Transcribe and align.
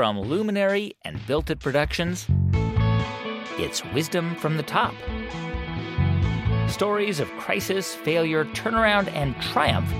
from 0.00 0.18
Luminary 0.18 0.96
and 1.04 1.20
Built 1.26 1.50
It 1.50 1.60
Productions. 1.60 2.26
It's 3.58 3.84
Wisdom 3.92 4.34
from 4.36 4.56
the 4.56 4.62
Top. 4.62 4.94
Stories 6.68 7.20
of 7.20 7.30
crisis, 7.32 7.96
failure, 7.96 8.46
turnaround, 8.46 9.12
and 9.12 9.38
triumph 9.42 9.92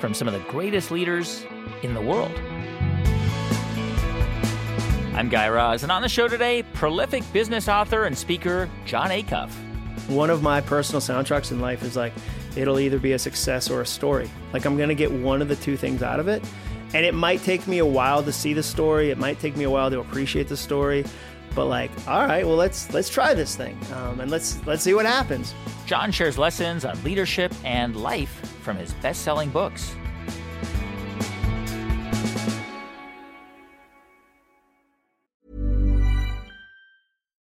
from 0.00 0.14
some 0.14 0.26
of 0.26 0.32
the 0.32 0.40
greatest 0.50 0.90
leaders 0.90 1.44
in 1.82 1.92
the 1.92 2.00
world. 2.00 2.32
I'm 5.12 5.28
Guy 5.28 5.50
Raz, 5.50 5.82
and 5.82 5.92
on 5.92 6.00
the 6.00 6.08
show 6.08 6.26
today, 6.26 6.62
prolific 6.72 7.22
business 7.30 7.68
author 7.68 8.04
and 8.04 8.16
speaker 8.16 8.70
Jon 8.86 9.10
Acuff. 9.10 9.50
One 10.08 10.30
of 10.30 10.42
my 10.42 10.62
personal 10.62 11.02
soundtracks 11.02 11.52
in 11.52 11.60
life 11.60 11.82
is 11.82 11.96
like, 11.96 12.14
it'll 12.56 12.80
either 12.80 12.98
be 12.98 13.12
a 13.12 13.18
success 13.18 13.68
or 13.68 13.82
a 13.82 13.86
story. 13.86 14.30
Like, 14.54 14.64
I'm 14.64 14.78
going 14.78 14.88
to 14.88 14.94
get 14.94 15.12
one 15.12 15.42
of 15.42 15.48
the 15.48 15.56
two 15.56 15.76
things 15.76 16.02
out 16.02 16.18
of 16.18 16.28
it. 16.28 16.42
And 16.94 17.04
it 17.04 17.12
might 17.12 17.42
take 17.42 17.66
me 17.66 17.78
a 17.78 17.86
while 17.86 18.22
to 18.22 18.32
see 18.32 18.54
the 18.54 18.62
story. 18.62 19.10
It 19.10 19.18
might 19.18 19.40
take 19.40 19.56
me 19.56 19.64
a 19.64 19.70
while 19.70 19.90
to 19.90 19.98
appreciate 19.98 20.46
the 20.46 20.56
story. 20.56 21.04
But 21.54 21.66
like, 21.66 21.90
all 22.08 22.24
right, 22.24 22.46
well 22.46 22.56
let's 22.56 22.92
let's 22.92 23.08
try 23.08 23.34
this 23.34 23.54
thing, 23.54 23.78
um, 23.92 24.20
and 24.20 24.30
let's 24.30 24.64
let's 24.66 24.82
see 24.82 24.94
what 24.94 25.06
happens. 25.06 25.54
Jon 25.86 26.10
shares 26.10 26.38
lessons 26.38 26.84
on 26.84 27.00
leadership 27.04 27.52
and 27.64 27.94
life 27.96 28.30
from 28.62 28.76
his 28.76 28.92
best-selling 28.94 29.50
books. 29.50 29.94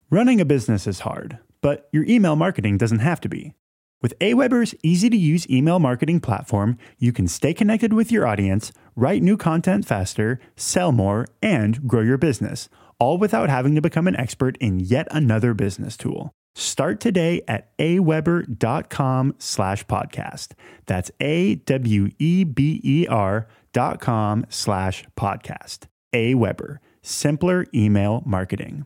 Running 0.10 0.40
a 0.40 0.46
business 0.46 0.88
is 0.88 1.02
hard, 1.02 1.40
but 1.62 1.90
your 1.92 2.06
email 2.06 2.36
marketing 2.36 2.78
doesn't 2.78 3.00
have 3.00 3.20
to 3.22 3.30
be. 3.30 3.54
With 4.02 4.18
Aweber's 4.20 4.76
easy 4.84 5.10
to 5.10 5.18
use 5.18 5.50
email 5.50 5.80
marketing 5.80 6.20
platform, 6.20 6.78
you 7.00 7.12
can 7.12 7.28
stay 7.28 7.54
connected 7.54 7.92
with 7.92 8.12
your 8.12 8.28
audience, 8.28 8.72
write 8.96 9.22
new 9.22 9.38
content 9.38 9.86
faster, 9.86 10.40
sell 10.56 10.92
more, 10.92 11.28
and 11.42 11.88
grow 11.88 12.02
your 12.02 12.18
business, 12.18 12.70
all 13.00 13.18
without 13.18 13.50
having 13.50 13.76
to 13.76 13.82
become 13.82 14.08
an 14.08 14.16
expert 14.16 14.58
in 14.58 14.80
yet 14.80 15.08
another 15.12 15.54
business 15.54 15.98
tool. 15.98 16.32
Start 16.56 17.00
today 17.02 17.42
at 17.48 17.78
aweber.com 17.78 19.36
slash 19.38 19.86
podcast. 19.86 20.54
That's 20.86 21.12
A-W-E-B-E-R 21.20 21.68
dot 23.74 24.00
com 24.00 24.46
slash 24.48 25.06
podcast. 25.18 25.88
Aweber, 26.14 26.78
simpler 27.02 27.66
email 27.74 28.24
marketing. 28.26 28.86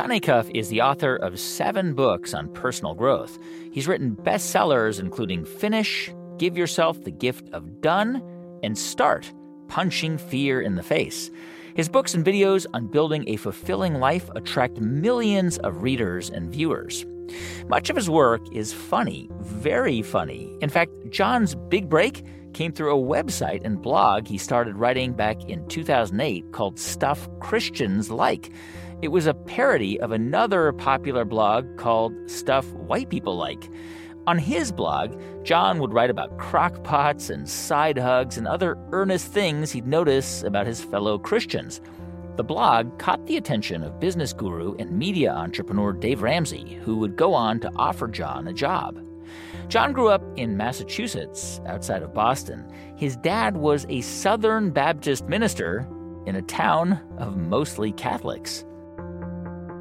Jon 0.00 0.08
Acuff 0.08 0.50
is 0.54 0.70
the 0.70 0.80
author 0.80 1.14
of 1.16 1.38
seven 1.38 1.92
books 1.92 2.32
on 2.32 2.50
personal 2.54 2.94
growth. 2.94 3.38
He's 3.70 3.86
written 3.86 4.16
bestsellers 4.16 4.98
including 4.98 5.44
Finish, 5.44 6.10
Give 6.38 6.56
Yourself 6.56 7.04
the 7.04 7.10
Gift 7.10 7.50
of 7.52 7.82
Done, 7.82 8.22
and 8.62 8.78
Start 8.78 9.30
Punching 9.68 10.16
Fear 10.16 10.62
in 10.62 10.76
the 10.76 10.82
Face. 10.82 11.30
His 11.74 11.90
books 11.90 12.14
and 12.14 12.24
videos 12.24 12.64
on 12.72 12.86
building 12.86 13.28
a 13.28 13.36
fulfilling 13.36 13.96
life 13.96 14.30
attract 14.34 14.80
millions 14.80 15.58
of 15.58 15.82
readers 15.82 16.30
and 16.30 16.50
viewers. 16.50 17.04
Much 17.68 17.90
of 17.90 17.96
his 17.96 18.08
work 18.08 18.40
is 18.54 18.72
funny, 18.72 19.28
very 19.42 20.00
funny. 20.00 20.50
In 20.62 20.70
fact, 20.70 20.92
Jon's 21.10 21.54
big 21.68 21.90
break 21.90 22.24
came 22.54 22.72
through 22.72 22.96
a 22.96 23.06
website 23.22 23.66
and 23.66 23.82
blog 23.82 24.26
he 24.26 24.38
started 24.38 24.76
writing 24.76 25.12
back 25.12 25.44
in 25.44 25.68
2008 25.68 26.52
called 26.52 26.78
Stuff 26.78 27.28
Christians 27.40 28.10
Like. 28.10 28.50
It 29.02 29.12
was 29.12 29.26
a 29.26 29.32
parody 29.32 29.98
of 29.98 30.12
another 30.12 30.72
popular 30.72 31.24
blog 31.24 31.78
called 31.78 32.12
Stuff 32.26 32.70
White 32.74 33.08
People 33.08 33.34
Like. 33.34 33.70
On 34.26 34.36
his 34.36 34.70
blog, 34.70 35.18
Jon 35.42 35.78
would 35.78 35.94
write 35.94 36.10
about 36.10 36.36
crockpots 36.36 37.30
and 37.30 37.48
side 37.48 37.96
hugs 37.96 38.36
and 38.36 38.46
other 38.46 38.76
earnest 38.92 39.32
things 39.32 39.72
he'd 39.72 39.86
notice 39.86 40.42
about 40.42 40.66
his 40.66 40.84
fellow 40.84 41.18
Christians. 41.18 41.80
The 42.36 42.44
blog 42.44 42.98
caught 42.98 43.24
the 43.24 43.38
attention 43.38 43.82
of 43.82 44.00
business 44.00 44.34
guru 44.34 44.74
and 44.78 44.90
media 44.90 45.32
entrepreneur 45.32 45.94
Dave 45.94 46.20
Ramsey, 46.20 46.78
who 46.82 46.98
would 46.98 47.16
go 47.16 47.32
on 47.32 47.58
to 47.60 47.72
offer 47.76 48.06
Jon 48.06 48.48
a 48.48 48.52
job. 48.52 49.02
Jon 49.68 49.94
grew 49.94 50.08
up 50.08 50.22
in 50.36 50.58
Massachusetts, 50.58 51.58
outside 51.66 52.02
of 52.02 52.12
Boston. 52.12 52.70
His 52.96 53.16
dad 53.16 53.56
was 53.56 53.86
a 53.88 54.02
Southern 54.02 54.72
Baptist 54.72 55.26
minister 55.26 55.88
in 56.26 56.36
a 56.36 56.42
town 56.42 57.00
of 57.16 57.38
mostly 57.38 57.92
Catholics. 57.92 58.66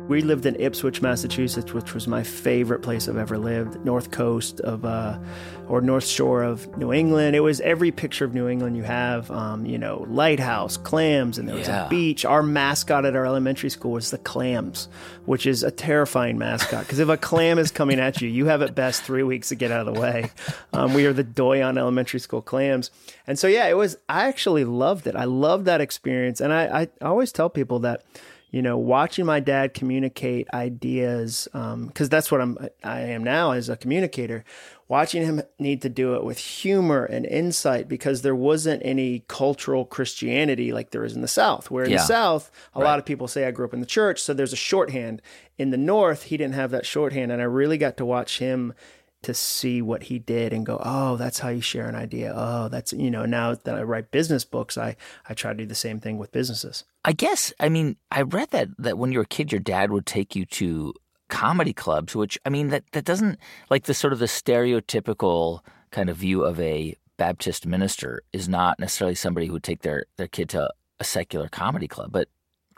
We 0.09 0.21
lived 0.23 0.47
in 0.47 0.55
Ipswich, 0.59 1.03
Massachusetts, 1.03 1.71
which 1.71 1.93
was 1.93 2.07
my 2.07 2.23
favorite 2.23 2.79
place 2.81 3.07
I've 3.07 3.15
ever 3.15 3.37
lived. 3.37 3.85
North 3.85 4.09
coast 4.09 4.59
of, 4.61 4.83
uh, 4.83 5.19
or 5.67 5.81
North 5.81 6.05
Shore 6.07 6.41
of 6.41 6.75
New 6.79 6.91
England. 6.91 7.35
It 7.35 7.41
was 7.41 7.61
every 7.61 7.91
picture 7.91 8.25
of 8.25 8.33
New 8.33 8.47
England 8.47 8.75
you 8.75 8.81
have. 8.81 9.29
Um, 9.29 9.67
you 9.67 9.77
know, 9.77 10.07
lighthouse, 10.09 10.77
clams, 10.77 11.37
and 11.37 11.47
there 11.47 11.55
was 11.55 11.67
Yeah. 11.67 11.85
a 11.85 11.89
beach. 11.89 12.25
Our 12.25 12.41
mascot 12.41 13.05
at 13.05 13.15
our 13.15 13.23
elementary 13.23 13.69
school 13.69 13.91
was 13.91 14.09
the 14.09 14.17
clams, 14.17 14.89
which 15.25 15.45
is 15.45 15.61
a 15.61 15.69
terrifying 15.69 16.39
mascot 16.39 16.85
because 16.85 16.97
if 16.97 17.07
a 17.07 17.15
clam 17.17 17.59
is 17.59 17.69
coming 17.69 17.99
at 17.99 18.19
you, 18.19 18.27
you 18.29 18.47
have 18.47 18.63
at 18.63 18.73
best 18.73 19.03
three 19.03 19.21
weeks 19.23 19.49
to 19.49 19.55
get 19.55 19.71
out 19.71 19.87
of 19.87 19.93
the 19.93 20.01
way. 20.01 20.31
Um, 20.73 20.95
we 20.95 21.05
are 21.05 21.13
the 21.13 21.23
Doyon 21.23 21.77
Elementary 21.77 22.19
School 22.19 22.41
clams, 22.41 22.89
and 23.27 23.37
so 23.37 23.45
yeah, 23.47 23.67
it 23.67 23.77
was. 23.77 23.95
I 24.09 24.27
actually 24.27 24.63
loved 24.65 25.05
it. 25.05 25.15
I 25.15 25.25
loved 25.25 25.65
that 25.65 25.81
experience, 25.81 26.41
and 26.41 26.51
I, 26.51 26.87
I 27.01 27.05
always 27.05 27.31
tell 27.31 27.49
people 27.49 27.77
that 27.79 28.01
you 28.51 28.61
know, 28.61 28.77
watching 28.77 29.25
my 29.25 29.39
dad 29.39 29.73
communicate 29.73 30.47
ideas, 30.53 31.47
um, 31.53 31.87
because 31.87 32.09
that's 32.09 32.31
what 32.31 32.41
I'm, 32.41 32.57
I 32.83 33.01
am 33.01 33.23
now 33.23 33.51
as 33.51 33.69
a 33.69 33.77
communicator. 33.77 34.43
Watching 34.87 35.23
him 35.23 35.43
need 35.59 35.83
to 35.83 35.89
do 35.89 36.15
it 36.15 36.23
with 36.23 36.39
humor 36.39 37.05
and 37.05 37.23
insight 37.23 37.87
because 37.87 38.23
there 38.23 38.33
wasn't 38.35 38.81
any 38.83 39.23
cultural 39.27 39.85
Christianity 39.85 40.73
like 40.73 40.89
there 40.89 41.03
is 41.05 41.15
in 41.15 41.21
the 41.21 41.27
South. 41.27 41.69
Where 41.69 41.83
in 41.85 41.91
Yeah. 41.91 41.97
the 41.97 42.03
South, 42.05 42.49
a 42.73 42.79
Right. 42.79 42.85
lot 42.87 42.97
of 42.99 43.05
people 43.05 43.27
say 43.27 43.45
I 43.45 43.51
grew 43.51 43.65
up 43.65 43.73
in 43.75 43.81
the 43.81 43.85
church, 43.85 44.19
so 44.19 44.33
there's 44.33 44.53
a 44.53 44.55
shorthand. 44.55 45.21
In 45.59 45.69
the 45.69 45.77
North, 45.77 46.23
he 46.23 46.37
didn't 46.37 46.55
have 46.55 46.71
that 46.71 46.87
shorthand, 46.87 47.31
and 47.31 47.39
I 47.39 47.45
really 47.45 47.77
got 47.77 47.97
to 47.97 48.05
watch 48.05 48.39
him 48.39 48.73
to 49.21 49.33
see 49.33 49.81
what 49.81 50.03
he 50.03 50.19
did 50.19 50.53
and 50.53 50.65
go, 50.65 50.81
oh, 50.83 51.17
that's 51.17 51.39
how 51.39 51.49
you 51.49 51.61
share 51.61 51.87
an 51.87 51.95
idea. 51.95 52.33
Oh, 52.35 52.69
that's 52.69 52.93
you 52.93 53.11
know. 53.11 53.25
Now 53.25 53.55
that 53.55 53.75
I 53.75 53.83
write 53.83 54.11
business 54.11 54.45
books, 54.45 54.77
I 54.77 54.95
I 55.27 55.33
try 55.33 55.51
to 55.51 55.57
do 55.57 55.65
the 55.65 55.75
same 55.75 55.99
thing 55.99 56.17
with 56.17 56.31
businesses. 56.31 56.85
I 57.05 57.13
guess, 57.13 57.53
I 57.59 57.69
mean, 57.69 57.95
I 58.11 58.21
read 58.23 58.49
that, 58.51 58.69
that 58.77 58.97
when 58.97 59.11
you 59.11 59.19
were 59.19 59.23
a 59.23 59.27
kid, 59.27 59.51
your 59.51 59.59
dad 59.61 59.91
would 59.91 60.05
take 60.05 60.35
you 60.35 60.45
to 60.45 60.93
comedy 61.29 61.73
clubs, 61.73 62.15
which, 62.15 62.37
I 62.45 62.49
mean, 62.49 62.69
that, 62.69 62.83
that 62.91 63.05
doesn't, 63.05 63.39
like 63.69 63.85
the 63.85 63.93
sort 63.93 64.13
of 64.13 64.19
the 64.19 64.25
stereotypical 64.25 65.61
kind 65.91 66.09
of 66.09 66.17
view 66.17 66.43
of 66.43 66.59
a 66.59 66.95
Baptist 67.17 67.65
minister 67.65 68.21
is 68.33 68.49
not 68.49 68.79
necessarily 68.79 69.15
somebody 69.15 69.47
who 69.47 69.53
would 69.53 69.63
take 69.63 69.81
their, 69.81 70.05
their 70.17 70.27
kid 70.27 70.49
to 70.49 70.69
a 70.99 71.03
secular 71.03 71.47
comedy 71.47 71.87
club, 71.87 72.11
but 72.11 72.27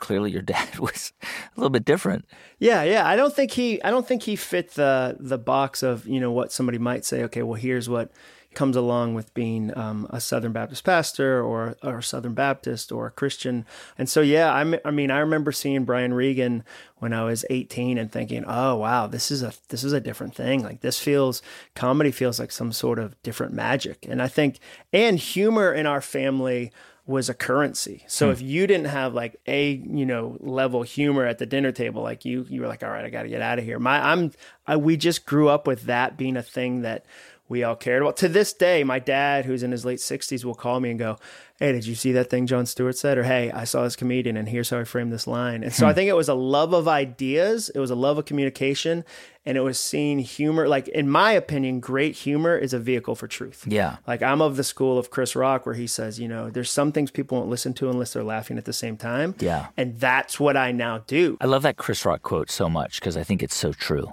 clearly 0.02 0.32
your 0.32 0.42
dad 0.54 0.78
was 0.78 1.12
a 1.22 1.60
little 1.60 1.70
bit 1.70 1.86
different. 1.86 2.26
Yeah, 2.58 2.82
yeah. 2.82 3.08
I 3.08 3.16
don't 3.16 3.34
think 3.34 3.52
he 3.52 3.82
I 3.82 3.90
don't 3.90 4.06
think 4.06 4.24
he 4.24 4.36
fit 4.36 4.72
the 4.72 5.16
the 5.18 5.38
box 5.38 5.82
of, 5.82 6.06
you 6.06 6.20
know, 6.20 6.30
what 6.30 6.52
somebody 6.52 6.76
might 6.78 7.06
say, 7.06 7.22
okay, 7.22 7.42
well 7.42 7.58
here's 7.58 7.88
what 7.88 8.10
comes 8.54 8.76
along 8.76 9.14
with 9.14 9.32
being 9.32 9.74
um, 9.78 10.06
a 10.10 10.20
Southern 10.20 10.52
Baptist 10.52 10.84
pastor 10.84 11.42
or 11.42 11.76
or 11.82 11.98
a 11.98 12.02
Southern 12.02 12.34
Baptist 12.34 12.92
or 12.92 13.06
a 13.06 13.10
Christian. 13.10 13.64
And 13.96 14.08
so 14.08 14.20
yeah, 14.20 14.52
I 14.52 14.80
I 14.84 14.90
mean, 14.90 15.10
I 15.10 15.20
remember 15.20 15.52
seeing 15.52 15.84
Brian 15.84 16.12
Regan 16.12 16.64
when 16.98 17.12
I 17.12 17.24
was 17.24 17.44
18 17.48 17.96
and 17.96 18.10
thinking, 18.12 18.44
"Oh, 18.46 18.76
wow, 18.76 19.06
this 19.06 19.30
is 19.30 19.42
a 19.42 19.54
this 19.68 19.84
is 19.84 19.92
a 19.92 20.00
different 20.00 20.34
thing. 20.34 20.62
Like 20.62 20.80
this 20.80 20.98
feels 20.98 21.42
comedy 21.74 22.10
feels 22.10 22.38
like 22.38 22.52
some 22.52 22.72
sort 22.72 22.98
of 22.98 23.20
different 23.22 23.54
magic." 23.54 24.06
And 24.08 24.20
I 24.20 24.28
think 24.28 24.58
and 24.92 25.18
humor 25.18 25.72
in 25.72 25.86
our 25.86 26.00
family 26.00 26.72
was 27.06 27.28
a 27.28 27.34
currency. 27.34 28.04
So 28.06 28.26
hmm. 28.26 28.32
if 28.32 28.42
you 28.42 28.66
didn't 28.66 28.86
have 28.86 29.14
like 29.14 29.40
a, 29.46 29.72
you 29.72 30.06
know, 30.06 30.36
level 30.40 30.82
humor 30.82 31.26
at 31.26 31.38
the 31.38 31.46
dinner 31.46 31.72
table, 31.72 32.02
like 32.02 32.24
you, 32.24 32.46
you 32.48 32.60
were 32.60 32.68
like, 32.68 32.82
all 32.82 32.90
right, 32.90 33.04
I 33.04 33.10
got 33.10 33.24
to 33.24 33.28
get 33.28 33.42
out 33.42 33.58
of 33.58 33.64
here. 33.64 33.78
My, 33.78 34.12
I'm, 34.12 34.32
I, 34.66 34.76
we 34.76 34.96
just 34.96 35.26
grew 35.26 35.48
up 35.48 35.66
with 35.66 35.82
that 35.82 36.16
being 36.16 36.36
a 36.36 36.42
thing 36.42 36.82
that 36.82 37.04
we 37.48 37.64
all 37.64 37.76
cared 37.76 38.02
about. 38.02 38.16
To 38.18 38.28
this 38.28 38.52
day, 38.52 38.84
my 38.84 38.98
dad, 38.98 39.44
who's 39.44 39.62
in 39.62 39.72
his 39.72 39.84
late 39.84 39.98
60s, 39.98 40.44
will 40.44 40.54
call 40.54 40.80
me 40.80 40.90
and 40.90 40.98
go, 40.98 41.18
Hey, 41.62 41.70
did 41.70 41.86
you 41.86 41.94
see 41.94 42.10
that 42.10 42.28
thing 42.28 42.48
Jon 42.48 42.66
Stewart 42.66 42.98
said? 42.98 43.18
Or, 43.18 43.22
Hey, 43.22 43.52
I 43.52 43.62
saw 43.62 43.84
this 43.84 43.94
comedian 43.94 44.36
and 44.36 44.48
here's 44.48 44.70
how 44.70 44.80
I 44.80 44.84
framed 44.84 45.12
this 45.12 45.28
line. 45.28 45.62
And 45.62 45.72
so 45.72 45.86
I 45.86 45.92
hmm. 45.92 45.94
think 45.94 46.08
it 46.08 46.16
was 46.16 46.28
a 46.28 46.34
love 46.34 46.72
of 46.72 46.88
ideas, 46.88 47.68
it 47.68 47.78
was 47.78 47.92
a 47.92 47.94
love 47.94 48.18
of 48.18 48.24
communication, 48.24 49.04
and 49.46 49.56
it 49.56 49.60
was 49.60 49.78
seeing 49.78 50.18
humor. 50.18 50.66
Like, 50.66 50.88
in 50.88 51.08
my 51.08 51.30
opinion, 51.30 51.78
great 51.78 52.16
humor 52.16 52.58
is 52.58 52.72
a 52.72 52.80
vehicle 52.80 53.14
for 53.14 53.28
truth. 53.28 53.64
Yeah. 53.64 53.98
Like, 54.08 54.24
I'm 54.24 54.42
of 54.42 54.56
the 54.56 54.64
school 54.64 54.98
of 54.98 55.10
Chris 55.10 55.36
Rock 55.36 55.64
where 55.64 55.76
he 55.76 55.86
says, 55.86 56.18
you 56.18 56.26
know, 56.26 56.50
there's 56.50 56.68
some 56.68 56.90
things 56.90 57.12
people 57.12 57.38
won't 57.38 57.48
listen 57.48 57.74
to 57.74 57.88
unless 57.88 58.12
they're 58.12 58.24
laughing 58.24 58.58
at 58.58 58.64
the 58.64 58.72
same 58.72 58.96
time. 58.96 59.36
Yeah. 59.38 59.68
And 59.76 60.00
that's 60.00 60.40
what 60.40 60.56
I 60.56 60.72
now 60.72 61.04
do. 61.06 61.38
I 61.40 61.46
love 61.46 61.62
that 61.62 61.76
Chris 61.76 62.04
Rock 62.04 62.22
quote 62.22 62.50
so 62.50 62.68
much 62.68 62.98
because 62.98 63.16
I 63.16 63.22
think 63.22 63.40
it's 63.40 63.54
so 63.54 63.72
true. 63.72 64.12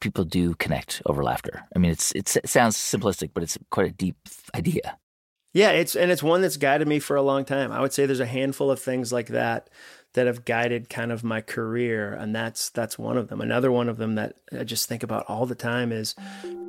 People 0.00 0.24
do 0.24 0.54
connect 0.54 1.02
over 1.04 1.22
laughter. 1.22 1.64
I 1.76 1.78
mean, 1.78 1.90
it's, 1.90 2.12
it's 2.12 2.36
it 2.36 2.48
sounds 2.48 2.78
simplistic, 2.78 3.32
but 3.34 3.42
it's 3.42 3.58
quite 3.70 3.88
a 3.88 3.92
deep 3.92 4.16
idea. 4.54 4.96
Yeah, 5.52 5.70
it's 5.70 5.94
and 5.94 6.10
it's 6.10 6.22
one 6.22 6.40
that's 6.40 6.56
guided 6.56 6.88
me 6.88 6.98
for 6.98 7.16
a 7.16 7.22
long 7.22 7.44
time. 7.44 7.72
I 7.72 7.80
would 7.80 7.92
say 7.92 8.06
there's 8.06 8.20
a 8.20 8.26
handful 8.26 8.70
of 8.70 8.80
things 8.80 9.12
like 9.12 9.28
that 9.28 9.68
that 10.14 10.26
have 10.26 10.44
guided 10.44 10.88
kind 10.88 11.12
of 11.12 11.24
my 11.24 11.40
career, 11.40 12.12
and 12.12 12.34
that's 12.34 12.70
that's 12.70 12.98
one 12.98 13.18
of 13.18 13.28
them. 13.28 13.40
Another 13.40 13.70
one 13.70 13.88
of 13.88 13.98
them 13.98 14.14
that 14.14 14.36
I 14.58 14.64
just 14.64 14.88
think 14.88 15.02
about 15.02 15.26
all 15.28 15.44
the 15.44 15.54
time 15.54 15.92
is 15.92 16.14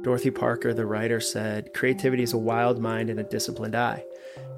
Dorothy 0.02 0.32
Parker, 0.32 0.74
the 0.74 0.86
writer, 0.86 1.22
said, 1.22 1.74
"Creativity 1.74 2.24
is 2.24 2.34
a 2.34 2.38
wild 2.38 2.80
mind 2.80 3.10
and 3.10 3.20
a 3.20 3.24
disciplined 3.24 3.76
eye." 3.76 4.04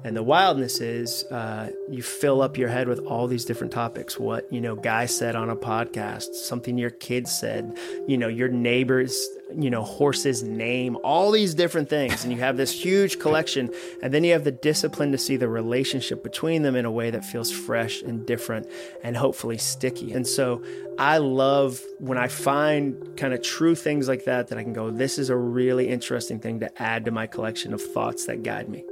And 0.04 0.16
the 0.16 0.22
wildness 0.22 0.80
is 0.80 1.24
uh, 1.32 1.70
you 1.90 2.00
fill 2.00 2.40
up 2.40 2.56
your 2.56 2.68
head 2.68 2.86
with 2.86 3.00
all 3.00 3.26
these 3.26 3.44
different 3.44 3.72
topics. 3.72 4.20
What 4.20 4.52
you 4.52 4.60
know, 4.60 4.76
guy 4.76 5.06
said 5.06 5.34
on 5.34 5.50
a 5.50 5.56
podcast, 5.56 6.34
something 6.34 6.78
your 6.78 6.90
kid 6.90 7.26
said, 7.26 7.76
you 8.06 8.16
know, 8.16 8.28
your 8.28 8.48
neighbor's, 8.48 9.28
you 9.52 9.68
know, 9.68 9.82
horse's 9.82 10.44
name, 10.44 10.96
all 11.02 11.32
these 11.32 11.54
different 11.54 11.88
things, 11.88 12.22
and 12.22 12.32
you 12.32 12.38
have 12.38 12.56
this 12.56 12.70
huge 12.70 13.18
collection. 13.18 13.68
And 14.00 14.14
then 14.14 14.22
you 14.22 14.32
have 14.32 14.44
the 14.44 14.52
discipline 14.52 15.10
to 15.10 15.18
see 15.18 15.36
the 15.36 15.48
relationship 15.48 16.22
between 16.22 16.62
them 16.62 16.76
in 16.76 16.84
a 16.84 16.90
way 16.90 17.10
that 17.10 17.24
feels 17.24 17.50
fresh 17.50 18.00
and 18.00 18.24
different, 18.24 18.68
and 19.02 19.16
hopefully 19.16 19.58
sticky. 19.58 20.12
And 20.12 20.24
so 20.24 20.62
I 21.00 21.18
love 21.18 21.82
when 21.98 22.16
I 22.16 22.28
find 22.28 23.16
kind 23.16 23.34
of 23.34 23.42
true 23.42 23.74
things 23.74 24.06
like 24.06 24.24
that 24.26 24.48
that 24.48 24.58
I 24.58 24.62
can 24.62 24.72
go, 24.72 24.92
this 24.92 25.18
is 25.18 25.30
a 25.30 25.36
really 25.36 25.88
interesting 25.88 26.38
thing 26.38 26.60
to 26.60 26.82
add 26.82 27.06
to 27.06 27.10
my 27.10 27.26
collection 27.26 27.74
of 27.74 27.82
thoughts 27.82 28.26
that 28.26 28.44
guide 28.44 28.68
me. 28.68 28.84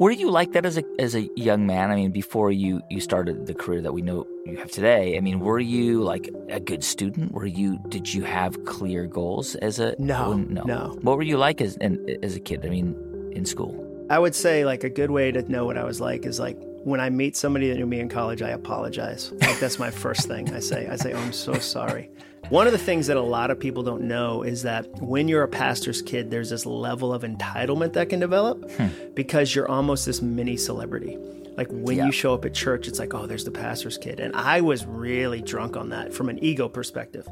Were 0.00 0.10
you 0.10 0.30
like 0.30 0.52
that 0.52 0.64
as 0.64 0.78
a 0.78 0.84
as 0.98 1.14
a 1.14 1.28
young 1.36 1.66
man? 1.66 1.90
I 1.90 1.94
mean, 1.94 2.10
before 2.10 2.50
you 2.50 2.80
you 2.88 3.00
started 3.00 3.46
the 3.46 3.52
career 3.52 3.82
that 3.82 3.92
we 3.92 4.00
know 4.00 4.26
you 4.46 4.56
have 4.56 4.70
today. 4.70 5.14
I 5.18 5.20
mean, 5.20 5.40
were 5.40 5.60
you 5.60 6.02
like 6.02 6.30
a 6.48 6.58
good 6.58 6.82
student? 6.82 7.32
Were 7.32 7.44
you 7.44 7.78
did 7.90 8.14
you 8.14 8.22
have 8.24 8.64
clear 8.64 9.06
goals 9.06 9.56
as 9.56 9.78
a 9.78 9.94
No, 9.98 10.30
when- 10.30 10.54
no 10.54 10.62
no. 10.62 10.98
What 11.02 11.18
were 11.18 11.22
you 11.22 11.36
like 11.36 11.60
as 11.60 11.76
an, 11.82 11.98
as 12.22 12.34
a 12.34 12.40
kid? 12.40 12.64
I 12.64 12.70
mean, 12.70 12.96
in 13.32 13.44
school. 13.44 13.76
I 14.08 14.18
would 14.18 14.34
say 14.34 14.64
like 14.64 14.84
a 14.84 14.88
good 14.88 15.10
way 15.10 15.32
to 15.32 15.42
know 15.52 15.66
what 15.66 15.76
I 15.76 15.84
was 15.84 16.00
like 16.00 16.24
is 16.24 16.40
like 16.40 16.56
when 16.84 17.00
I 17.00 17.10
meet 17.10 17.36
somebody 17.36 17.68
that 17.68 17.76
knew 17.76 17.86
me 17.86 18.00
in 18.00 18.08
college, 18.08 18.42
I 18.42 18.50
apologize. 18.50 19.32
Like 19.32 19.58
that's 19.58 19.78
my 19.78 19.90
first 19.90 20.26
thing 20.26 20.52
I 20.54 20.60
say. 20.60 20.88
I 20.88 20.96
say, 20.96 21.12
"Oh, 21.12 21.18
I'm 21.18 21.32
so 21.32 21.54
sorry." 21.54 22.10
One 22.48 22.66
of 22.66 22.72
the 22.72 22.78
things 22.78 23.06
that 23.06 23.16
a 23.16 23.22
lot 23.22 23.50
of 23.50 23.60
people 23.60 23.82
don't 23.82 24.02
know 24.02 24.42
is 24.42 24.62
that 24.62 24.86
when 25.00 25.28
you're 25.28 25.44
a 25.44 25.48
pastor's 25.48 26.02
kid, 26.02 26.30
there's 26.30 26.50
this 26.50 26.66
level 26.66 27.12
of 27.12 27.22
entitlement 27.22 27.92
that 27.92 28.08
can 28.08 28.18
develop 28.18 28.68
hmm. 28.72 28.88
because 29.14 29.54
you're 29.54 29.68
almost 29.68 30.04
this 30.06 30.20
mini 30.20 30.56
celebrity. 30.56 31.16
Like 31.56 31.68
when 31.70 31.96
Yeah. 31.98 32.06
you 32.06 32.12
show 32.12 32.32
up 32.32 32.44
at 32.44 32.54
church, 32.54 32.88
it's 32.88 32.98
like, 32.98 33.12
oh, 33.12 33.26
there's 33.26 33.44
the 33.44 33.50
pastor's 33.50 33.98
kid. 33.98 34.18
And 34.20 34.34
I 34.34 34.60
was 34.60 34.86
really 34.86 35.42
drunk 35.42 35.76
on 35.76 35.90
that 35.90 36.14
from 36.14 36.28
an 36.28 36.42
ego 36.42 36.68
perspective. 36.68 37.28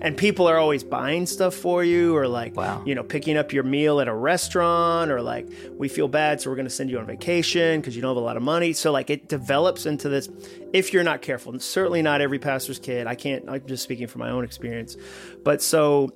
And 0.00 0.16
people 0.16 0.46
are 0.48 0.58
always 0.58 0.84
buying 0.84 1.24
stuff 1.26 1.54
for 1.54 1.82
you 1.84 2.16
or 2.16 2.28
like, 2.28 2.56
Wow. 2.56 2.82
you 2.84 2.94
know, 2.94 3.02
picking 3.02 3.36
up 3.36 3.52
your 3.52 3.62
meal 3.62 4.00
at 4.00 4.08
a 4.08 4.14
restaurant 4.14 5.10
or 5.10 5.22
like, 5.22 5.48
we 5.78 5.88
feel 5.88 6.08
bad, 6.08 6.40
so 6.40 6.50
we're 6.50 6.56
going 6.56 6.66
to 6.68 6.70
send 6.74 6.90
you 6.90 6.98
on 6.98 7.06
vacation 7.06 7.80
because 7.80 7.94
you 7.96 8.02
don't 8.02 8.10
have 8.10 8.16
a 8.22 8.26
lot 8.26 8.36
of 8.36 8.42
money. 8.42 8.72
So 8.72 8.92
like 8.92 9.08
it 9.10 9.28
develops 9.28 9.86
into 9.86 10.08
this 10.08 10.28
if 10.72 10.92
you're 10.92 11.04
not 11.04 11.22
careful. 11.22 11.52
And 11.52 11.62
certainly 11.62 12.02
not 12.02 12.20
every 12.20 12.38
pastor's 12.38 12.78
kid. 12.78 13.06
I 13.06 13.14
can't, 13.14 13.48
I'm 13.48 13.66
just 13.66 13.82
speaking 13.82 14.06
from 14.08 14.18
my 14.20 14.30
own 14.30 14.44
experience. 14.44 14.96
But 15.44 15.62
so 15.62 16.10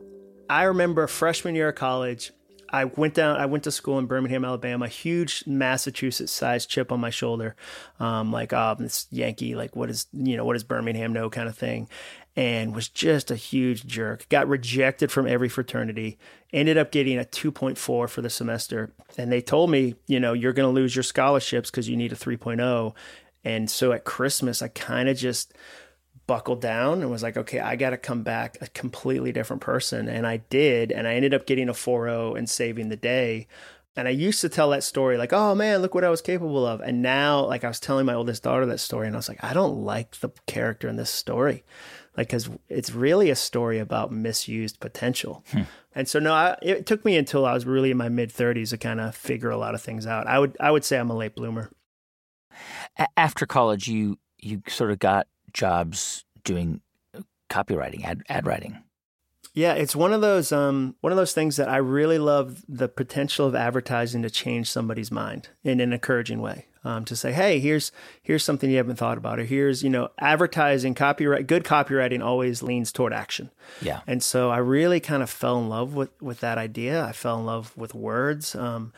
I 0.51 0.65
remember 0.65 1.07
freshman 1.07 1.55
year 1.55 1.69
of 1.71 1.75
college, 1.77 2.33
I 2.75 2.87
went 2.87 3.15
down. 3.15 3.37
I 3.37 3.47
went 3.47 3.63
to 3.65 3.71
school 3.71 4.01
in 4.01 4.07
Birmingham, 4.07 4.45
Alabama. 4.45 4.89
Huge 4.89 5.45
Massachusetts-sized 5.47 6.69
chip 6.69 6.91
on 6.91 6.99
my 6.99 7.11
shoulder, 7.11 7.55
um, 8.01 8.33
like 8.33 8.53
oh, 8.53 8.75
this 8.77 9.07
Yankee. 9.13 9.55
Like 9.55 9.77
what 9.77 9.91
is 9.91 10.09
you 10.13 10.37
know 10.37 10.45
what 10.45 10.55
does 10.55 10.65
Birmingham 10.65 11.13
know 11.13 11.31
kind 11.31 11.49
of 11.49 11.57
thing, 11.57 11.89
and 12.35 12.75
was 12.75 12.89
just 12.89 13.31
a 13.31 13.37
huge 13.37 13.87
jerk. 13.87 14.29
Got 14.29 14.49
rejected 14.49 15.13
from 15.13 15.29
every 15.29 15.49
fraternity. 15.49 16.19
Ended 16.53 16.77
up 16.77 16.91
getting 16.91 17.17
a 17.17 17.23
2.4 17.23 17.79
for 17.79 18.09
the 18.09 18.29
semester, 18.29 18.93
and 19.17 19.31
they 19.31 19.41
told 19.41 19.71
me, 19.71 19.95
you 20.09 20.19
know, 20.19 20.33
you're 20.33 20.53
going 20.53 20.69
to 20.69 20.75
lose 20.75 20.97
your 20.97 21.05
scholarships 21.05 21.71
because 21.71 21.89
you 21.89 21.97
need 21.97 22.13
a 22.13 22.17
3.0. 22.17 22.93
And 23.45 23.71
so 23.71 23.93
at 23.93 24.05
Christmas, 24.05 24.63
I 24.63 24.69
kind 24.69 25.09
of 25.09 25.17
just 25.17 25.55
buckled 26.27 26.61
down 26.61 27.03
and 27.03 27.11
was 27.11 27.23
like, 27.23 27.37
okay, 27.37 27.61
I 27.61 27.77
got 27.77 27.91
to 27.91 27.97
come 27.97 28.23
back 28.23 28.57
a 28.61 28.69
completely 28.69 29.33
different 29.33 29.63
person. 29.63 30.09
And 30.09 30.27
I 30.27 30.39
did. 30.39 30.91
And 30.91 31.07
I 31.07 31.15
ended 31.15 31.35
up 31.35 31.47
getting 31.47 31.69
a 31.69 31.75
4.0 31.75 32.39
and 32.39 32.49
saving 32.49 32.89
the 32.89 32.97
day. 32.97 33.47
And 33.97 34.09
I 34.09 34.11
used 34.11 34.41
to 34.41 34.49
tell 34.49 34.71
that 34.71 34.83
story 34.83 35.17
like, 35.17 35.33
oh 35.33 35.55
man, 35.55 35.81
look 35.81 35.95
what 35.95 36.05
I 36.05 36.11
was 36.11 36.21
capable 36.21 36.67
of. 36.67 36.81
And 36.81 37.01
now, 37.01 37.47
like, 37.47 37.63
I 37.63 37.69
was 37.69 37.79
telling 37.79 38.07
my 38.07 38.15
oldest 38.15 38.43
daughter 38.43 38.67
that 38.67 38.81
story, 38.81 39.07
and 39.07 39.15
I 39.15 39.19
was 39.19 39.29
like, 39.29 39.45
I 39.45 39.53
don't 39.53 39.85
like 39.85 40.17
the 40.17 40.31
character 40.47 40.89
in 40.89 40.97
this 40.97 41.11
story. 41.11 41.63
Like, 42.17 42.29
because 42.29 42.51
it's 42.69 42.93
really 42.93 43.31
a 43.31 43.37
story 43.37 43.79
about 43.79 44.11
misused 44.11 44.81
potential. 44.81 45.45
Hmm. 45.53 45.63
And 45.95 46.09
so, 46.09 46.19
no, 46.19 46.33
I, 46.33 46.57
it 46.61 46.87
took 46.87 47.05
me 47.05 47.17
until 47.17 47.47
I 47.47 47.55
was 47.55 47.67
really 47.67 47.93
in 47.93 47.97
my 47.97 48.09
mid 48.09 48.31
30s 48.31 48.71
to 48.71 48.79
kind 48.79 49.01
of 49.01 49.15
figure 49.15 49.51
a 49.51 49.57
lot 49.57 49.77
of 49.77 49.83
things 49.83 50.09
out. 50.09 50.27
I 50.27 50.41
would, 50.41 50.57
I 50.59 50.73
would 50.73 50.85
say 50.85 50.99
I'm 50.99 51.11
a 51.11 51.17
late 51.17 51.37
bloomer. 51.37 51.71
After 53.17 53.47
college, 53.47 53.89
you 53.89 54.19
you 54.39 54.63
sort 54.69 54.91
of 54.91 54.99
got 54.99 55.27
jobs 55.53 56.25
doing 56.45 56.81
uh, 57.17 57.21
copywriting, 57.51 58.05
ad 58.05 58.23
ad 58.29 58.47
writing. 58.47 58.83
Yeah, 59.53 59.75
it's 59.75 59.95
one 59.95 60.13
of 60.13 60.21
those 60.21 60.51
um 60.51 60.97
one 61.01 61.13
of 61.13 61.17
those 61.17 61.33
things 61.33 61.57
that 61.57 61.69
I 61.69 61.77
really 61.77 62.19
love 62.19 62.65
the 62.69 62.89
potential 62.89 63.47
of 63.47 63.55
advertising 63.55 64.23
to 64.23 64.31
change 64.31 64.69
somebody's 64.71 65.13
mind 65.13 65.49
in 65.63 65.81
an 65.81 65.93
encouraging 65.93 66.41
way. 66.41 66.67
Um, 66.87 67.07
to 67.07 67.17
say, 67.17 67.33
hey, 67.33 67.61
here's 67.61 67.93
here's 68.21 68.45
something 68.45 68.69
you 68.69 68.77
haven't 68.77 68.97
thought 68.97 69.17
about, 69.17 69.39
or 69.39 69.45
here's 69.45 69.83
you 69.83 69.89
know 69.89 70.09
advertising 70.19 70.95
copyright. 70.95 71.47
Good 71.47 71.65
copywriting 71.65 72.23
always 72.23 72.63
leans 72.63 72.93
toward 72.93 73.15
action, 73.15 73.51
Yeah. 73.81 74.01
and 74.07 74.23
so 74.23 74.51
I 74.51 74.59
really 74.59 75.01
kind 75.01 75.23
of 75.23 75.31
fell 75.31 75.59
in 75.61 75.69
love 75.71 75.95
with 75.95 76.11
with 76.21 76.41
that 76.41 76.59
idea. 76.59 77.03
I 77.05 77.13
fell 77.13 77.39
in 77.39 77.47
love 77.47 77.75
with 77.75 77.95
words. 77.95 78.55
Um, 78.55 78.93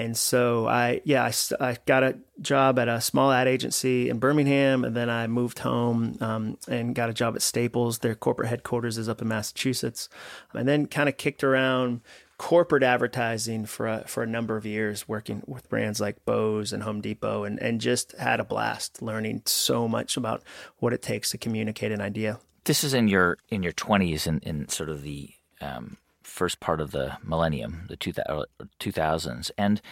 and 0.00 0.16
so 0.16 0.66
I, 0.66 1.02
yeah, 1.04 1.24
I, 1.24 1.64
I 1.64 1.76
got 1.84 2.02
a 2.02 2.16
job 2.40 2.78
at 2.78 2.88
a 2.88 3.02
small 3.02 3.30
ad 3.30 3.46
agency 3.46 4.08
in 4.08 4.18
Birmingham, 4.18 4.82
and 4.82 4.96
then 4.96 5.10
I 5.10 5.26
moved 5.26 5.58
home 5.58 6.16
um, 6.20 6.56
and 6.66 6.94
got 6.94 7.10
a 7.10 7.12
job 7.12 7.36
at 7.36 7.42
Staples. 7.42 7.98
Their 7.98 8.14
corporate 8.14 8.48
headquarters 8.48 8.96
is 8.96 9.10
up 9.10 9.20
in 9.20 9.28
Massachusetts, 9.28 10.08
and 10.54 10.66
then 10.66 10.86
kind 10.86 11.08
of 11.08 11.18
kicked 11.18 11.44
around 11.44 12.00
corporate 12.38 12.82
advertising 12.82 13.66
for 13.66 13.86
a, 13.86 14.04
for 14.08 14.22
a 14.22 14.26
number 14.26 14.56
of 14.56 14.64
years, 14.64 15.06
working 15.06 15.42
with 15.46 15.68
brands 15.68 16.00
like 16.00 16.24
Bose 16.24 16.72
and 16.72 16.82
Home 16.82 17.02
Depot, 17.02 17.44
and 17.44 17.60
and 17.60 17.78
just 17.78 18.12
had 18.12 18.40
a 18.40 18.44
blast 18.44 19.02
learning 19.02 19.42
so 19.44 19.86
much 19.86 20.16
about 20.16 20.42
what 20.78 20.94
it 20.94 21.02
takes 21.02 21.30
to 21.32 21.38
communicate 21.38 21.92
an 21.92 22.00
idea. 22.00 22.40
This 22.64 22.84
is 22.84 22.94
in 22.94 23.08
your 23.08 23.36
in 23.50 23.62
your 23.62 23.72
twenties 23.72 24.26
in, 24.26 24.38
in 24.40 24.66
sort 24.70 24.88
of 24.88 25.02
the 25.02 25.30
um, 25.60 25.98
first 26.40 26.58
part 26.58 26.80
of 26.80 26.90
the 26.90 27.18
millennium, 27.22 27.84
the 27.88 27.96
two 28.78 28.92
thousands. 28.92 29.50
And 29.58 29.82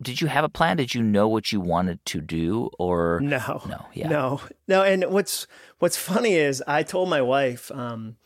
did 0.00 0.20
you 0.20 0.26
have 0.26 0.44
a 0.44 0.48
plan? 0.50 0.76
Did 0.76 0.94
you 0.94 1.02
know 1.02 1.26
what 1.26 1.52
you 1.52 1.58
wanted 1.58 2.04
to 2.04 2.20
do, 2.20 2.68
or 2.78 3.18
No, 3.22 3.62
no, 3.66 3.86
yeah, 3.94 4.08
no, 4.10 4.42
no. 4.68 4.82
And 4.82 5.06
what's 5.06 5.46
what's 5.78 5.96
funny 5.96 6.34
is 6.34 6.62
I 6.66 6.82
told 6.82 7.08
my 7.08 7.22
wife, 7.22 7.70
um, 7.70 8.16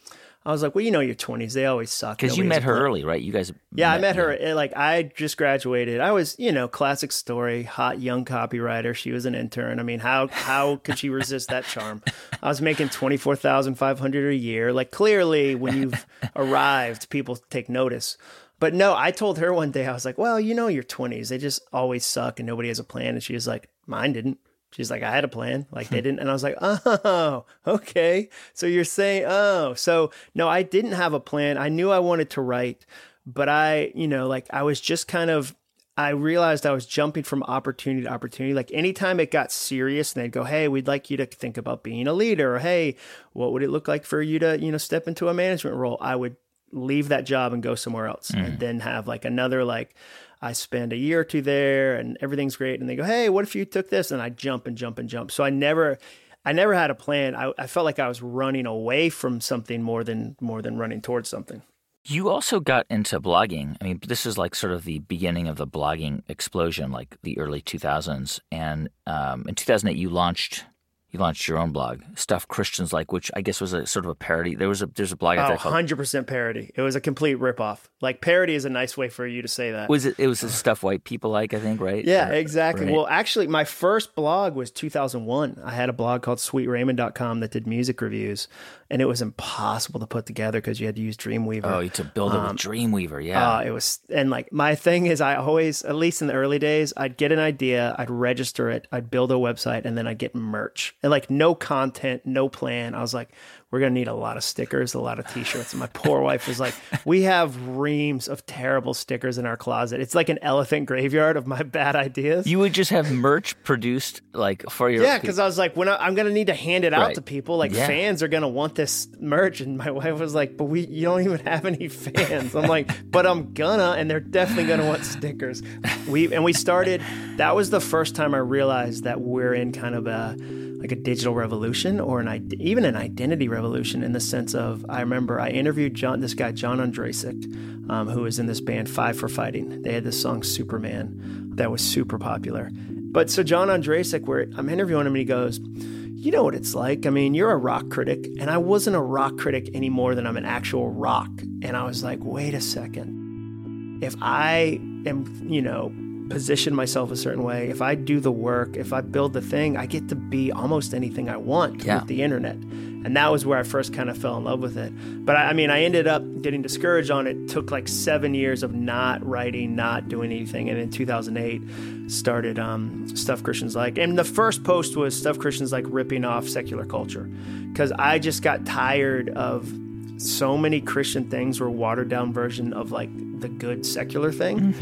I 0.47 0.53
was 0.53 0.63
like, 0.63 0.75
well, 0.75 0.83
you 0.85 0.91
know, 0.91 1.01
your 1.01 1.15
twenties 1.15 1.53
they 1.53 1.67
always 1.67 1.91
suck 1.91 2.17
Because 2.19 2.39
you 2.39 2.45
met 2.45 2.63
her 2.63 2.73
plan." 2.73 2.83
early, 2.83 3.05
right? 3.05 3.21
You 3.21 3.31
guys, 3.33 3.53
Yeah, 3.75 3.93
I 3.93 3.99
met 3.99 4.17
her. 4.17 4.33
eh, 4.39 4.55
Like 4.55 4.75
I 4.77 5.03
just 5.03 5.37
graduated. 5.37 6.01
I 6.01 6.13
was, 6.13 6.35
you 6.39 6.51
know, 6.51 6.67
classic 6.67 7.13
story, 7.13 7.63
hot 7.65 8.01
young 8.01 8.25
copywriter. 8.25 8.95
She 8.95 9.13
was 9.13 9.27
an 9.27 9.35
intern. 9.35 9.79
I 9.79 9.83
mean, 9.83 10.01
how 10.01 10.29
how 10.29 10.77
could 10.77 10.99
she 10.99 11.11
resist 11.11 11.49
that 11.51 11.65
charm? 11.67 12.03
I 12.43 12.49
was 12.49 12.63
making 12.63 12.89
twenty 12.89 13.19
four 13.19 13.37
thousand 13.37 13.75
five 13.75 13.99
hundred 13.99 14.31
a 14.33 14.35
year. 14.35 14.73
Like 14.73 14.91
clearly, 14.91 15.55
when 15.55 15.77
you've 15.77 16.07
arrived, 16.37 17.11
people 17.11 17.37
take 17.51 17.69
notice. 17.69 18.17
But 18.59 18.75
no, 18.75 18.95
I 18.97 19.11
told 19.11 19.39
her 19.39 19.53
one 19.55 19.71
day, 19.71 19.87
I 19.87 19.93
was 19.93 20.05
like, 20.05 20.19
well, 20.19 20.39
you 20.41 20.55
know, 20.55 20.67
your 20.69 20.83
twenties, 20.83 21.29
they 21.31 21.39
just 21.39 21.63
always 21.73 22.05
suck, 22.05 22.41
and 22.41 22.47
nobody 22.47 22.69
has 22.69 22.79
a 22.79 22.85
plan. 22.85 23.15
And 23.15 23.23
she 23.23 23.33
was 23.35 23.47
like, 23.47 23.69
mine 23.87 24.13
didn't. 24.15 24.39
She's 24.73 24.91
like, 24.91 25.03
I 25.03 25.11
had 25.11 25.25
a 25.25 25.29
plan. 25.29 25.67
Like 25.73 25.89
they 25.89 25.99
hmm. 25.99 26.05
didn't. 26.05 26.19
And 26.21 26.31
I 26.31 26.33
was 26.33 26.43
like, 26.43 26.57
oh, 26.61 27.45
okay. 27.67 28.29
So 28.55 28.67
you're 28.67 28.85
saying, 28.85 29.25
oh, 29.27 29.75
so 29.75 30.11
no, 30.35 30.49
I 30.49 30.63
didn't 30.63 30.93
have 30.93 31.13
a 31.13 31.21
plan. 31.21 31.59
I 31.59 31.69
knew 31.69 31.91
I 31.91 31.99
wanted 31.99 32.31
to 32.31 32.41
write, 32.41 32.87
but 33.27 33.49
I, 33.49 33.93
you 33.95 34.07
know, 34.07 34.29
like 34.29 34.47
I 34.51 34.63
was 34.63 34.81
just 34.81 35.09
kind 35.09 35.31
of, 35.31 35.55
I 35.97 36.11
realized 36.11 36.65
I 36.65 36.73
was 36.73 36.87
jumping 36.87 37.25
from 37.25 37.43
opportunity 37.43 38.05
to 38.05 38.13
opportunity. 38.13 38.55
Like 38.55 38.71
anytime 38.73 39.21
it 39.21 39.31
got 39.31 39.53
serious 39.53 40.15
and 40.15 40.23
they'd 40.23 40.33
go, 40.33 40.45
Hey, 40.45 40.69
we'd 40.69 40.87
like 40.87 41.11
you 41.11 41.17
to 41.19 41.27
think 41.27 41.59
about 41.59 41.83
being 41.83 42.07
a 42.07 42.13
leader 42.13 42.55
or 42.55 42.59
Hey, 42.61 42.97
what 43.33 43.53
would 43.53 43.63
it 43.63 43.71
look 43.71 43.89
like 43.89 44.05
for 44.05 44.23
you 44.23 44.39
to, 44.39 44.59
you 44.59 44.71
know, 44.71 44.79
step 44.79 45.09
into 45.09 45.29
a 45.29 45.35
management 45.35 45.77
role? 45.77 45.99
I 46.01 46.17
would 46.17 46.37
leave 46.73 47.09
that 47.09 47.27
job 47.27 47.53
and 47.53 47.63
go 47.63 47.75
somewhere 47.75 48.07
else, 48.07 48.31
and 48.31 48.55
mm. 48.55 48.59
then 48.59 48.81
have 48.81 49.09
like 49.09 49.25
another 49.25 49.65
like. 49.65 49.95
I 50.41 50.53
spend 50.53 50.93
a 50.93 50.97
year 50.97 51.21
or 51.21 51.25
two 51.25 51.43
there 51.43 51.97
and 51.97 52.17
everything's 52.21 52.57
great. 52.57 52.81
And 52.81 52.89
they 52.89 52.97
go, 52.97 53.05
Hey, 53.05 53.29
what 53.29 53.45
if 53.45 53.55
you 53.55 53.65
took 53.65 53.91
this? 53.91 54.11
And 54.11 54.23
I 54.23 54.31
jump 54.31 54.67
and 54.67 54.77
jump 54.77 54.99
and 54.99 55.09
jump. 55.09 55.31
So 55.31 55.45
I 55.45 55.51
never, 55.51 55.99
I 56.45 56.53
never 56.53 56.75
had 56.75 56.91
a 56.91 56.95
plan. 56.95 57.35
I, 57.35 57.53
I 57.59 57.67
felt 57.67 57.85
like 57.85 57.99
I 57.99 58.09
was 58.09 58.23
running 58.23 58.67
away 58.67 59.11
from 59.11 59.41
something 59.41 59.83
more 59.83 60.05
than, 60.05 60.37
more 60.41 60.63
than 60.63 60.79
running 60.79 61.03
towards 61.03 61.29
something. 61.29 61.63
You 62.07 62.31
also 62.31 62.61
got 62.61 62.87
into 62.89 63.21
blogging. 63.21 63.77
I 63.81 63.85
mean, 63.85 64.01
this 64.07 64.25
is 64.25 64.39
like 64.39 64.55
sort 64.55 64.73
of 64.73 64.85
the 64.85 65.01
beginning 65.01 65.49
of 65.49 65.57
the 65.57 65.67
blogging 65.67 66.23
explosion, 66.29 66.91
like 66.91 67.19
the 67.23 67.39
early 67.39 67.61
2000s. 67.61 68.41
And 68.51 68.89
um, 69.07 69.45
in 69.47 69.55
2008, 69.55 70.01
you 70.01 70.09
launched 70.09 70.65
you 71.13 71.19
launched 71.19 71.49
your 71.49 71.59
own 71.59 71.73
blog, 71.73 72.01
Stuff 72.15 72.47
Christians 72.49 72.93
Like, 72.93 73.11
which 73.13 73.31
I 73.35 73.41
guess 73.41 73.61
was 73.61 73.73
a 73.73 73.85
sort 73.87 74.05
of 74.05 74.11
a 74.11 74.15
parody. 74.15 74.55
There 74.55 74.69
was 74.69 74.81
a 74.83 74.87
there's 74.87 75.13
a 75.13 75.17
blog 75.17 75.39
out 75.39 75.47
Oh, 75.47 75.49
there 75.49 75.57
called 75.59 75.75
100% 75.75 76.27
parody. 76.27 76.71
It 76.75 76.83
was 76.83 76.95
a 76.97 77.01
complete 77.01 77.39
ripoff. 77.39 77.81
Like 78.01 78.21
parody 78.21 78.55
is 78.55 78.65
a 78.65 78.71
nice 78.71 78.97
way 78.97 79.09
for 79.09 79.27
you 79.27 79.43
to 79.43 79.49
say 79.49 79.73
that. 79.73 79.89
was 79.89 80.07
it 80.07 80.15
it 80.19 80.27
was 80.29 80.41
the 80.41 80.49
stuff 80.49 80.83
white 80.83 81.05
people 81.05 81.31
like, 81.31 81.53
I 81.55 81.59
think, 81.61 81.81
right? 81.81 82.05
Yeah, 82.05 82.29
Or- 82.31 82.33
exactly. 82.35 82.87
right. 82.87 82.95
Well, 82.95 83.07
actually, 83.09 83.47
my 83.49 83.65
first 83.65 84.15
blog 84.15 84.55
was 84.55 84.71
2001. 84.71 85.61
I 85.65 85.71
had 85.73 85.89
a 85.89 85.93
blog 85.93 86.23
called 86.23 86.39
sweetraymond.com 86.39 87.41
that 87.41 87.51
did 87.51 87.67
music 87.67 88.01
reviews, 88.01 88.49
and 88.91 89.03
it 89.03 89.07
was 89.07 89.21
impossible 89.23 90.01
to 90.01 90.07
put 90.07 90.27
together 90.27 90.59
because 90.61 90.81
you 90.81 90.87
had 90.87 90.97
to 90.97 91.03
use 91.03 91.17
Dreamweaver. 91.17 91.65
Oh, 91.65 91.81
you 91.81 91.91
to 91.91 92.05
build 92.05 92.35
it 92.35 92.39
with 92.41 92.53
Dreamweaver, 92.57 93.25
yeah. 93.25 93.57
Uh, 93.57 93.61
it 93.63 93.71
was, 93.71 93.99
and 94.09 94.31
like 94.31 94.53
my 94.53 94.75
thing 94.75 95.07
is, 95.07 95.21
I 95.21 95.37
always, 95.37 95.83
at 95.83 95.95
least 95.95 96.23
in 96.23 96.29
the 96.29 96.35
early 96.35 96.59
days, 96.59 96.93
I'd 96.97 97.17
get 97.17 97.33
an 97.33 97.39
idea, 97.39 97.95
I'd 97.99 98.11
register 98.11 98.71
it, 98.71 98.87
I'd 98.93 99.11
build 99.11 99.31
a 99.31 99.35
website, 99.35 99.85
and 99.85 99.97
then 99.99 100.07
I'd 100.07 100.19
get 100.19 100.35
merch. 100.35 100.95
And 101.03 101.11
like 101.11 101.31
no 101.31 101.55
content, 101.55 102.23
no 102.27 102.49
plan. 102.51 102.95
I 102.95 103.01
was 103.01 103.15
like, 103.15 103.31
we're 103.71 103.81
gonna 103.81 103.93
need 103.93 104.09
a 104.09 104.15
lot 104.15 104.37
of 104.37 104.45
stickers, 104.45 104.93
a 104.93 105.01
lot 105.01 105.19
of 105.19 105.27
T-shirts. 105.33 105.73
And 105.73 105.81
my 105.81 105.87
poor 105.87 106.21
wife 106.29 106.47
was 106.47 106.61
like, 106.61 106.75
we 107.07 107.23
have 107.23 107.69
reams 107.69 108.29
of 108.29 108.45
terrible 108.45 108.93
stickers 108.93 109.39
in 109.39 109.47
our 109.47 109.57
closet. 109.57 110.01
It's 110.01 110.15
like 110.15 110.29
an 110.29 110.39
elephant 110.43 110.87
graveyard 110.87 111.39
of 111.39 111.47
my 111.47 111.63
bad 111.63 111.97
ideas. 111.97 112.47
you 112.47 112.59
would 112.59 112.75
just 112.75 112.91
have 112.91 113.11
merch 113.13 113.61
produced 113.63 114.21
like 114.35 114.69
for 114.71 114.91
your 114.91 115.03
yeah, 115.05 115.19
because 115.19 115.39
I 115.39 115.47
was 115.47 115.57
like, 115.57 115.75
when 115.75 115.89
I, 115.89 115.97
I'm 115.97 116.15
gonna 116.15 116.31
need 116.33 116.49
to 116.49 116.55
hand 116.55 116.85
it 116.85 116.93
out 116.93 117.01
Right. 117.07 117.15
to 117.15 117.23
people, 117.23 117.57
like 117.57 117.73
Yeah. 117.73 117.87
fans 117.87 118.23
are 118.23 118.29
gonna 118.29 118.49
want 118.49 118.75
this 118.75 119.09
merch, 119.19 119.61
and 119.63 119.79
my 119.79 119.91
wife 119.91 120.19
was 120.19 120.35
like, 120.35 120.57
"But 120.59 120.65
we, 120.65 120.87
you 120.87 121.07
don't 121.07 121.23
even 121.23 121.39
have 121.47 121.65
any 121.65 121.89
fans." 121.89 122.55
I'm 122.55 122.69
like, 122.69 122.91
"But 123.11 123.27
I'm 123.27 123.55
gonna," 123.55 123.93
and 123.97 124.11
they're 124.11 124.21
definitely 124.21 124.67
gonna 124.67 124.87
want 124.87 125.05
stickers. 125.05 125.63
We 126.09 126.35
and 126.35 126.45
we 126.45 126.53
started. 126.53 127.01
That 127.37 127.57
was 127.57 127.71
the 127.71 127.81
first 127.81 128.15
time 128.17 128.35
I 128.35 128.39
realized 128.39 129.05
that 129.05 129.21
we're 129.23 129.55
in 129.55 129.73
kind 129.73 129.95
of 129.95 130.07
a 130.07 130.37
like 130.81 130.93
a 130.93 130.97
digital 130.97 131.35
revolution 131.35 132.01
or 132.01 132.21
an 132.21 132.53
even 132.59 132.85
an 132.85 132.97
identity 132.97 133.49
revolution 133.49 134.03
in 134.03 134.13
the 134.13 134.21
sense 134.21 134.55
of 134.55 134.85
I 134.89 135.01
remember 135.01 135.39
I 135.39 135.51
interviewed 135.51 135.95
John 135.95 136.21
this 136.21 136.35
guy 136.35 136.53
John 136.53 136.79
Ondrasik, 136.79 137.91
um, 137.91 138.09
who 138.09 138.23
was 138.23 138.39
in 138.39 138.47
this 138.47 138.61
band 138.61 138.89
Five 138.89 139.19
for 139.19 139.29
Fighting. 139.29 139.83
They 139.83 139.93
had 139.93 140.05
this 140.05 140.21
song 140.21 140.43
Superman 140.43 141.51
that 141.57 141.71
was 141.71 141.83
super 141.83 142.19
popular. 142.19 142.71
But 142.89 143.29
so 143.29 143.43
John 143.43 143.69
Ondrasik, 143.69 144.23
where 144.23 144.47
I'm 144.57 144.71
interviewing 144.71 145.03
him, 145.03 145.13
and 145.13 145.19
he 145.19 145.25
goes, 145.25 145.59
"You 145.59 146.31
know 146.33 146.45
what 146.45 146.55
it's 146.55 146.75
like. 146.75 147.05
I 147.05 147.11
mean, 147.11 147.35
you're 147.35 147.51
a 147.51 147.59
rock 147.59 147.91
critic, 147.91 148.27
and 148.39 148.49
I 148.49 148.57
wasn't 148.57 148.97
a 148.97 149.01
rock 149.01 149.37
critic 149.37 149.69
any 149.75 149.91
more 149.91 150.15
than 150.15 150.27
I'm 150.27 150.39
an 150.39 150.47
actual 150.47 150.91
rock." 150.91 151.31
And 151.63 151.77
I 151.77 151.85
was 151.85 152.03
like, 152.03 152.25
"Wait 152.25 152.55
a 152.55 152.61
second. 152.61 153.99
If 154.03 154.17
I 154.23 154.81
am, 155.05 155.47
you 155.47 155.61
know." 155.61 155.93
Position 156.31 156.75
myself 156.75 157.11
a 157.11 157.17
certain 157.17 157.43
way. 157.43 157.69
If 157.69 157.83
i 157.83 157.95
do 157.95 158.21
the 158.21 158.33
work 158.33 158.77
if 158.77 158.93
i 158.93 159.01
build 159.01 159.33
the 159.33 159.41
thing 159.43 159.77
i 159.77 159.85
get 159.87 160.09
to 160.09 160.15
be 160.15 160.53
almost 160.53 160.95
anything 160.95 161.29
i 161.29 161.37
want 161.37 161.85
Yeah. 161.85 161.99
with 161.99 162.07
the 162.09 162.23
internet. 162.23 162.57
And 163.03 163.17
that 163.17 163.33
was 163.33 163.45
where 163.47 163.59
i 163.59 163.63
first 163.65 163.93
kind 163.93 164.09
of 164.11 164.17
fell 164.19 164.37
in 164.37 164.45
love 164.45 164.61
with 164.61 164.77
it. 164.79 164.93
But 165.27 165.37
I, 165.37 165.47
I 165.51 165.53
mean 165.55 165.71
i 165.71 165.83
ended 165.83 166.07
up 166.07 166.23
getting 166.43 166.63
discouraged 166.63 167.11
on 167.11 167.27
it. 167.27 167.49
Took 167.49 167.71
like 167.71 167.89
seven 167.89 168.35
years 168.35 168.63
of 168.63 168.73
not 168.75 169.25
writing 169.27 169.75
not 169.75 170.09
doing 170.09 170.31
anything 170.33 170.69
and 170.71 170.79
in 170.79 170.91
2008 170.91 171.63
started 172.11 172.59
um, 172.59 173.07
stuff 173.17 173.43
christians 173.43 173.75
like. 173.77 173.99
And 173.99 174.17
the 174.19 174.25
first 174.25 174.63
post 174.65 174.97
was 174.97 175.17
stuff 175.19 175.39
christians 175.39 175.73
like 175.73 175.85
ripping 175.89 176.25
off 176.25 176.49
secular 176.49 176.87
culture. 176.87 177.29
Because 177.73 177.91
i 177.93 178.19
just 178.19 178.43
got 178.43 178.65
tired 178.67 179.31
of 179.31 179.73
so 180.19 180.57
many 180.59 180.81
christian 180.81 181.29
things 181.31 181.61
were 181.61 181.71
watered 181.71 182.09
down 182.11 182.33
version 182.33 182.73
of 182.75 182.93
like 182.93 183.09
the 183.41 183.49
good 183.49 183.87
secular 183.87 184.31
thing 184.31 184.75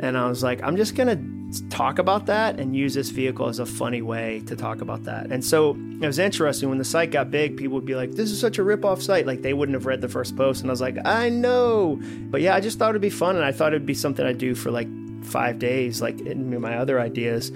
and 0.00 0.16
I 0.16 0.28
was 0.28 0.42
like, 0.42 0.62
I'm 0.62 0.76
just 0.76 0.94
going 0.94 1.08
to 1.08 1.68
talk 1.70 1.98
about 1.98 2.26
that 2.26 2.60
and 2.60 2.76
use 2.76 2.94
this 2.94 3.10
vehicle 3.10 3.48
as 3.48 3.58
a 3.58 3.66
funny 3.66 4.02
way 4.02 4.42
to 4.46 4.54
talk 4.54 4.80
about 4.80 5.04
that. 5.04 5.32
And 5.32 5.44
so 5.44 5.70
it 6.00 6.06
was 6.06 6.18
interesting 6.18 6.68
when 6.68 6.78
the 6.78 6.84
site 6.84 7.10
got 7.10 7.30
big, 7.30 7.56
people 7.56 7.74
would 7.74 7.86
be 7.86 7.94
like, 7.94 8.12
this 8.12 8.30
is 8.30 8.38
such 8.40 8.58
a 8.58 8.62
rip-off 8.62 9.02
site. 9.02 9.26
Like 9.26 9.42
they 9.42 9.54
wouldn't 9.54 9.74
have 9.74 9.86
read 9.86 10.00
the 10.00 10.08
first 10.08 10.36
post. 10.36 10.60
And 10.60 10.70
I 10.70 10.72
was 10.72 10.80
like, 10.80 10.98
I 11.04 11.30
know. 11.30 11.98
But 12.30 12.42
yeah, 12.42 12.54
I 12.54 12.60
just 12.60 12.78
thought 12.78 12.90
it'd 12.90 13.02
be 13.02 13.10
fun. 13.10 13.36
And 13.36 13.44
I 13.44 13.52
thought 13.52 13.72
it'd 13.72 13.86
be 13.86 13.94
something 13.94 14.24
I'd 14.24 14.38
do 14.38 14.54
for 14.54 14.70
like 14.70 14.88
five 15.24 15.58
days, 15.58 16.00
like 16.00 16.20
in 16.20 16.60
my 16.60 16.76
other 16.76 17.00
ideas. 17.00 17.48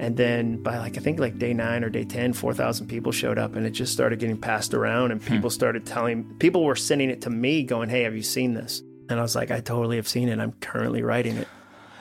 And 0.00 0.16
then 0.16 0.62
by 0.62 0.78
like, 0.78 0.96
I 0.96 1.00
think 1.00 1.18
like 1.18 1.38
day 1.38 1.52
nine 1.52 1.82
or 1.82 1.88
day 1.88 2.04
10, 2.04 2.34
4,000 2.34 2.86
people 2.86 3.10
showed 3.10 3.38
up 3.38 3.56
and 3.56 3.66
it 3.66 3.70
just 3.70 3.92
started 3.92 4.20
getting 4.20 4.36
passed 4.36 4.72
around 4.72 5.10
and 5.10 5.20
hmm. 5.20 5.34
people 5.34 5.50
started 5.50 5.84
telling, 5.84 6.24
people 6.38 6.64
were 6.64 6.76
sending 6.76 7.10
it 7.10 7.22
to 7.22 7.30
me 7.30 7.64
going, 7.64 7.88
Hey, 7.88 8.02
have 8.02 8.14
you 8.14 8.22
seen 8.22 8.54
this? 8.54 8.82
And 9.08 9.18
I 9.18 9.22
was 9.22 9.34
like, 9.34 9.50
I 9.50 9.60
totally 9.60 9.96
have 9.96 10.06
seen 10.06 10.28
it. 10.28 10.38
I'm 10.38 10.52
currently 10.60 11.02
writing 11.02 11.38
it. 11.38 11.48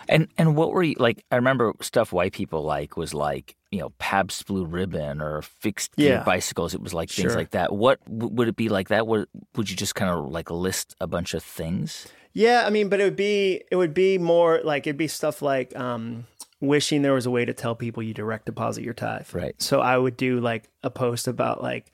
And 0.09 0.27
and 0.37 0.55
what 0.55 0.71
were 0.71 0.83
you 0.83 0.95
like? 0.99 1.23
I 1.31 1.35
remember 1.35 1.73
stuff 1.81 2.11
white 2.13 2.33
people 2.33 2.63
like 2.63 2.97
was 2.97 3.13
like 3.13 3.55
you 3.71 3.79
know 3.79 3.89
Pabst 3.99 4.45
Blue 4.47 4.65
Ribbon 4.65 5.21
or 5.21 5.41
fixed 5.41 5.95
gear 5.95 6.15
Yeah. 6.15 6.23
bicycles. 6.23 6.73
It 6.73 6.81
was 6.81 6.93
like 6.93 7.09
things 7.09 7.31
Sure. 7.31 7.37
like 7.37 7.51
that. 7.51 7.73
What 7.73 7.99
would 8.07 8.47
it 8.47 8.55
be 8.55 8.69
like 8.69 8.89
that? 8.89 9.07
Would 9.07 9.27
would 9.55 9.69
you 9.69 9.75
just 9.75 9.95
kind 9.95 10.09
of 10.11 10.31
like 10.31 10.49
list 10.51 10.95
a 11.01 11.07
bunch 11.07 11.33
of 11.33 11.43
things? 11.43 12.07
Yeah, 12.33 12.63
I 12.65 12.69
mean, 12.69 12.87
but 12.89 12.99
it 13.01 13.03
would 13.03 13.15
be 13.15 13.63
it 13.71 13.75
would 13.75 13.93
be 13.93 14.17
more 14.17 14.61
like 14.63 14.85
it'd 14.87 14.97
be 14.97 15.07
stuff 15.07 15.41
like 15.41 15.75
um, 15.75 16.27
wishing 16.61 17.01
there 17.01 17.13
was 17.13 17.25
a 17.25 17.31
way 17.31 17.45
to 17.45 17.53
tell 17.53 17.73
people 17.75 18.03
you 18.03 18.13
direct 18.13 18.45
deposit 18.45 18.83
your 18.83 18.93
tithe. 18.93 19.27
Right. 19.33 19.59
So 19.61 19.81
I 19.81 19.97
would 19.97 20.17
do 20.17 20.39
like 20.39 20.69
a 20.83 20.89
post 20.91 21.27
about 21.27 21.63
like 21.63 21.91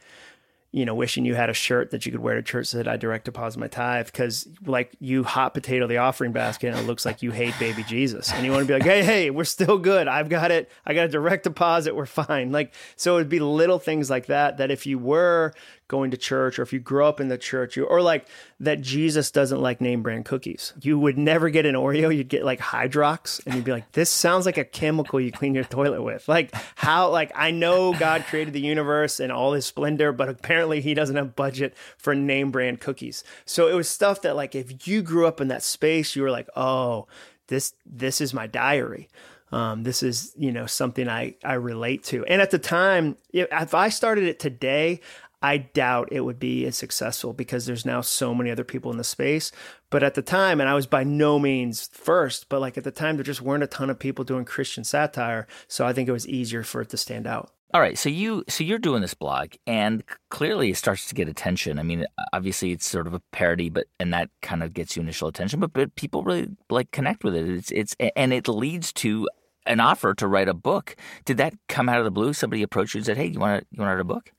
you 0.73 0.85
know, 0.85 0.95
wishing 0.95 1.23
you 1.23 1.35
had 1.35 1.51
a 1.51 1.53
shirt 1.53 1.91
that 1.91 2.03
you 2.03 2.11
could 2.11 2.19
wear 2.19 2.33
to 2.33 2.41
church 2.41 2.71
that 2.71 2.87
I 2.87 2.97
direct 2.97 3.25
deposit 3.25 3.59
my 3.59 3.67
tithe 3.67 4.07
because, 4.07 4.47
like, 4.65 4.91
you 4.99 5.23
hot 5.23 5.53
potato 5.53 5.85
the 5.85 5.97
offering 5.97 6.31
basket 6.31 6.69
and 6.69 6.79
it 6.79 6.87
looks 6.87 7.05
like 7.05 7.21
you 7.21 7.29
hate 7.29 7.53
baby 7.59 7.83
Jesus. 7.83 8.33
And 8.33 8.43
you 8.43 8.51
want 8.51 8.63
to 8.63 8.67
be 8.67 8.73
like, 8.73 8.83
hey, 8.83 9.03
hey, 9.03 9.29
we're 9.29 9.43
still 9.43 9.77
good. 9.77 10.07
I've 10.07 10.29
got 10.29 10.49
it. 10.49 10.71
I 10.83 10.95
got 10.95 11.05
a 11.05 11.09
direct 11.09 11.43
deposit. 11.43 11.95
We're 11.95 12.07
fine. 12.07 12.51
Like, 12.51 12.73
so 12.95 13.13
it 13.13 13.19
would 13.19 13.29
be 13.29 13.39
little 13.39 13.77
things 13.77 14.09
like 14.09 14.25
that, 14.25 14.57
that 14.57 14.71
if 14.71 14.87
you 14.87 14.97
were 14.97 15.53
going 15.93 16.09
to 16.09 16.17
church 16.17 16.57
or 16.57 16.63
if 16.63 16.73
you 16.73 16.79
grew 16.79 17.05
up 17.05 17.19
in 17.19 17.27
the 17.27 17.37
church, 17.37 17.77
you, 17.77 17.85
or 17.85 18.01
like 18.01 18.27
that 18.59 18.81
Jesus 18.81 19.29
doesn't 19.29 19.61
like 19.61 19.79
name 19.79 20.01
brand 20.01 20.25
cookies, 20.25 20.73
you 20.81 20.97
would 20.97 21.19
never 21.19 21.51
get 21.51 21.67
an 21.67 21.75
Oreo. 21.75 22.15
You'd 22.15 22.29
get 22.29 22.43
like 22.43 22.59
Hydrox 22.59 23.45
and 23.45 23.53
you'd 23.53 23.63
be 23.63 23.71
like, 23.71 23.91
this 23.91 24.09
sounds 24.09 24.47
like 24.47 24.57
a 24.57 24.65
chemical 24.65 25.21
you 25.21 25.31
clean 25.31 25.53
your 25.53 25.65
toilet 25.65 26.01
with. 26.01 26.27
Like, 26.27 26.51
how, 26.75 27.11
like, 27.11 27.31
I 27.35 27.51
know 27.51 27.93
God 27.93 28.25
created 28.25 28.55
the 28.55 28.59
universe 28.59 29.19
and 29.19 29.31
all 29.31 29.53
his 29.53 29.67
splendor, 29.67 30.11
but 30.11 30.29
apparently 30.29 30.81
he 30.81 30.95
doesn't 30.95 31.15
have 31.15 31.35
budget 31.35 31.75
for 31.97 32.15
name 32.15 32.49
brand 32.49 32.79
cookies. 32.79 33.23
So 33.45 33.67
it 33.67 33.75
was 33.75 33.87
stuff 33.87 34.23
that, 34.23 34.35
like, 34.35 34.55
if 34.55 34.87
you 34.87 35.03
grew 35.03 35.27
up 35.27 35.39
in 35.39 35.49
that 35.49 35.61
space, 35.61 36.15
you 36.15 36.23
were 36.23 36.31
like, 36.31 36.49
oh, 36.55 37.05
this, 37.47 37.75
this 37.85 38.19
is 38.19 38.33
my 38.33 38.47
diary. 38.47 39.09
Um, 39.51 39.83
this 39.83 40.01
is, 40.01 40.33
you 40.35 40.51
know, 40.51 40.65
something 40.65 41.07
I, 41.07 41.35
I 41.43 41.53
relate 41.53 42.03
to. 42.05 42.25
And 42.25 42.41
at 42.41 42.49
the 42.49 42.57
time, 42.57 43.17
if 43.31 43.75
I 43.75 43.89
started 43.89 44.23
it 44.23 44.39
today, 44.39 44.99
I 45.43 45.57
doubt 45.57 46.07
it 46.09 46.21
would 46.21 46.39
be 46.39 46.65
as 46.65 46.77
successful 46.77 47.33
because 47.33 47.65
there's 47.65 47.85
now 47.85 47.99
so 47.99 48.33
many 48.33 48.49
other 48.49 48.63
people 48.63 48.91
in 48.91 48.97
the 48.97 49.03
space. 49.03 49.51
But 49.89 50.01
at 50.01 50.15
the 50.15 50.21
time, 50.21 50.61
and 50.61 50.69
I 50.69 50.73
was 50.73 50.87
by 50.87 51.03
no 51.03 51.37
means 51.37 51.89
first, 51.91 52.47
but 52.47 52.61
like 52.61 52.77
at 52.77 52.85
the 52.85 52.91
time, 52.91 53.17
there 53.17 53.25
just 53.25 53.41
weren't 53.41 53.63
a 53.63 53.67
ton 53.67 53.89
of 53.89 53.99
people 53.99 54.23
doing 54.23 54.45
Christian 54.45 54.85
satire. 54.85 55.45
So 55.67 55.85
I 55.85 55.91
think 55.91 56.07
it 56.07 56.13
was 56.13 56.27
easier 56.27 56.63
for 56.63 56.79
it 56.79 56.89
to 56.89 56.97
stand 56.97 57.27
out. 57.27 57.51
All 57.73 57.81
right, 57.81 57.97
so 57.97 58.07
you 58.07 58.43
so 58.47 58.63
you're 58.63 58.77
doing 58.77 59.01
this 59.01 59.15
blog, 59.15 59.55
and 59.65 60.03
clearly 60.29 60.69
it 60.69 60.77
starts 60.77 61.07
to 61.07 61.15
get 61.15 61.27
attention. 61.27 61.79
I 61.79 61.83
mean, 61.83 62.05
obviously 62.31 62.71
it's 62.71 62.87
sort 62.87 63.07
of 63.07 63.15
a 63.15 63.19
parody, 63.31 63.69
but 63.69 63.87
and 63.99 64.13
that 64.13 64.29
kind 64.43 64.61
of 64.61 64.73
gets 64.73 64.95
you 64.95 65.01
initial 65.01 65.27
attention. 65.27 65.59
But 65.59 65.73
but 65.73 65.95
people 65.95 66.23
really 66.23 66.49
like 66.69 66.91
connect 66.91 67.23
with 67.23 67.35
it. 67.35 67.49
It's 67.49 67.71
it's 67.71 67.95
and 68.15 68.31
it 68.31 68.47
leads 68.47 68.93
to 68.93 69.27
an 69.65 69.79
offer 69.79 70.13
to 70.13 70.27
write 70.27 70.49
a 70.49 70.53
book. 70.53 70.95
Did 71.25 71.37
that 71.37 71.55
come 71.67 71.89
out 71.89 71.97
of 71.97 72.05
the 72.05 72.11
blue? 72.11 72.33
Somebody 72.33 72.61
approached 72.61 72.93
you 72.93 72.99
and 72.99 73.05
said, 73.07 73.17
"Hey, 73.17 73.25
you 73.25 73.39
want 73.39 73.61
to 73.61 73.67
you 73.71 73.81
want 73.81 73.89
to 73.89 73.95
write 73.95 74.01
a 74.01 74.05
book?" 74.05 74.31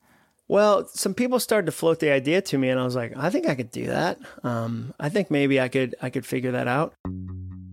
Well, 0.47 0.87
some 0.87 1.13
people 1.13 1.39
started 1.39 1.65
to 1.65 1.71
float 1.71 1.99
the 1.99 2.11
idea 2.11 2.41
to 2.41 2.57
me, 2.57 2.69
and 2.69 2.79
I 2.79 2.83
was 2.83 2.95
like, 2.95 3.17
I 3.17 3.29
think 3.29 3.47
I 3.47 3.55
could 3.55 3.71
do 3.71 3.87
that. 3.87 4.19
Um, 4.43 4.93
I 4.99 5.09
think 5.09 5.31
maybe 5.31 5.59
I 5.59 5.69
could 5.69 5.95
I 6.01 6.09
could 6.09 6.25
figure 6.25 6.51
that 6.51 6.67
out. 6.67 6.93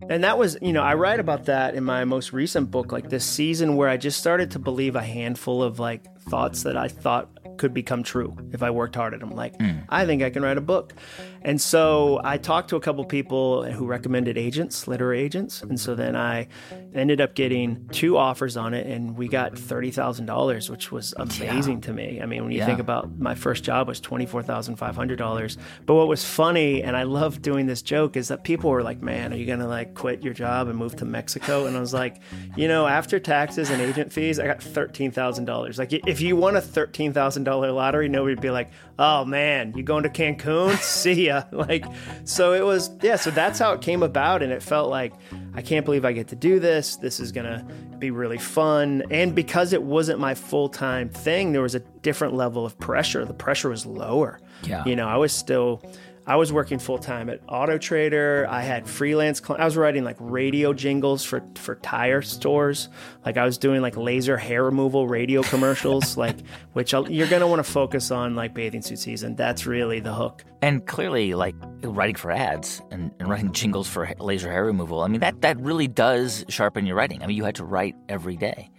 And 0.09 0.25
that 0.25 0.37
was, 0.37 0.59
you 0.61 0.73
know, 0.73 0.83
I 0.83 0.95
write 0.95 1.21
about 1.21 1.45
that 1.47 1.75
in 1.75 1.85
my 1.85 2.05
most 2.05 2.33
recent 2.33 2.71
book, 2.71 2.91
like 2.91 3.09
this 3.09 3.25
season 3.25 3.77
where 3.77 3.89
I 3.89 3.97
just 3.97 4.19
started 4.19 4.51
to 4.53 4.59
believe 4.59 4.97
a 4.97 5.03
handful 5.03 5.63
of 5.63 5.79
like 5.79 6.05
thoughts 6.29 6.65
that 6.65 6.77
I 6.77 6.89
thought 6.89 7.31
could 7.63 7.73
become 7.73 8.03
true 8.03 8.37
if 8.53 8.61
I 8.61 8.71
worked 8.71 8.97
hard 8.97 9.15
at 9.15 9.21
them. 9.21 9.31
Like, 9.31 9.55
hmm. 9.57 9.79
I 9.89 10.05
think 10.05 10.21
I 10.21 10.31
can 10.31 10.43
write 10.43 10.59
a 10.59 10.61
book. 10.61 10.95
And 11.43 11.61
so 11.61 12.21
I 12.25 12.37
talked 12.37 12.71
to 12.71 12.77
a 12.77 12.81
couple 12.81 13.05
people 13.05 13.63
who 13.63 13.87
recommended 13.87 14.37
agents, 14.37 14.89
literary 14.89 15.21
agents. 15.21 15.63
And 15.63 15.79
so 15.79 15.95
then 15.95 16.17
I 16.17 16.49
ended 16.93 17.21
up 17.21 17.37
getting 17.37 17.89
two 17.93 18.17
offers 18.17 18.57
on 18.57 18.75
it 18.75 18.87
and 18.89 19.17
we 19.17 19.29
got 19.29 19.53
$30,000, 19.55 20.71
which 20.71 20.91
was 20.91 21.15
amazing 21.19 21.81
to 21.83 21.93
me. 21.93 22.21
I 22.21 22.27
mean, 22.27 22.43
when 22.43 22.51
you 22.53 22.59
Yeah. 22.59 22.67
think 22.67 22.81
about 22.81 23.17
my 23.19 23.37
first 23.37 23.63
job 23.63 23.87
was 23.87 24.01
$24,500. 24.01 25.57
But 25.87 25.95
what 25.95 26.09
was 26.09 26.25
funny, 26.25 26.83
and 26.83 26.97
I 26.97 27.05
love 27.05 27.43
doing 27.43 27.67
this 27.67 27.83
joke, 27.83 28.17
is 28.17 28.27
that 28.29 28.43
people 28.43 28.71
were 28.71 28.83
like, 28.83 29.03
man, 29.03 29.33
are 29.33 29.37
you 29.37 29.47
going 29.47 29.61
to 29.61 29.69
like 29.69 29.95
quit 29.95 30.23
your 30.25 30.35
job 30.35 30.67
and 30.69 30.77
move 30.77 30.97
to 30.97 31.05
Mexico? 31.05 31.67
And 31.67 31.77
I 31.77 31.81
was 31.81 31.95
like, 31.95 32.21
you 32.57 32.67
know, 32.67 32.87
after 32.89 33.21
taxes 33.21 33.71
and 33.71 33.81
agent 33.81 34.13
fees, 34.13 34.41
I 34.41 34.47
got 34.47 34.59
$13,000. 34.59 35.79
Like, 35.79 35.93
if 35.93 36.21
you 36.21 36.35
want 36.37 36.57
a 36.57 36.61
$13,000 36.61 37.52
lottery, 37.59 38.09
nobody 38.09 38.35
would 38.35 38.43
be 38.43 38.51
like, 38.51 38.71
oh 38.99 39.25
man, 39.25 39.73
you 39.77 39.83
going 39.83 40.03
to 40.03 40.09
Cancun? 40.09 40.77
See 40.83 41.27
ya. 41.27 41.45
Like, 41.53 41.85
so 42.25 42.53
it 42.55 42.65
was, 42.65 42.91
yeah, 43.03 43.17
so 43.17 43.31
that's 43.31 43.59
how 43.59 43.73
it 43.73 43.81
came 43.81 44.03
about. 44.03 44.43
And 44.43 44.53
it 44.53 44.63
felt 44.63 44.91
like, 44.91 45.13
I 45.55 45.63
can't 45.63 45.85
believe 45.85 46.05
I 46.05 46.13
get 46.13 46.29
to 46.29 46.37
do 46.37 46.59
this. 46.59 46.97
This 46.97 47.21
is 47.21 47.31
going 47.31 47.47
to 47.47 47.65
be 47.99 48.11
really 48.11 48.39
fun. 48.39 49.05
And 49.11 49.35
because 49.35 49.73
it 49.73 49.83
wasn't 49.83 50.19
my 50.19 50.35
full 50.35 50.69
time 50.69 51.09
thing, 51.09 51.53
there 51.53 51.63
was 51.63 51.77
a 51.77 51.81
different 51.81 52.35
level 52.35 52.67
of 52.67 52.79
pressure. 52.79 53.25
The 53.25 53.35
pressure 53.35 53.69
was 53.69 53.87
lower. 53.87 54.41
Yeah. 54.65 54.85
You 54.85 54.97
know, 54.97 55.07
I 55.07 55.17
was 55.17 55.33
still, 55.33 55.83
I 56.27 56.37
was 56.37 56.53
working 56.53 56.79
full 56.79 56.99
time 56.99 57.29
at 57.29 57.41
Auto 57.49 57.79
Trader. 57.79 58.47
I 58.49 58.63
had 58.63 58.89
freelance. 58.89 59.43
Cl- 59.45 59.61
I 59.61 59.65
was 59.65 59.77
writing 59.77 60.05
like 60.05 60.17
radio 60.21 60.73
jingles 60.73 61.25
for 61.25 61.43
for 61.57 61.75
tire 61.77 62.23
stores. 62.23 62.89
Like 63.25 63.37
I 63.37 63.45
was 63.45 63.59
doing 63.59 63.83
like 63.83 63.97
laser 63.97 64.37
hair 64.37 64.65
removal 64.65 65.09
radio 65.09 65.43
commercials. 65.53 66.17
like 66.17 66.37
which 66.75 66.95
I'll, 66.95 67.11
you're 67.11 67.27
gonna 67.27 67.49
want 67.49 67.59
to 67.65 67.71
focus 67.71 68.11
on 68.11 68.37
like 68.37 68.55
bathing 68.55 68.83
suit 68.83 69.01
season. 69.01 69.35
That's 69.35 69.67
really 69.67 69.99
the 70.01 70.15
hook. 70.15 70.45
And 70.63 70.87
clearly, 70.87 71.35
like 71.35 71.57
writing 71.83 72.15
for 72.15 72.31
ads 72.31 72.81
and, 72.93 73.11
and 73.19 73.29
writing 73.29 73.51
jingles 73.53 73.89
for 73.89 74.09
laser 74.21 74.51
hair 74.51 74.65
removal, 74.65 75.01
I 75.01 75.09
mean, 75.09 75.21
that, 75.21 75.41
that 75.41 75.59
really 75.61 75.89
does 75.89 76.45
sharpen 76.49 76.87
your 76.87 76.95
writing. 76.95 77.21
I 77.21 77.27
mean, 77.27 77.37
you 77.37 77.43
had 77.45 77.57
to 77.57 77.65
write 77.65 77.97
every 78.09 78.37
day. 78.37 78.71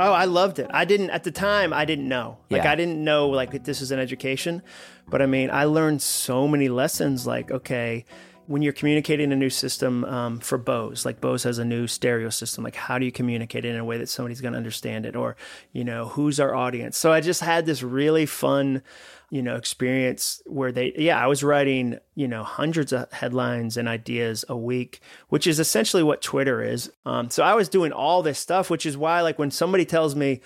Oh, 0.00 0.12
I 0.12 0.24
loved 0.24 0.58
it. 0.58 0.68
I 0.70 0.84
didn't 0.84 1.10
at 1.10 1.24
the 1.24 1.30
time. 1.30 1.72
I 1.72 1.84
didn't 1.84 2.08
know. 2.08 2.38
Like 2.48 2.64
Yeah. 2.64 2.72
I 2.72 2.74
didn't 2.74 3.02
know 3.04 3.28
like 3.28 3.50
that 3.52 3.64
this 3.64 3.80
is 3.80 3.90
an 3.90 3.98
education, 4.00 4.62
but 5.08 5.20
I 5.20 5.26
mean, 5.26 5.50
I 5.50 5.64
learned 5.64 6.00
so 6.02 6.48
many 6.48 6.68
lessons. 6.68 7.26
Like 7.26 7.50
okay, 7.50 8.04
when 8.46 8.62
you're 8.62 8.72
communicating 8.72 9.30
a 9.30 9.36
new 9.36 9.50
system 9.50 10.04
um, 10.06 10.40
for 10.40 10.58
Bose, 10.58 11.04
like 11.04 11.20
Bose 11.20 11.44
has 11.44 11.58
a 11.58 11.64
new 11.64 11.86
stereo 11.86 12.30
system. 12.30 12.64
Like 12.64 12.76
how 12.76 12.98
do 12.98 13.04
you 13.04 13.12
communicate 13.12 13.64
it 13.64 13.68
in 13.68 13.76
a 13.76 13.84
way 13.84 13.98
that 13.98 14.08
somebody's 14.08 14.40
going 14.40 14.54
to 14.54 14.58
understand 14.58 15.06
it, 15.06 15.14
or 15.14 15.36
you 15.72 15.84
know, 15.84 16.06
who's 16.06 16.40
our 16.40 16.54
audience? 16.54 16.96
So 16.96 17.12
I 17.12 17.20
just 17.20 17.42
had 17.42 17.66
this 17.66 17.82
really 17.82 18.26
fun. 18.26 18.82
You 19.30 19.42
know, 19.42 19.54
experience 19.54 20.42
where 20.44 20.72
they, 20.72 20.92
yeah, 20.96 21.22
I 21.22 21.28
was 21.28 21.44
writing, 21.44 21.98
you 22.16 22.26
know, 22.26 22.42
hundreds 22.42 22.92
of 22.92 23.12
headlines 23.12 23.76
and 23.76 23.88
ideas 23.88 24.44
a 24.48 24.56
week, 24.56 25.00
which 25.28 25.46
is 25.46 25.60
essentially 25.60 26.02
what 26.02 26.20
Twitter 26.20 26.60
is. 26.62 26.90
Um, 27.06 27.30
so 27.30 27.44
I 27.44 27.54
was 27.54 27.68
doing 27.68 27.92
all 27.92 28.22
this 28.22 28.40
stuff, 28.40 28.70
which 28.70 28.84
is 28.84 28.96
why, 28.96 29.20
like, 29.20 29.38
when 29.38 29.52
somebody 29.52 29.84
tells 29.84 30.16
me, 30.16 30.40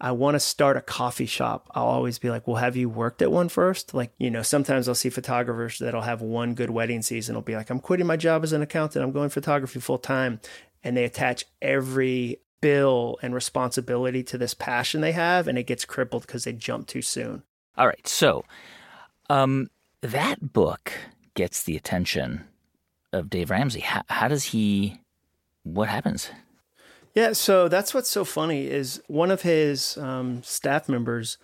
I 0.00 0.12
want 0.12 0.34
to 0.34 0.40
start 0.40 0.76
a 0.76 0.82
coffee 0.82 1.26
shop. 1.26 1.70
I'll 1.74 1.86
always 1.86 2.18
be 2.18 2.28
like, 2.28 2.46
well, 2.46 2.56
have 2.56 2.76
you 2.76 2.90
worked 2.90 3.22
at 3.22 3.32
one 3.32 3.48
first? 3.48 3.94
Like, 3.94 4.12
you 4.18 4.30
know, 4.30 4.42
sometimes 4.42 4.88
I'll 4.88 4.94
see 4.94 5.08
photographers 5.08 5.78
that'll 5.78 6.02
have 6.02 6.20
one 6.20 6.54
good 6.54 6.68
wedding 6.68 7.00
season. 7.00 7.34
I'll 7.34 7.42
be 7.42 7.56
like, 7.56 7.70
I'm 7.70 7.80
quitting 7.80 8.06
my 8.06 8.18
job 8.18 8.44
as 8.44 8.52
an 8.52 8.60
accountant. 8.60 9.02
I'm 9.02 9.12
going 9.12 9.30
photography 9.30 9.80
full 9.80 9.98
time. 9.98 10.40
And 10.84 10.96
they 10.96 11.04
attach 11.04 11.46
every 11.62 12.40
bill 12.60 13.18
and 13.22 13.34
responsibility 13.34 14.22
to 14.24 14.36
this 14.36 14.52
passion 14.52 15.00
they 15.00 15.12
have. 15.12 15.48
And 15.48 15.56
it 15.56 15.66
gets 15.66 15.86
crippled 15.86 16.26
because 16.26 16.44
they 16.44 16.52
jump 16.52 16.86
too 16.86 17.02
soon. 17.02 17.42
All 17.76 17.86
right, 17.86 18.06
so 18.08 18.44
um, 19.28 19.68
that 20.00 20.52
book 20.52 20.92
gets 21.34 21.62
the 21.62 21.76
attention 21.76 22.44
of 23.12 23.28
Dave 23.28 23.50
Ramsey. 23.50 23.80
How, 23.80 24.02
how 24.08 24.28
does 24.28 24.44
he? 24.44 25.00
What 25.62 25.88
happens? 25.88 26.30
Yeah, 27.14 27.32
so 27.32 27.68
that's 27.68 27.92
what's 27.92 28.10
so 28.10 28.24
funny 28.24 28.66
is 28.66 29.02
one 29.08 29.30
of 29.30 29.42
his 29.42 29.96
um, 29.98 30.42
staff 30.42 30.88
members 30.88 31.38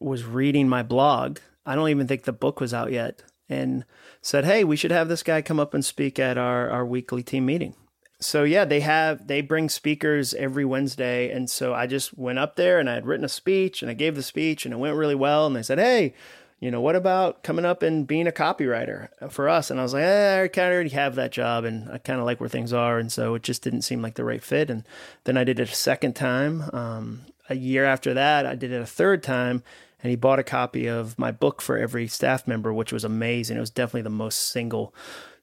was 0.00 0.24
reading 0.24 0.68
my 0.68 0.82
blog. 0.82 1.38
I 1.66 1.74
don't 1.74 1.88
even 1.88 2.06
think 2.06 2.24
the 2.24 2.32
book 2.32 2.60
was 2.60 2.74
out 2.74 2.90
yet, 2.90 3.22
and 3.48 3.84
said, 4.22 4.44
"Hey, 4.44 4.64
we 4.64 4.76
should 4.76 4.90
have 4.90 5.08
this 5.08 5.22
guy 5.22 5.40
come 5.40 5.60
up 5.60 5.72
and 5.72 5.84
speak 5.84 6.18
at 6.18 6.36
our 6.36 6.68
our 6.68 6.84
weekly 6.84 7.22
team 7.22 7.46
meeting." 7.46 7.74
So 8.24 8.44
yeah, 8.44 8.64
they 8.64 8.80
have 8.80 9.26
they 9.26 9.42
bring 9.42 9.68
speakers 9.68 10.32
every 10.34 10.64
Wednesday, 10.64 11.30
and 11.30 11.48
so 11.48 11.74
I 11.74 11.86
just 11.86 12.16
went 12.16 12.38
up 12.38 12.56
there 12.56 12.78
and 12.78 12.88
I 12.88 12.94
had 12.94 13.06
written 13.06 13.24
a 13.24 13.28
speech 13.28 13.82
and 13.82 13.90
I 13.90 13.94
gave 13.94 14.16
the 14.16 14.22
speech 14.22 14.64
and 14.64 14.72
it 14.72 14.78
went 14.78 14.96
really 14.96 15.14
well. 15.14 15.46
And 15.46 15.54
they 15.54 15.62
said, 15.62 15.78
"Hey, 15.78 16.14
you 16.58 16.70
know, 16.70 16.80
what 16.80 16.96
about 16.96 17.42
coming 17.42 17.66
up 17.66 17.82
and 17.82 18.06
being 18.06 18.26
a 18.26 18.32
copywriter 18.32 19.08
for 19.30 19.48
us?" 19.48 19.70
And 19.70 19.78
I 19.78 19.82
was 19.82 19.92
like, 19.92 20.04
eh, 20.04 20.42
"I 20.44 20.48
kind 20.48 20.68
of 20.68 20.74
already 20.74 20.90
have 20.90 21.16
that 21.16 21.32
job, 21.32 21.64
and 21.64 21.90
I 21.90 21.98
kind 21.98 22.18
of 22.18 22.24
like 22.24 22.40
where 22.40 22.48
things 22.48 22.72
are." 22.72 22.98
And 22.98 23.12
so 23.12 23.34
it 23.34 23.42
just 23.42 23.62
didn't 23.62 23.82
seem 23.82 24.00
like 24.00 24.14
the 24.14 24.24
right 24.24 24.42
fit. 24.42 24.70
And 24.70 24.84
then 25.24 25.36
I 25.36 25.44
did 25.44 25.60
it 25.60 25.70
a 25.70 25.74
second 25.74 26.16
time. 26.16 26.64
Um, 26.72 27.26
a 27.50 27.56
year 27.56 27.84
after 27.84 28.14
that, 28.14 28.46
I 28.46 28.54
did 28.54 28.72
it 28.72 28.80
a 28.80 28.86
third 28.86 29.22
time, 29.22 29.62
and 30.02 30.08
he 30.08 30.16
bought 30.16 30.38
a 30.38 30.44
copy 30.44 30.86
of 30.86 31.18
my 31.18 31.30
book 31.30 31.60
for 31.60 31.76
every 31.76 32.08
staff 32.08 32.48
member, 32.48 32.72
which 32.72 32.92
was 32.92 33.04
amazing. 33.04 33.58
It 33.58 33.60
was 33.60 33.70
definitely 33.70 34.02
the 34.02 34.10
most 34.10 34.50
single 34.50 34.94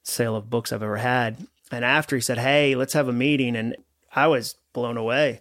sale 0.02 0.34
of 0.34 0.50
books 0.50 0.72
I've 0.72 0.82
ever 0.82 0.96
had. 0.96 1.46
And 1.72 1.84
after 1.84 2.14
he 2.14 2.22
said, 2.22 2.38
Hey, 2.38 2.74
let's 2.74 2.92
have 2.92 3.08
a 3.08 3.12
meeting. 3.12 3.56
And 3.56 3.76
I 4.14 4.28
was 4.28 4.56
blown 4.72 4.96
away. 4.96 5.40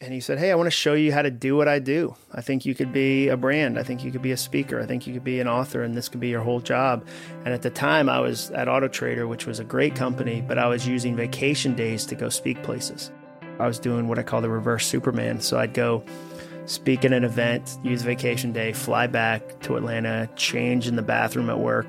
And 0.00 0.12
he 0.12 0.20
said, 0.20 0.38
Hey, 0.38 0.50
I 0.50 0.54
want 0.54 0.68
to 0.68 0.72
show 0.72 0.94
you 0.94 1.12
how 1.12 1.22
to 1.22 1.30
do 1.30 1.56
what 1.56 1.68
I 1.68 1.78
do. 1.78 2.16
I 2.32 2.40
think 2.40 2.64
you 2.64 2.74
could 2.74 2.92
be 2.92 3.28
a 3.28 3.36
brand. 3.36 3.78
I 3.78 3.82
think 3.82 4.02
you 4.02 4.10
could 4.10 4.22
be 4.22 4.32
a 4.32 4.36
speaker. 4.36 4.80
I 4.80 4.86
think 4.86 5.06
you 5.06 5.12
could 5.12 5.24
be 5.24 5.40
an 5.40 5.48
author, 5.48 5.82
and 5.82 5.94
this 5.94 6.08
could 6.08 6.20
be 6.20 6.28
your 6.28 6.40
whole 6.40 6.60
job. 6.60 7.06
And 7.44 7.52
at 7.52 7.62
the 7.62 7.70
time, 7.70 8.08
I 8.08 8.20
was 8.20 8.50
at 8.52 8.68
Auto 8.68 8.88
Trader, 8.88 9.26
which 9.26 9.46
was 9.46 9.58
a 9.58 9.64
great 9.64 9.94
company, 9.94 10.40
but 10.40 10.56
I 10.56 10.68
was 10.68 10.86
using 10.86 11.16
vacation 11.16 11.74
days 11.74 12.06
to 12.06 12.14
go 12.14 12.28
speak 12.28 12.62
places. 12.62 13.10
I 13.58 13.66
was 13.66 13.80
doing 13.80 14.06
what 14.06 14.20
I 14.20 14.22
call 14.22 14.40
the 14.40 14.48
reverse 14.48 14.86
Superman. 14.86 15.40
So 15.40 15.58
I'd 15.58 15.74
go 15.74 16.04
speak 16.66 17.04
at 17.04 17.12
an 17.12 17.24
event, 17.24 17.76
use 17.82 18.02
vacation 18.02 18.52
day, 18.52 18.72
fly 18.72 19.08
back 19.08 19.60
to 19.62 19.76
Atlanta, 19.76 20.28
change 20.36 20.86
in 20.86 20.94
the 20.94 21.02
bathroom 21.02 21.50
at 21.50 21.58
work 21.58 21.86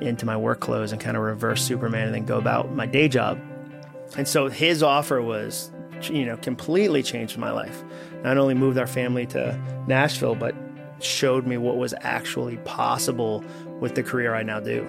into 0.00 0.26
my 0.26 0.36
work 0.36 0.60
clothes, 0.60 0.92
and 0.92 1.00
kind 1.00 1.16
of 1.16 1.22
reverse 1.22 1.62
Superman, 1.62 2.06
and 2.06 2.14
then 2.14 2.24
go 2.24 2.38
about 2.38 2.72
my 2.72 2.86
day 2.86 3.08
job. 3.08 3.40
And 4.16 4.28
so 4.28 4.48
his 4.48 4.82
offer 4.82 5.20
was, 5.20 5.70
you 6.02 6.24
know, 6.24 6.36
completely 6.36 7.02
changed 7.02 7.38
my 7.38 7.50
life. 7.50 7.82
Not 8.22 8.38
only 8.38 8.54
moved 8.54 8.78
our 8.78 8.86
family 8.86 9.26
to 9.26 9.58
Nashville, 9.86 10.34
but 10.34 10.54
showed 11.00 11.46
me 11.46 11.56
what 11.56 11.76
was 11.76 11.94
actually 12.00 12.56
possible 12.58 13.44
with 13.80 13.94
the 13.94 14.02
career 14.02 14.34
I 14.34 14.42
now 14.42 14.60
do. 14.60 14.86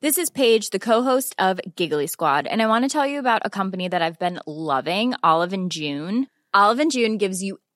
This 0.00 0.16
is 0.16 0.30
Paige, 0.30 0.70
the 0.70 0.78
co-host 0.78 1.34
of 1.38 1.60
Giggly 1.76 2.06
Squad, 2.06 2.46
and 2.46 2.62
I 2.62 2.66
want 2.66 2.84
to 2.84 2.88
tell 2.88 3.06
you 3.06 3.18
about 3.18 3.42
a 3.44 3.50
company 3.50 3.86
that 3.86 4.00
I've 4.00 4.18
been 4.18 4.40
loving, 4.46 5.14
Olive 5.22 5.52
and 5.52 5.70
June. 5.70 6.26
Olive 6.54 6.80
and 6.80 6.90
June 6.90 7.18
gives 7.18 7.42
you 7.42 7.58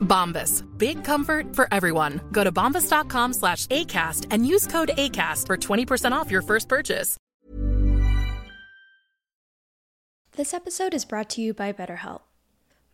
Bombas. 0.00 0.64
Big 0.78 1.04
comfort 1.04 1.54
for 1.54 1.68
everyone. 1.70 2.20
Go 2.32 2.42
to 2.42 2.50
bombas.com 2.50 3.34
slash 3.34 3.66
ACAST 3.66 4.26
and 4.30 4.46
use 4.46 4.66
code 4.66 4.90
ACAST 4.96 5.46
for 5.46 5.56
20% 5.56 6.12
off 6.12 6.30
your 6.30 6.42
first 6.42 6.68
purchase. 6.68 7.18
This 10.32 10.52
episode 10.52 10.92
is 10.92 11.06
brought 11.06 11.30
to 11.30 11.40
you 11.40 11.54
by 11.54 11.72
BetterHelp. 11.72 12.20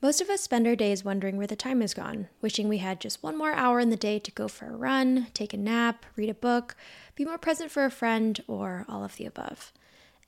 Most 0.01 0.21
of 0.21 0.31
us 0.31 0.41
spend 0.41 0.67
our 0.67 0.77
days 0.77 1.05
wondering 1.05 1.37
where 1.37 1.47
the 1.47 1.57
time 1.57 1.81
has 1.81 1.95
gone, 1.95 2.29
wishing 2.41 2.69
we 2.69 2.79
had 2.79 3.01
just 3.01 3.23
one 3.23 3.37
more 3.37 3.53
hour 3.53 3.81
in 3.81 3.91
the 3.91 3.97
day 3.97 4.19
to 4.19 4.31
go 4.33 4.47
for 4.47 4.67
a 4.67 4.77
run, 4.77 5.29
take 5.35 5.53
a 5.53 5.57
nap, 5.57 6.07
read 6.17 6.29
a 6.29 6.35
book, 6.35 6.77
be 7.17 7.25
more 7.25 7.39
present 7.39 7.71
for 7.71 7.85
a 7.85 7.91
friend, 7.91 8.41
or 8.47 8.85
all 8.89 9.05
of 9.05 9.17
the 9.17 9.27
above. 9.27 9.73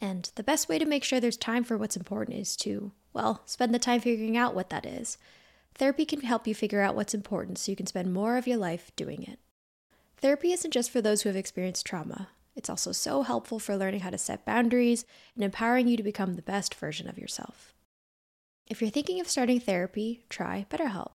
And 0.01 0.31
the 0.35 0.43
best 0.43 0.69
way 0.69 0.79
to 0.79 0.85
make 0.85 1.03
sure 1.03 1.19
there's 1.21 1.37
time 1.37 1.63
for 1.63 1.77
what's 1.77 1.97
important 1.97 2.39
is 2.39 2.57
to, 2.59 2.93
well, 3.13 3.43
spend 3.47 3.75
the 3.75 3.79
time 3.79 4.01
figuring 4.01 4.37
out 4.37 4.55
what 4.55 4.71
that 4.71 4.87
is. 4.87 5.19
Therapy 5.77 6.05
can 6.05 6.21
help 6.21 6.47
you 6.47 6.55
figure 6.55 6.81
out 6.81 6.95
what's 6.95 7.15
important 7.15 7.59
so 7.59 7.73
you 7.73 7.77
can 7.77 7.87
spend 7.87 8.13
more 8.13 8.37
of 8.37 8.47
your 8.47 8.59
life 8.59 8.93
doing 8.95 9.25
it. 9.25 9.41
Therapy 10.19 10.53
isn't 10.53 10.71
just 10.71 10.91
for 10.91 11.03
those 11.03 11.23
who 11.23 11.29
have 11.29 11.37
experienced 11.37 11.85
trauma. 11.85 12.29
It's 12.55 12.71
also 12.71 12.93
so 12.93 13.23
helpful 13.23 13.59
for 13.59 13.77
learning 13.77 14.01
how 14.01 14.11
to 14.11 14.19
set 14.19 14.47
boundaries 14.47 15.05
and 15.35 15.43
empowering 15.43 15.89
you 15.89 15.97
to 15.97 16.03
become 16.03 16.35
the 16.35 16.43
best 16.43 16.75
version 16.75 17.09
of 17.09 17.19
yourself. 17.19 17.75
If 18.69 18.81
you're 18.81 18.91
thinking 18.91 19.21
of 19.21 19.29
starting 19.29 19.59
therapy, 19.59 20.25
try 20.29 20.65
BetterHelp. 20.71 21.11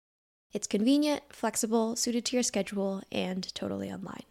It's 0.52 0.66
convenient, 0.66 1.22
flexible, 1.28 1.94
suited 1.94 2.24
to 2.24 2.36
your 2.36 2.42
schedule, 2.42 3.02
and 3.12 3.54
totally 3.54 3.92
online. 3.92 4.24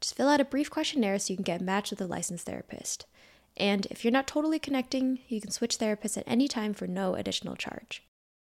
Just 0.00 0.16
fill 0.16 0.28
out 0.28 0.40
a 0.40 0.44
brief 0.44 0.68
questionnaire 0.68 1.18
so 1.20 1.32
you 1.32 1.36
can 1.36 1.44
get 1.44 1.60
matched 1.60 1.90
with 1.90 2.00
a 2.00 2.06
licensed 2.06 2.46
therapist. 2.46 3.06
And 3.56 3.86
if 3.86 4.04
you're 4.04 4.10
not 4.10 4.26
totally 4.26 4.58
connecting, 4.58 5.20
you 5.28 5.40
can 5.40 5.52
switch 5.52 5.78
therapists 5.78 6.18
at 6.18 6.24
any 6.26 6.48
time 6.48 6.74
for 6.74 6.88
no 6.88 7.14
additional 7.14 7.54
charge. 7.54 8.02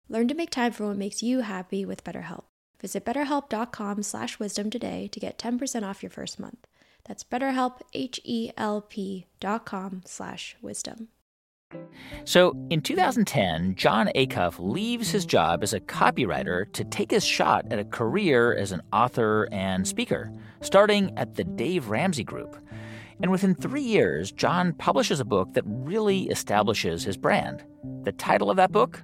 Learn 0.09 0.29
to 0.29 0.35
make 0.35 0.51
time 0.51 0.73
for 0.73 0.87
what 0.87 0.97
makes 0.97 1.23
you 1.23 1.41
happy 1.41 1.85
with 1.85 2.05
BetterHelp. 2.05 2.45
Visit 2.81 3.05
betterhelp.com 3.05 4.03
slash 4.03 4.39
wisdom 4.39 4.69
today 4.69 5.09
to 5.13 5.21
get 5.21 5.39
10% 5.39 5.83
off 5.83 6.03
your 6.03 6.11
first 6.11 6.39
month. 6.39 6.67
That's 7.05 7.25
betterhelp, 7.25 7.81
H-E-L-P 7.93 9.27
dot 9.41 9.67
com 9.67 10.03
slash 10.05 10.57
wisdom. 10.61 11.09
So 12.25 12.55
in 12.71 12.83
2010, 12.83 13.75
Jon 13.75 14.09
Acuff 14.15 14.57
leaves 14.59 15.11
his 15.11 15.27
job 15.27 15.63
as 15.63 15.73
a 15.73 15.81
copywriter 15.81 16.71
to 16.73 16.85
take 16.85 17.11
his 17.11 17.25
shot 17.25 17.65
at 17.71 17.79
a 17.79 17.85
career 17.85 18.55
as 18.55 18.73
an 18.73 18.83
author 18.93 19.49
and 19.51 19.87
speaker, 19.87 20.31
starting 20.61 21.17
at 21.17 21.35
the 21.35 21.45
Dave 21.45 21.89
Ramsey 21.89 22.25
Group. 22.25 22.57
And 23.21 23.31
within 23.31 23.55
three 23.55 23.83
years, 23.83 24.31
Jon 24.31 24.73
publishes 24.75 25.21
a 25.21 25.25
book 25.25 25.55
that 25.55 25.65
really 25.67 26.25
establishes 26.29 27.05
his 27.05 27.17
brand. 27.17 27.65
The 28.03 28.13
title 28.13 28.51
of 28.51 28.57
that 28.57 28.73
book 28.73 29.03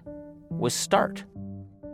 was 0.50 0.74
Start. 0.74 1.24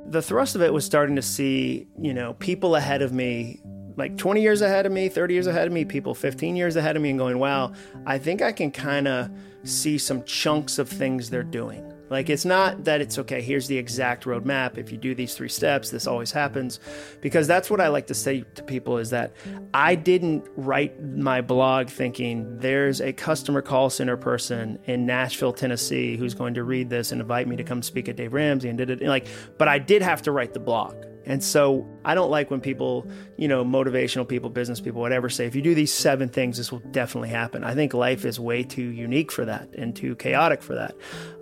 the 0.09 0.23
thrust 0.23 0.55
of 0.55 0.63
it 0.63 0.73
was 0.73 0.85
starting 0.85 1.17
to 1.17 1.23
see, 1.23 1.87
you 2.01 2.15
know, 2.15 2.35
people 2.35 2.77
ahead 2.77 3.03
of 3.03 3.13
me, 3.13 3.61
like 3.97 4.17
20 4.17 4.41
years 4.41 4.61
ahead 4.63 4.87
of 4.87 4.93
me, 4.93 5.09
30 5.09 5.35
years 5.35 5.47
ahead 5.47 5.67
of 5.67 5.73
me, 5.73 5.85
people 5.85 6.15
15 6.15 6.57
years 6.57 6.77
ahead 6.77 6.97
of 6.97 7.03
me, 7.03 7.11
and 7.11 7.19
going, 7.19 7.39
wow, 7.39 7.73
I 8.07 8.19
think 8.19 8.43
I 8.43 8.53
can 8.53 8.71
kind 8.71 9.09
of 9.09 9.31
see 9.65 9.99
some 9.99 10.23
chunks 10.25 10.79
of 10.79 10.89
things 10.89 11.31
they're 11.31 11.43
doing. 11.43 11.93
Like, 12.09 12.31
it's 12.31 12.45
not 12.45 12.85
that 12.85 13.01
it's 13.01 13.19
okay, 13.19 13.41
here's 13.41 13.67
the 13.67 13.79
exact 13.79 14.25
roadmap. 14.25 14.79
If 14.79 14.93
you 14.93 14.99
do 14.99 15.15
these 15.15 15.35
three 15.35 15.49
steps, 15.49 15.91
this 15.91 16.07
always 16.07 16.33
happens. 16.33 16.79
Because 17.21 17.47
that's 17.47 17.69
what 17.71 17.81
I 17.81 17.89
like 17.89 18.07
to 18.09 18.15
say 18.15 18.45
to 18.55 18.63
people 18.63 18.99
is 18.99 19.11
that 19.11 19.33
I 19.75 19.95
didn't 19.95 20.47
write 20.57 21.03
my 21.03 21.41
blog 21.41 21.89
thinking 21.89 22.59
there's 22.59 23.01
a 23.01 23.13
customer 23.13 23.63
call 23.63 23.91
center 23.91 24.17
person 24.17 24.79
in 24.85 25.07
Nashville, 25.07 25.53
Tennessee 25.53 26.17
who's 26.17 26.35
going 26.35 26.55
to 26.55 26.65
read 26.65 26.91
this 26.91 27.13
and 27.13 27.21
invite 27.21 27.49
me 27.49 27.57
to 27.57 27.65
come 27.65 27.83
speak 27.83 28.09
at 28.09 28.17
Dave 28.17 28.33
Ramsey 28.33 28.69
and 28.69 28.79
did 28.79 28.91
it. 28.91 29.03
Like, 29.03 29.27
but 29.59 29.69
I 29.69 29.79
did 29.79 30.03
have 30.03 30.23
to 30.23 30.33
write 30.33 30.53
the 30.53 30.61
blog. 30.61 30.95
And 31.27 31.43
so 31.43 31.87
I 32.05 32.15
don't 32.15 32.31
like 32.31 32.51
when 32.51 32.61
people, 32.61 33.07
you 33.37 33.49
know, 33.49 33.65
motivational 33.65 34.27
people, 34.27 34.49
business 34.49 34.81
people, 34.81 35.01
whatever, 35.01 35.29
say, 35.29 35.45
if 35.47 35.57
you 35.57 35.63
do 35.63 35.75
these 35.75 35.93
seven 35.93 36.29
things, 36.29 36.57
this 36.57 36.71
will 36.71 36.79
definitely 36.79 37.31
happen. 37.31 37.65
I 37.65 37.75
think 37.75 37.93
life 37.93 38.25
is 38.25 38.39
way 38.39 38.63
too 38.63 38.85
unique 38.91 39.33
for 39.33 39.45
that 39.45 39.69
and 39.75 39.95
too 39.95 40.15
chaotic 40.15 40.63
for 40.63 40.77
that. 40.77 40.95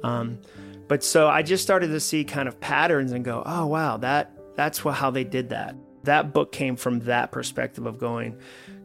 Um, 0.03 0.39
but 0.89 1.05
so 1.05 1.29
I 1.29 1.43
just 1.43 1.63
started 1.63 1.89
to 1.89 2.01
see 2.01 2.25
kind 2.25 2.49
of 2.49 2.59
patterns 2.61 3.13
and 3.13 3.25
go, 3.25 3.43
oh, 3.45 3.67
wow, 3.67 3.99
that 3.99 4.33
that's 4.57 4.85
wha- 4.85 4.93
how 4.93 5.11
they 5.11 5.25
did 5.25 5.51
that. 5.51 5.77
That 6.05 6.33
book 6.33 6.51
came 6.51 6.77
from 6.77 7.01
that 7.01 7.31
perspective 7.31 7.87
of 7.87 7.99
going, 7.99 8.39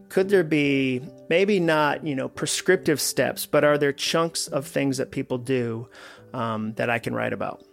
could 0.09 0.29
there 0.29 0.43
be 0.43 1.01
maybe 1.29 1.59
not, 1.59 2.05
you 2.05 2.15
know, 2.15 2.27
prescriptive 2.27 2.99
steps, 2.99 3.45
but 3.45 3.63
are 3.63 3.77
there 3.77 3.93
chunks 3.93 4.47
of 4.47 4.65
things 4.65 4.97
that 4.97 5.11
people 5.11 5.37
do 5.37 5.87
um, 6.33 6.73
that 6.73 6.89
I 6.89 6.99
can 6.99 7.13
write 7.13 7.33
about? 7.33 7.63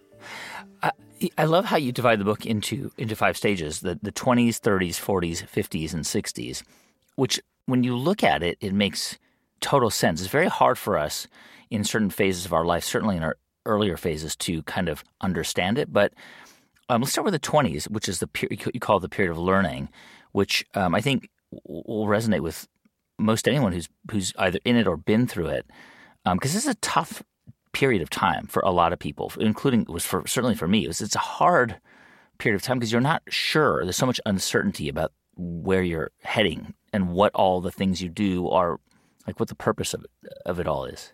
I 1.39 1.45
love 1.45 1.67
how 1.67 1.77
you 1.77 1.93
divide 1.93 2.21
the 2.21 2.25
book 2.25 2.45
into 2.47 2.93
into 2.99 3.17
five 3.17 3.37
stages: 3.37 3.81
the 3.81 3.99
the 4.03 4.13
twenties, 4.13 4.59
thirties, 4.59 4.99
forties, 4.99 5.43
fifties, 5.43 5.95
and 5.95 6.07
sixties. 6.07 6.63
Which, 7.15 7.41
when 7.65 7.83
you 7.83 7.97
look 7.97 8.23
at 8.23 8.43
it, 8.43 8.59
it 8.61 8.75
makes 8.75 9.19
total 9.61 9.91
sense. 9.91 10.21
It's 10.21 10.31
very 10.31 10.49
hard 10.49 10.77
for 10.79 10.99
us 10.99 11.27
in 11.71 11.85
certain 11.85 12.11
phases 12.11 12.45
of 12.45 12.53
our 12.53 12.65
life, 12.65 12.85
certainly 12.85 13.17
in 13.17 13.23
our 13.23 13.37
earlier 13.65 13.97
phases, 13.97 14.37
to 14.37 14.63
kind 14.65 14.89
of 14.89 15.03
understand 15.21 15.79
it. 15.79 15.93
But 15.93 16.13
um, 16.89 17.01
let's 17.01 17.13
start 17.13 17.25
with 17.25 17.33
the 17.33 17.39
twenties, 17.39 17.87
which 17.89 18.09
is 18.09 18.21
the 18.21 18.29
you 18.51 18.81
call 18.81 19.01
the 19.01 19.09
period 19.09 19.33
of 19.33 19.39
learning, 19.39 19.89
which 20.33 20.65
um, 20.75 20.95
I 20.95 21.01
think 21.01 21.31
will 21.65 22.07
resonate 22.07 22.41
with 22.41 22.69
most 23.19 23.49
anyone 23.49 23.73
who's 23.73 23.89
who's 24.11 24.33
either 24.39 24.59
in 24.65 24.77
it 24.77 24.87
or 24.87 24.97
been 24.97 25.27
through 25.27 25.47
it, 25.47 25.67
because 26.25 26.53
this 26.53 26.65
is 26.65 26.71
a 26.71 26.75
tough 26.77 27.23
period 27.77 28.01
of 28.01 28.09
time 28.09 28.47
for 28.47 28.63
a 28.65 28.71
lot 28.71 28.95
of 28.95 28.99
people, 28.99 29.31
including 29.39 29.83
it 29.83 29.91
was 29.91 30.03
for 30.03 30.27
certainly 30.27 30.57
for 30.57 30.67
me. 30.67 30.85
It 30.85 30.89
was, 30.89 31.03
it's 31.03 31.15
a 31.15 31.19
hard 31.19 31.77
period 32.39 32.57
of 32.57 32.63
time 32.63 32.79
because 32.79 32.91
you're 32.91 33.03
not 33.03 33.23
sure. 33.29 33.85
There's 33.85 33.99
so 33.99 34.07
much 34.07 34.19
uncertainty 34.25 34.89
about 34.89 35.13
where 35.37 35.83
you're 35.83 36.11
heading 36.23 36.73
and 36.95 37.11
what 37.11 37.35
all 37.35 37.61
the 37.61 37.71
things 37.71 38.01
you 38.01 38.09
do 38.09 38.49
are, 38.49 38.81
like 39.27 39.39
what 39.39 39.51
the 39.51 39.55
purpose 39.55 39.93
of 39.93 40.05
it, 40.05 40.33
of 40.47 40.59
it 40.59 40.67
all 40.67 40.87
is. 40.87 41.13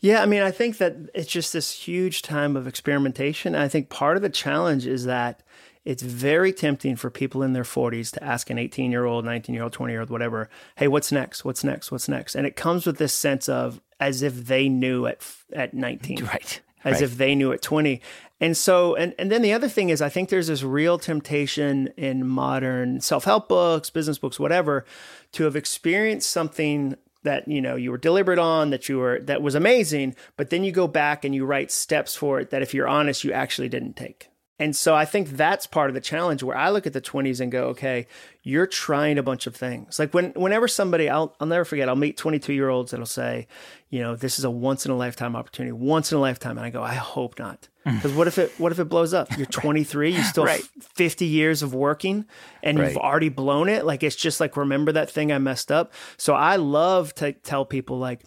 Yeah, 0.00 0.20
I 0.20 0.26
mean, 0.26 0.42
I 0.42 0.50
think 0.50 0.78
that 0.78 0.96
it's 1.14 1.30
just 1.30 1.52
this 1.52 1.70
huge 1.70 2.22
time 2.22 2.56
of 2.56 2.66
experimentation. 2.66 3.54
I 3.54 3.68
think 3.68 3.88
part 3.88 4.16
of 4.16 4.22
the 4.24 4.28
challenge 4.28 4.88
is 4.88 5.04
that 5.04 5.44
it's 5.84 6.02
very 6.02 6.52
tempting 6.52 6.96
for 6.96 7.10
people 7.10 7.44
in 7.44 7.52
their 7.52 7.62
40s 7.62 8.12
to 8.14 8.24
ask 8.24 8.50
an 8.50 8.58
18 8.58 8.90
year 8.90 9.04
old, 9.04 9.24
19 9.24 9.54
year 9.54 9.62
old, 9.62 9.72
20 9.72 9.92
year 9.92 10.00
old, 10.00 10.10
whatever, 10.10 10.50
hey, 10.74 10.88
what's 10.88 11.12
next? 11.12 11.44
What's 11.44 11.62
next? 11.62 11.92
What's 11.92 12.08
next? 12.08 12.34
And 12.34 12.44
it 12.44 12.56
comes 12.56 12.86
with 12.86 12.98
this 12.98 13.14
sense 13.14 13.48
of 13.48 13.80
as 14.02 14.20
if 14.20 14.46
they 14.46 14.68
knew 14.68 15.06
at, 15.06 15.24
at 15.52 15.74
19. 15.74 16.26
Right. 16.32 16.60
As 16.84 16.94
right. 16.94 17.02
if 17.02 17.16
they 17.16 17.36
knew 17.36 17.52
at 17.52 17.62
20. 17.62 18.00
And 18.40 18.56
so, 18.56 18.96
and, 18.96 19.14
and 19.16 19.30
then 19.30 19.40
the 19.40 19.52
other 19.52 19.68
thing 19.68 19.90
is, 19.90 20.02
I 20.02 20.08
think 20.08 20.30
there's 20.30 20.48
this 20.48 20.64
real 20.64 20.98
temptation 20.98 21.86
in 21.96 22.26
modern 22.26 23.00
self 23.00 23.22
help 23.22 23.48
books, 23.48 23.88
business 23.88 24.18
books, 24.18 24.40
whatever, 24.40 24.84
to 25.32 25.44
have 25.44 25.54
experienced 25.54 26.28
something 26.28 26.96
that 27.22 27.46
you 27.46 27.60
know 27.60 27.76
you 27.76 27.92
were 27.92 27.98
deliberate 27.98 28.40
on 28.40 28.70
that 28.70 28.88
you 28.88 28.98
were 28.98 29.20
that 29.20 29.40
was 29.40 29.54
amazing 29.54 30.12
but 30.36 30.50
then 30.50 30.64
you 30.64 30.72
go 30.72 30.88
back 30.88 31.24
and 31.24 31.36
you 31.36 31.44
write 31.44 31.70
steps 31.70 32.16
for 32.16 32.40
it 32.40 32.50
that 32.50 32.62
if 32.62 32.74
you're 32.74 32.88
honest 32.88 33.22
you 33.22 33.30
actually 33.32 33.68
didn't 33.68 33.94
take 33.94 34.28
and 34.62 34.74
so 34.76 34.94
i 34.94 35.04
think 35.04 35.24
that's 35.30 35.66
part 35.66 35.88
of 35.90 35.94
the 35.94 36.00
challenge 36.00 36.42
where 36.42 36.56
i 36.56 36.68
look 36.70 36.86
at 36.86 36.92
the 36.92 37.00
20s 37.00 37.40
and 37.40 37.50
go 37.52 37.62
okay 37.68 38.06
you're 38.44 38.66
trying 38.66 39.18
a 39.18 39.22
bunch 39.22 39.46
of 39.46 39.54
things. 39.54 40.00
Like 40.00 40.12
when 40.14 40.32
whenever 40.32 40.66
somebody 40.66 41.08
i'll, 41.08 41.34
I'll 41.38 41.46
never 41.46 41.64
forget 41.64 41.88
i'll 41.88 41.94
meet 42.06 42.16
22 42.16 42.52
year 42.52 42.68
olds 42.68 42.90
that'll 42.90 43.06
say 43.06 43.46
you 43.88 44.00
know 44.00 44.16
this 44.16 44.38
is 44.38 44.44
a 44.44 44.50
once 44.50 44.84
in 44.84 44.90
a 44.90 44.96
lifetime 44.96 45.36
opportunity 45.36 45.72
once 45.72 46.10
in 46.10 46.18
a 46.18 46.20
lifetime 46.20 46.56
and 46.58 46.66
i 46.66 46.70
go 46.70 46.82
i 46.82 46.94
hope 46.94 47.38
not. 47.38 47.68
Mm. 47.86 47.96
Because 47.96 48.12
what 48.14 48.26
if 48.28 48.38
it 48.38 48.52
what 48.58 48.70
if 48.72 48.78
it 48.78 48.88
blows 48.88 49.12
up? 49.14 49.26
You're 49.36 49.46
23 49.62 50.10
you 50.14 50.22
still 50.22 50.44
Right. 50.44 50.62
50 50.80 51.24
years 51.26 51.62
of 51.62 51.74
working 51.74 52.24
and 52.62 52.78
Right. 52.78 52.88
you've 52.88 52.96
already 52.98 53.28
blown 53.28 53.68
it. 53.68 53.84
Like 53.84 54.02
it's 54.02 54.16
just 54.16 54.40
like 54.40 54.56
remember 54.56 54.92
that 54.92 55.10
thing 55.10 55.32
i 55.32 55.38
messed 55.38 55.70
up? 55.72 55.92
So 56.16 56.34
i 56.34 56.56
love 56.56 57.14
to 57.16 57.32
tell 57.32 57.64
people 57.64 57.98
like 57.98 58.20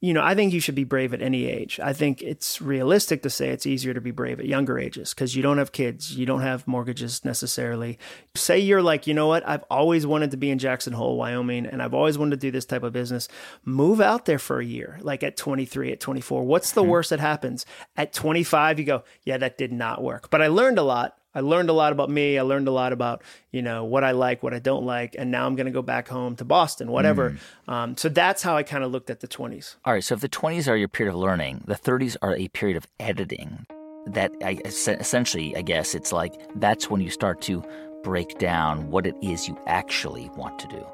you 0.00 0.14
know 0.14 0.22
i 0.22 0.34
think 0.34 0.52
you 0.52 0.60
should 0.60 0.74
be 0.74 0.84
brave 0.84 1.12
at 1.14 1.22
any 1.22 1.46
age. 1.46 1.78
I 1.82 1.92
think 1.92 2.22
it's 2.22 2.60
realistic 2.60 3.22
to 3.22 3.30
say 3.30 3.50
it's 3.50 3.66
easier 3.66 3.94
to 3.94 4.00
be 4.00 4.10
brave 4.10 4.40
at 4.40 4.46
younger 4.46 4.78
ages 4.78 5.14
because 5.14 5.36
you 5.36 5.42
don't 5.42 5.58
have 5.58 5.72
kids 5.72 6.16
you 6.16 6.26
don't 6.26 6.40
have 6.40 6.66
mortgages 6.66 7.24
necessarily. 7.24 7.98
Say 8.34 8.58
you're 8.58 8.82
like 8.82 9.06
you 9.06 9.14
know 9.14 9.26
what? 9.26 9.46
I've 9.46 9.64
always 9.70 10.06
wanted 10.06 10.30
to 10.32 10.36
be 10.36 10.50
in 10.50 10.58
jackson 10.58 10.92
hole 10.92 11.16
wyoming 11.16 11.66
and 11.66 11.82
i've 11.82 11.94
always 11.94 12.18
wanted 12.18 12.40
to 12.40 12.46
do 12.46 12.50
this 12.50 12.64
type 12.64 12.82
of 12.82 12.92
business. 12.92 13.28
Move 13.64 14.00
out 14.00 14.24
there 14.24 14.38
for 14.38 14.60
a 14.60 14.64
year 14.64 14.98
like 15.02 15.22
at 15.22 15.36
23 15.36 15.92
at 15.92 16.00
24 16.00 16.44
what's 16.44 16.72
the 16.72 16.82
mm-hmm. 16.82 16.90
worst 16.90 17.10
that 17.10 17.20
happens? 17.20 17.66
At 17.96 18.12
25 18.12 18.78
you 18.78 18.84
go 18.84 19.04
yeah 19.24 19.38
that 19.38 19.58
did 19.58 19.72
not 19.72 20.02
work. 20.02 20.30
But 20.30 20.42
i 20.42 20.48
learned 20.48 20.78
a 20.78 20.82
lot 20.82 21.19
I 21.34 21.40
learned 21.40 21.70
a 21.70 21.72
lot 21.72 21.92
about 21.92 22.10
me. 22.10 22.38
I 22.38 22.42
learned 22.42 22.66
a 22.68 22.72
lot 22.72 22.92
about, 22.92 23.22
you 23.52 23.62
know, 23.62 23.84
what 23.84 24.02
I 24.02 24.12
like, 24.12 24.42
what 24.42 24.52
I 24.52 24.58
don't 24.58 24.84
like. 24.84 25.14
And 25.18 25.30
now 25.30 25.46
I'm 25.46 25.54
going 25.54 25.66
to 25.66 25.72
go 25.72 25.82
back 25.82 26.08
home 26.08 26.36
to 26.36 26.44
Boston, 26.44 26.90
whatever. 26.90 27.36
Mm. 27.68 27.72
Um, 27.72 27.96
so 27.96 28.08
that's 28.08 28.42
how 28.42 28.56
I 28.56 28.62
kind 28.62 28.82
of 28.82 28.90
looked 28.90 29.10
at 29.10 29.20
the 29.20 29.28
20s. 29.28 29.76
All 29.84 29.92
right. 29.92 30.02
So 30.02 30.14
if 30.14 30.20
the 30.20 30.28
20s 30.28 30.68
are 30.68 30.76
your 30.76 30.88
period 30.88 31.12
of 31.12 31.20
learning, 31.20 31.62
the 31.66 31.74
30s 31.74 32.16
are 32.22 32.34
a 32.34 32.48
period 32.48 32.76
of 32.76 32.86
editing. 32.98 33.66
That 34.06 34.32
I, 34.42 34.58
essentially, 34.64 35.54
I 35.56 35.60
guess, 35.60 35.94
it's 35.94 36.10
like 36.10 36.32
that's 36.56 36.88
when 36.88 37.02
you 37.02 37.10
start 37.10 37.42
to 37.42 37.62
break 38.02 38.38
down 38.38 38.90
what 38.90 39.06
it 39.06 39.14
is 39.22 39.46
you 39.46 39.58
actually 39.66 40.30
want 40.30 40.58
to 40.60 40.68
do. 40.68 40.86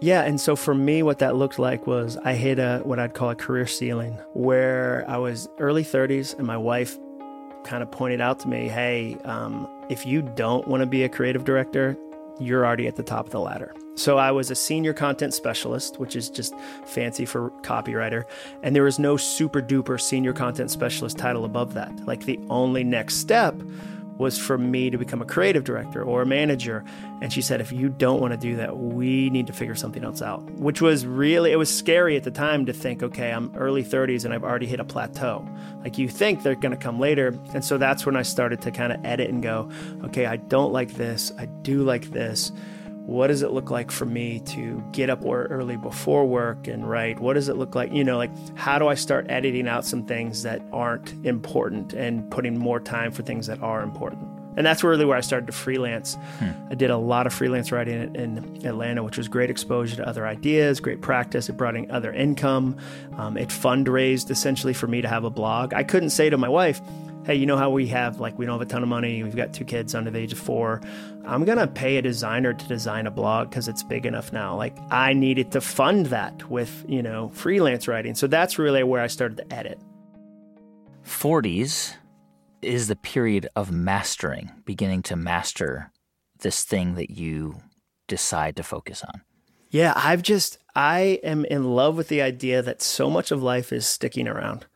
Yeah, 0.00 0.22
and 0.22 0.40
so 0.40 0.56
for 0.56 0.74
me, 0.74 1.02
what 1.02 1.18
that 1.18 1.36
looked 1.36 1.58
like 1.58 1.86
was 1.86 2.16
I 2.24 2.34
hit 2.34 2.58
a 2.58 2.80
what 2.84 2.98
I'd 2.98 3.14
call 3.14 3.30
a 3.30 3.36
career 3.36 3.66
ceiling, 3.66 4.18
where 4.32 5.04
I 5.08 5.16
was 5.16 5.48
early 5.58 5.84
30s, 5.84 6.36
and 6.36 6.46
my 6.46 6.56
wife 6.56 6.98
kind 7.64 7.82
of 7.82 7.90
pointed 7.92 8.20
out 8.20 8.40
to 8.40 8.48
me, 8.48 8.68
"Hey, 8.68 9.16
um, 9.24 9.68
if 9.88 10.06
you 10.06 10.22
don't 10.22 10.66
want 10.68 10.80
to 10.80 10.86
be 10.86 11.04
a 11.04 11.08
creative 11.08 11.44
director, 11.44 11.96
you're 12.38 12.64
already 12.64 12.86
at 12.86 12.96
the 12.96 13.02
top 13.02 13.26
of 13.26 13.32
the 13.32 13.40
ladder." 13.40 13.74
So 13.94 14.16
I 14.16 14.30
was 14.30 14.50
a 14.50 14.54
senior 14.54 14.94
content 14.94 15.34
specialist, 15.34 16.00
which 16.00 16.16
is 16.16 16.30
just 16.30 16.54
fancy 16.86 17.26
for 17.26 17.50
copywriter, 17.62 18.24
and 18.62 18.74
there 18.74 18.84
was 18.84 18.98
no 18.98 19.16
super 19.18 19.60
duper 19.60 20.00
senior 20.00 20.32
content 20.32 20.70
specialist 20.70 21.18
title 21.18 21.44
above 21.44 21.74
that. 21.74 21.92
Like 22.06 22.24
the 22.24 22.40
only 22.48 22.84
next 22.84 23.16
step 23.16 23.54
was 24.18 24.38
for 24.38 24.58
me 24.58 24.90
to 24.90 24.98
become 24.98 25.22
a 25.22 25.24
creative 25.24 25.64
director 25.64 26.02
or 26.02 26.22
a 26.22 26.26
manager. 26.26 26.84
And 27.20 27.32
she 27.32 27.42
said, 27.42 27.60
if 27.60 27.72
you 27.72 27.88
don't 27.88 28.20
want 28.20 28.32
to 28.32 28.38
do 28.38 28.56
that, 28.56 28.76
we 28.76 29.30
need 29.30 29.46
to 29.46 29.52
figure 29.52 29.74
something 29.74 30.04
else 30.04 30.22
out, 30.22 30.42
which 30.52 30.80
was 30.80 31.06
really, 31.06 31.52
it 31.52 31.56
was 31.56 31.74
scary 31.74 32.16
at 32.16 32.24
the 32.24 32.30
time 32.30 32.66
to 32.66 32.72
think, 32.72 33.02
okay, 33.02 33.32
I'm 33.32 33.54
early 33.56 33.82
30s 33.82 34.24
and 34.24 34.32
I've 34.34 34.44
already 34.44 34.66
hit 34.66 34.80
a 34.80 34.84
plateau. 34.84 35.48
Like 35.82 35.98
you 35.98 36.08
think 36.08 36.42
they're 36.42 36.54
going 36.54 36.72
to 36.72 36.76
come 36.76 37.00
later. 37.00 37.28
And 37.54 37.64
so 37.64 37.78
that's 37.78 38.06
when 38.06 38.16
I 38.16 38.22
started 38.22 38.60
to 38.62 38.70
kind 38.70 38.92
of 38.92 39.04
edit 39.04 39.30
and 39.30 39.42
go, 39.42 39.70
okay, 40.04 40.26
I 40.26 40.36
don't 40.36 40.72
like 40.72 40.94
this. 40.94 41.32
I 41.38 41.46
do 41.46 41.82
like 41.82 42.10
this 42.10 42.52
what 43.06 43.26
does 43.26 43.42
it 43.42 43.50
look 43.50 43.70
like 43.70 43.90
for 43.90 44.06
me 44.06 44.40
to 44.40 44.82
get 44.92 45.10
up 45.10 45.24
early 45.24 45.76
before 45.76 46.24
work 46.24 46.68
and 46.68 46.88
write? 46.88 47.18
What 47.18 47.34
does 47.34 47.48
it 47.48 47.56
look 47.56 47.74
like? 47.74 47.92
You 47.92 48.04
know, 48.04 48.16
like 48.16 48.30
how 48.56 48.78
do 48.78 48.86
I 48.86 48.94
start 48.94 49.26
editing 49.28 49.66
out 49.66 49.84
some 49.84 50.04
things 50.04 50.44
that 50.44 50.62
aren't 50.72 51.12
important 51.26 51.94
and 51.94 52.30
putting 52.30 52.56
more 52.56 52.78
time 52.78 53.10
for 53.10 53.22
things 53.22 53.48
that 53.48 53.60
are 53.60 53.82
important? 53.82 54.28
And 54.56 54.66
that's 54.66 54.84
really 54.84 55.04
where 55.04 55.16
I 55.16 55.22
started 55.22 55.46
to 55.46 55.52
freelance. 55.52 56.16
Hmm. 56.38 56.50
I 56.70 56.74
did 56.74 56.90
a 56.90 56.96
lot 56.96 57.26
of 57.26 57.32
freelance 57.32 57.72
writing 57.72 58.14
in 58.14 58.66
Atlanta, 58.66 59.02
which 59.02 59.16
was 59.16 59.26
great 59.26 59.50
exposure 59.50 59.96
to 59.96 60.06
other 60.06 60.26
ideas, 60.26 60.78
great 60.78 61.00
practice. 61.00 61.48
It 61.48 61.56
brought 61.56 61.74
in 61.74 61.90
other 61.90 62.12
income. 62.12 62.76
Um, 63.16 63.36
it 63.36 63.48
fundraised 63.48 64.30
essentially 64.30 64.74
for 64.74 64.86
me 64.86 65.00
to 65.00 65.08
have 65.08 65.24
a 65.24 65.30
blog. 65.30 65.72
I 65.72 65.84
couldn't 65.84 66.10
say 66.10 66.28
to 66.28 66.36
my 66.36 66.50
wife, 66.50 66.80
hey, 67.24 67.34
you 67.36 67.46
know 67.46 67.56
how 67.56 67.70
we 67.70 67.86
have, 67.88 68.20
like, 68.20 68.38
we 68.38 68.46
don't 68.46 68.58
have 68.58 68.66
a 68.66 68.70
ton 68.70 68.82
of 68.82 68.88
money. 68.88 69.22
We've 69.22 69.36
got 69.36 69.52
two 69.52 69.64
kids 69.64 69.94
under 69.94 70.10
the 70.10 70.18
age 70.18 70.32
of 70.32 70.38
four. 70.38 70.80
I'm 71.24 71.44
going 71.44 71.58
to 71.58 71.66
pay 71.66 71.96
a 71.96 72.02
designer 72.02 72.52
to 72.52 72.66
design 72.66 73.06
a 73.06 73.10
blog 73.10 73.50
because 73.50 73.68
it's 73.68 73.82
big 73.82 74.06
enough 74.06 74.32
now. 74.32 74.56
Like, 74.56 74.76
I 74.90 75.12
needed 75.12 75.52
to 75.52 75.60
fund 75.60 76.06
that 76.06 76.50
with, 76.50 76.84
you 76.88 77.02
know, 77.02 77.28
freelance 77.30 77.86
writing. 77.86 78.14
So 78.14 78.26
that's 78.26 78.58
really 78.58 78.82
where 78.82 79.00
I 79.00 79.06
started 79.06 79.36
to 79.36 79.54
edit. 79.54 79.78
40s 81.04 81.94
is 82.60 82.88
the 82.88 82.96
period 82.96 83.48
of 83.56 83.70
mastering, 83.70 84.50
beginning 84.64 85.02
to 85.02 85.16
master 85.16 85.90
this 86.40 86.64
thing 86.64 86.94
that 86.94 87.10
you 87.10 87.60
decide 88.08 88.56
to 88.56 88.62
focus 88.62 89.02
on. 89.02 89.22
Yeah, 89.70 89.94
I've 89.96 90.22
just, 90.22 90.58
I 90.74 91.20
am 91.24 91.44
in 91.46 91.64
love 91.64 91.96
with 91.96 92.08
the 92.08 92.20
idea 92.20 92.62
that 92.62 92.82
so 92.82 93.08
much 93.08 93.30
of 93.30 93.42
life 93.42 93.72
is 93.72 93.86
sticking 93.86 94.28
around. 94.28 94.66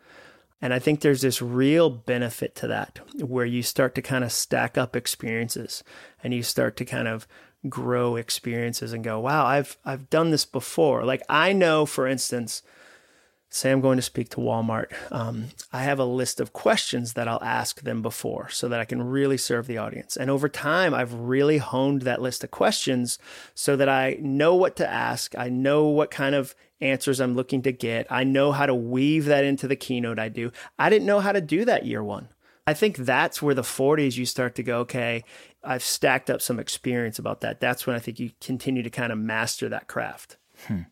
And 0.61 0.73
I 0.73 0.79
think 0.79 1.01
there's 1.01 1.21
this 1.21 1.43
real 1.43 1.91
benefit 1.91 2.55
to 2.57 2.67
that 2.69 3.01
where 3.21 3.45
you 3.45 3.63
start 3.63 3.95
to 3.95 4.03
kind 4.03 4.25
of 4.25 4.33
stack 4.33 4.79
up 4.79 4.97
experiences 4.97 5.85
and 6.25 6.33
you 6.33 6.43
start 6.43 6.77
to 6.79 6.85
kind 6.85 7.09
of 7.09 7.27
grow 7.69 8.17
experiences 8.17 8.93
and 8.93 9.05
go, 9.05 9.21
wow, 9.21 9.45
I've 9.45 9.77
I've 9.85 10.09
done 10.09 10.31
this 10.31 10.45
before. 10.45 11.05
Like 11.05 11.23
I 11.29 11.53
know, 11.53 11.85
for 11.85 12.07
instance, 12.07 12.63
say 13.49 13.71
I'm 13.71 13.81
going 13.81 13.97
to 13.97 14.03
speak 14.03 14.29
to 14.31 14.41
Walmart, 14.41 14.93
um, 15.11 15.49
I 15.73 15.83
have 15.83 15.99
a 15.99 16.05
list 16.05 16.41
of 16.41 16.53
questions 16.53 17.15
that 17.15 17.29
I'll 17.29 17.43
ask 17.43 17.81
them 17.83 18.03
before 18.03 18.49
so 18.49 18.69
that 18.69 18.81
I 18.81 18.85
can 18.85 19.03
really 19.03 19.37
serve 19.37 19.67
the 19.67 19.79
audience. 19.79 20.17
And 20.17 20.31
over 20.31 20.49
time, 20.49 20.95
I've 20.95 21.15
really 21.15 21.59
honed 21.59 22.03
that 22.03 22.21
list 22.21 22.45
of 22.45 22.51
questions 22.51 23.19
so 23.55 23.77
that 23.77 23.89
I 23.89 24.19
know 24.21 24.55
what 24.55 24.77
to 24.77 24.89
ask. 24.89 25.37
I 25.39 25.49
know 25.49 25.87
what 25.87 26.11
kind 26.11 26.35
of 26.35 26.55
answers 26.81 27.21
I'm 27.21 27.35
looking 27.35 27.63
to 27.63 27.73
get. 27.73 28.07
I 28.11 28.25
know 28.25 28.53
how 28.53 28.67
to 28.67 28.75
weave 28.75 29.27
that 29.27 29.45
into 29.45 29.69
the 29.69 29.77
keynote 29.77 30.19
I 30.19 30.29
do. 30.29 30.53
I 30.79 30.91
didn't 30.91 31.07
know 31.07 31.21
how 31.21 31.33
to 31.33 31.41
do 31.41 31.65
that 31.65 31.87
year 31.87 32.03
one. 32.03 32.29
I 32.67 32.75
think 32.75 32.97
that's 32.97 33.41
where 33.41 33.55
the 33.55 33.63
40s 33.63 34.17
you 34.17 34.27
start 34.27 34.57
to 34.57 34.63
go, 34.63 34.81
okay, 34.81 35.23
I've 35.63 35.85
stacked 35.85 36.31
up 36.31 36.43
some 36.43 36.59
experience 36.59 37.19
about 37.19 37.41
that. 37.43 37.61
That's 37.61 37.87
when 37.87 37.95
I 37.95 38.01
think 38.01 38.19
you 38.19 38.33
continue 38.41 38.83
to 38.83 38.91
kind 38.91 39.13
of 39.13 39.19
master 39.19 39.69
that 39.69 39.87
craft. 39.87 40.37
Hmm. 40.67 40.83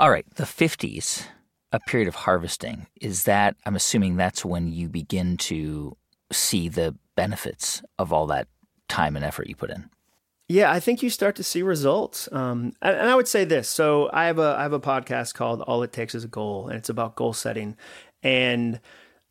All 0.00 0.10
right, 0.10 0.24
the 0.36 0.44
50s, 0.44 1.26
a 1.72 1.78
period 1.78 2.08
of 2.08 2.14
harvesting. 2.14 2.86
Is 3.02 3.24
that, 3.24 3.56
I'm 3.66 3.76
assuming 3.76 4.16
that's 4.16 4.46
when 4.46 4.72
you 4.72 4.88
begin 4.88 5.36
to 5.36 5.94
see 6.32 6.70
the 6.70 6.96
benefits 7.16 7.82
of 7.98 8.10
all 8.10 8.26
that 8.28 8.48
time 8.88 9.14
and 9.14 9.22
effort 9.22 9.46
you 9.46 9.54
put 9.54 9.68
in. 9.68 9.90
Yeah, 10.48 10.72
I 10.72 10.80
think 10.80 11.02
you 11.02 11.10
start 11.10 11.36
to 11.36 11.44
see 11.44 11.60
results. 11.60 12.32
Um, 12.32 12.72
and, 12.80 12.96
and 12.96 13.10
I 13.10 13.14
would 13.14 13.28
say 13.28 13.44
this. 13.44 13.68
So 13.68 14.08
I 14.10 14.24
have 14.24 14.38
a 14.38 14.56
I 14.58 14.62
have 14.62 14.72
a 14.72 14.80
podcast 14.80 15.34
called 15.34 15.60
All 15.60 15.82
It 15.82 15.92
Takes 15.92 16.14
Is 16.14 16.24
a 16.24 16.28
Goal, 16.28 16.68
and 16.68 16.78
it's 16.78 16.88
about 16.88 17.14
goal 17.14 17.34
setting. 17.34 17.76
And 18.22 18.80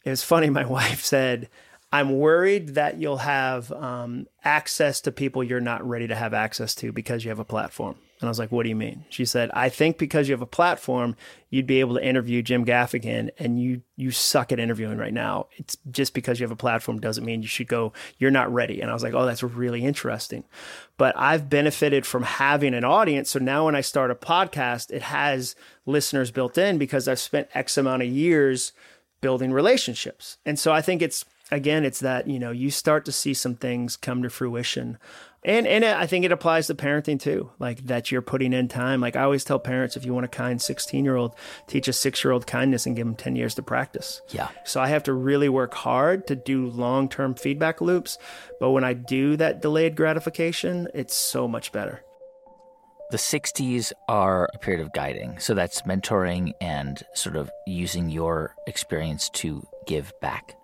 it 0.06 0.10
was 0.12 0.24
funny. 0.24 0.50
My 0.52 0.66
wife 0.66 1.04
said, 1.04 1.50
"I'm 1.92 2.20
worried 2.20 2.76
that 2.76 3.00
you'll 3.00 3.18
have 3.18 3.72
um, 3.72 4.28
access 4.44 5.02
to 5.02 5.12
people 5.12 5.44
you're 5.44 5.60
not 5.60 5.84
ready 5.84 6.08
to 6.08 6.16
have 6.16 6.36
access 6.36 6.76
to 6.76 6.92
because 6.92 7.26
you 7.26 7.32
have 7.32 7.40
a 7.40 7.44
platform." 7.44 7.96
And 8.20 8.28
I 8.28 8.30
was 8.30 8.40
like, 8.40 8.52
what 8.52 8.64
do 8.64 8.70
you 8.70 8.76
mean? 8.76 9.06
She 9.10 9.24
said, 9.24 9.50
I 9.54 9.70
think 9.70 9.98
because 9.98 10.28
you 10.28 10.34
have 10.34 10.42
a 10.42 10.46
platform, 10.46 11.16
you'd 11.50 11.68
be 11.68 11.80
able 11.80 11.96
to 11.96 12.06
interview 12.06 12.42
Jim 12.42 12.66
Gaffigan 12.66 13.30
and 13.40 13.62
you 13.62 13.82
you 13.96 14.12
suck 14.12 14.52
at 14.52 14.60
interviewing 14.60 14.98
right 14.98 15.14
now. 15.14 15.48
It's 15.56 15.78
just 15.90 16.14
because 16.14 16.40
you 16.40 16.44
have 16.44 16.52
a 16.52 16.58
platform 16.58 17.00
doesn't 17.00 17.24
mean 17.24 17.42
you 17.42 17.48
should 17.48 17.70
go, 17.70 17.94
you're 18.18 18.30
not 18.30 18.54
ready. 18.54 18.82
And 18.82 18.90
I 18.90 18.94
was 18.94 19.04
like, 19.04 19.14
oh, 19.14 19.26
that's 19.26 19.42
really 19.42 19.86
interesting. 19.86 20.44
But 20.98 21.18
I've 21.18 21.50
benefited 21.50 22.06
from 22.06 22.24
having 22.24 22.74
an 22.74 22.84
audience. 22.84 23.30
So 23.30 23.40
now 23.40 23.66
when 23.66 23.76
I 23.76 23.82
start 23.82 24.12
a 24.12 24.16
podcast, 24.16 24.92
it 24.92 25.04
has 25.04 25.56
listeners 25.86 26.30
built 26.30 26.58
in 26.58 26.78
because 26.78 27.08
I've 27.08 27.20
spent 27.20 27.48
X 27.54 27.78
amount 27.78 28.04
of 28.04 28.10
years 28.10 28.74
building 29.22 29.54
relationships. 29.54 30.38
And 30.46 30.60
so 30.60 30.74
I 30.74 30.82
think 30.82 31.02
it's 31.02 31.24
again, 31.52 31.84
it's 31.84 32.00
that, 32.00 32.28
you 32.28 32.40
know, 32.40 32.52
you 32.52 32.70
start 32.70 33.06
to 33.06 33.12
see 33.12 33.34
some 33.34 33.56
things 33.56 33.98
come 33.98 34.24
to 34.24 34.30
fruition 34.30 34.98
and 35.44 35.66
and 35.68 35.86
I 35.86 36.06
think 36.06 36.26
it 36.26 36.32
applies 36.32 36.68
to 36.68 36.76
parenting 36.76 37.20
too. 37.20 37.52
Like 37.60 37.86
that 37.86 38.12
you're 38.12 38.22
putting 38.22 38.52
in 38.54 38.68
time. 38.68 39.00
Like 39.00 39.16
I 39.16 39.24
always 39.24 39.44
tell 39.44 39.60
parents, 39.60 39.96
if 39.96 40.06
you 40.06 40.14
want 40.14 40.26
a 40.26 40.30
kind 40.30 40.62
16 40.62 41.06
year 41.06 41.16
old, 41.16 41.36
teach 41.68 41.88
a 41.88 41.94
six 41.94 42.24
year 42.24 42.34
old 42.34 42.46
kindness 42.46 42.86
and 42.86 42.96
give 42.96 43.06
them 43.06 43.16
10 43.16 43.36
years 43.36 43.56
to 43.56 43.64
practice. 43.64 44.22
Yeah. 44.30 44.50
So 44.66 44.82
I 44.82 44.88
have 44.88 45.04
to 45.04 45.14
really 45.14 45.50
work 45.50 45.74
hard 45.74 46.28
to 46.28 46.36
do 46.36 46.68
long 46.68 47.08
term 47.08 47.36
feedback 47.36 47.80
loops. 47.80 48.18
But 48.60 48.72
when 48.72 48.84
I 48.84 48.94
do 48.94 49.38
that 49.38 49.62
delayed 49.62 49.96
gratification, 49.96 50.88
it's 50.94 51.16
so 51.16 51.48
much 51.48 51.72
better. 51.72 52.04
The 53.12 53.18
60s 53.18 53.92
are 54.08 54.48
a 54.54 54.60
period 54.60 54.82
of 54.86 54.94
guiding. 54.94 55.40
So 55.40 55.56
that's 55.56 55.82
mentoring 55.82 56.52
and 56.62 57.02
sort 57.16 57.38
of 57.38 57.50
using 57.66 58.10
your 58.10 58.56
experience 58.68 59.30
to 59.32 59.66
give 59.88 60.14
back. 60.22 60.59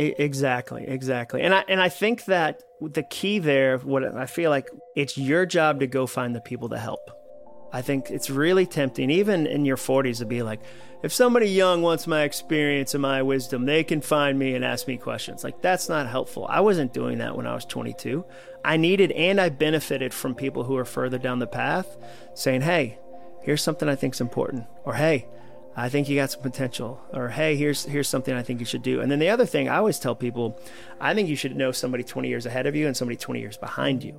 Exactly, 0.00 0.84
exactly. 0.86 1.42
And 1.42 1.54
I 1.54 1.64
and 1.68 1.80
I 1.80 1.90
think 1.90 2.24
that 2.24 2.62
the 2.80 3.02
key 3.02 3.38
there, 3.38 3.78
what 3.78 4.04
I 4.04 4.24
feel 4.24 4.50
like 4.50 4.68
it's 4.96 5.18
your 5.18 5.44
job 5.44 5.80
to 5.80 5.86
go 5.86 6.06
find 6.06 6.34
the 6.34 6.40
people 6.40 6.70
to 6.70 6.78
help. 6.78 7.10
I 7.72 7.82
think 7.82 8.10
it's 8.10 8.30
really 8.30 8.66
tempting, 8.66 9.10
even 9.10 9.46
in 9.46 9.64
your 9.64 9.76
40s, 9.76 10.18
to 10.18 10.26
be 10.26 10.42
like, 10.42 10.60
if 11.04 11.12
somebody 11.12 11.48
young 11.48 11.82
wants 11.82 12.06
my 12.08 12.22
experience 12.22 12.94
and 12.94 13.02
my 13.02 13.22
wisdom, 13.22 13.64
they 13.64 13.84
can 13.84 14.00
find 14.00 14.38
me 14.38 14.54
and 14.54 14.64
ask 14.64 14.88
me 14.88 14.96
questions. 14.96 15.44
Like, 15.44 15.62
that's 15.62 15.88
not 15.88 16.08
helpful. 16.08 16.46
I 16.48 16.60
wasn't 16.60 16.92
doing 16.92 17.18
that 17.18 17.36
when 17.36 17.46
I 17.46 17.54
was 17.54 17.64
22. 17.66 18.24
I 18.64 18.76
needed 18.76 19.12
and 19.12 19.40
I 19.40 19.50
benefited 19.50 20.12
from 20.12 20.34
people 20.34 20.64
who 20.64 20.76
are 20.76 20.84
further 20.84 21.16
down 21.18 21.38
the 21.38 21.46
path 21.46 21.96
saying, 22.34 22.62
hey, 22.62 22.98
here's 23.42 23.62
something 23.62 23.88
I 23.88 23.94
think 23.94 24.14
is 24.14 24.20
important. 24.20 24.66
Or, 24.84 24.94
hey, 24.94 25.28
I 25.76 25.88
think 25.88 26.08
you 26.08 26.16
got 26.16 26.32
some 26.32 26.42
potential, 26.42 27.00
or 27.12 27.28
hey, 27.28 27.56
here's 27.56 27.84
here's 27.84 28.08
something 28.08 28.34
I 28.34 28.42
think 28.42 28.58
you 28.60 28.66
should 28.66 28.82
do. 28.82 29.00
And 29.00 29.10
then 29.10 29.20
the 29.20 29.28
other 29.28 29.46
thing 29.46 29.68
I 29.68 29.76
always 29.76 29.98
tell 29.98 30.14
people, 30.14 30.58
I 31.00 31.14
think 31.14 31.28
you 31.28 31.36
should 31.36 31.56
know 31.56 31.70
somebody 31.70 32.02
20 32.02 32.28
years 32.28 32.44
ahead 32.44 32.66
of 32.66 32.74
you 32.74 32.86
and 32.86 32.96
somebody 32.96 33.16
20 33.16 33.40
years 33.40 33.56
behind 33.56 34.02
you. 34.02 34.14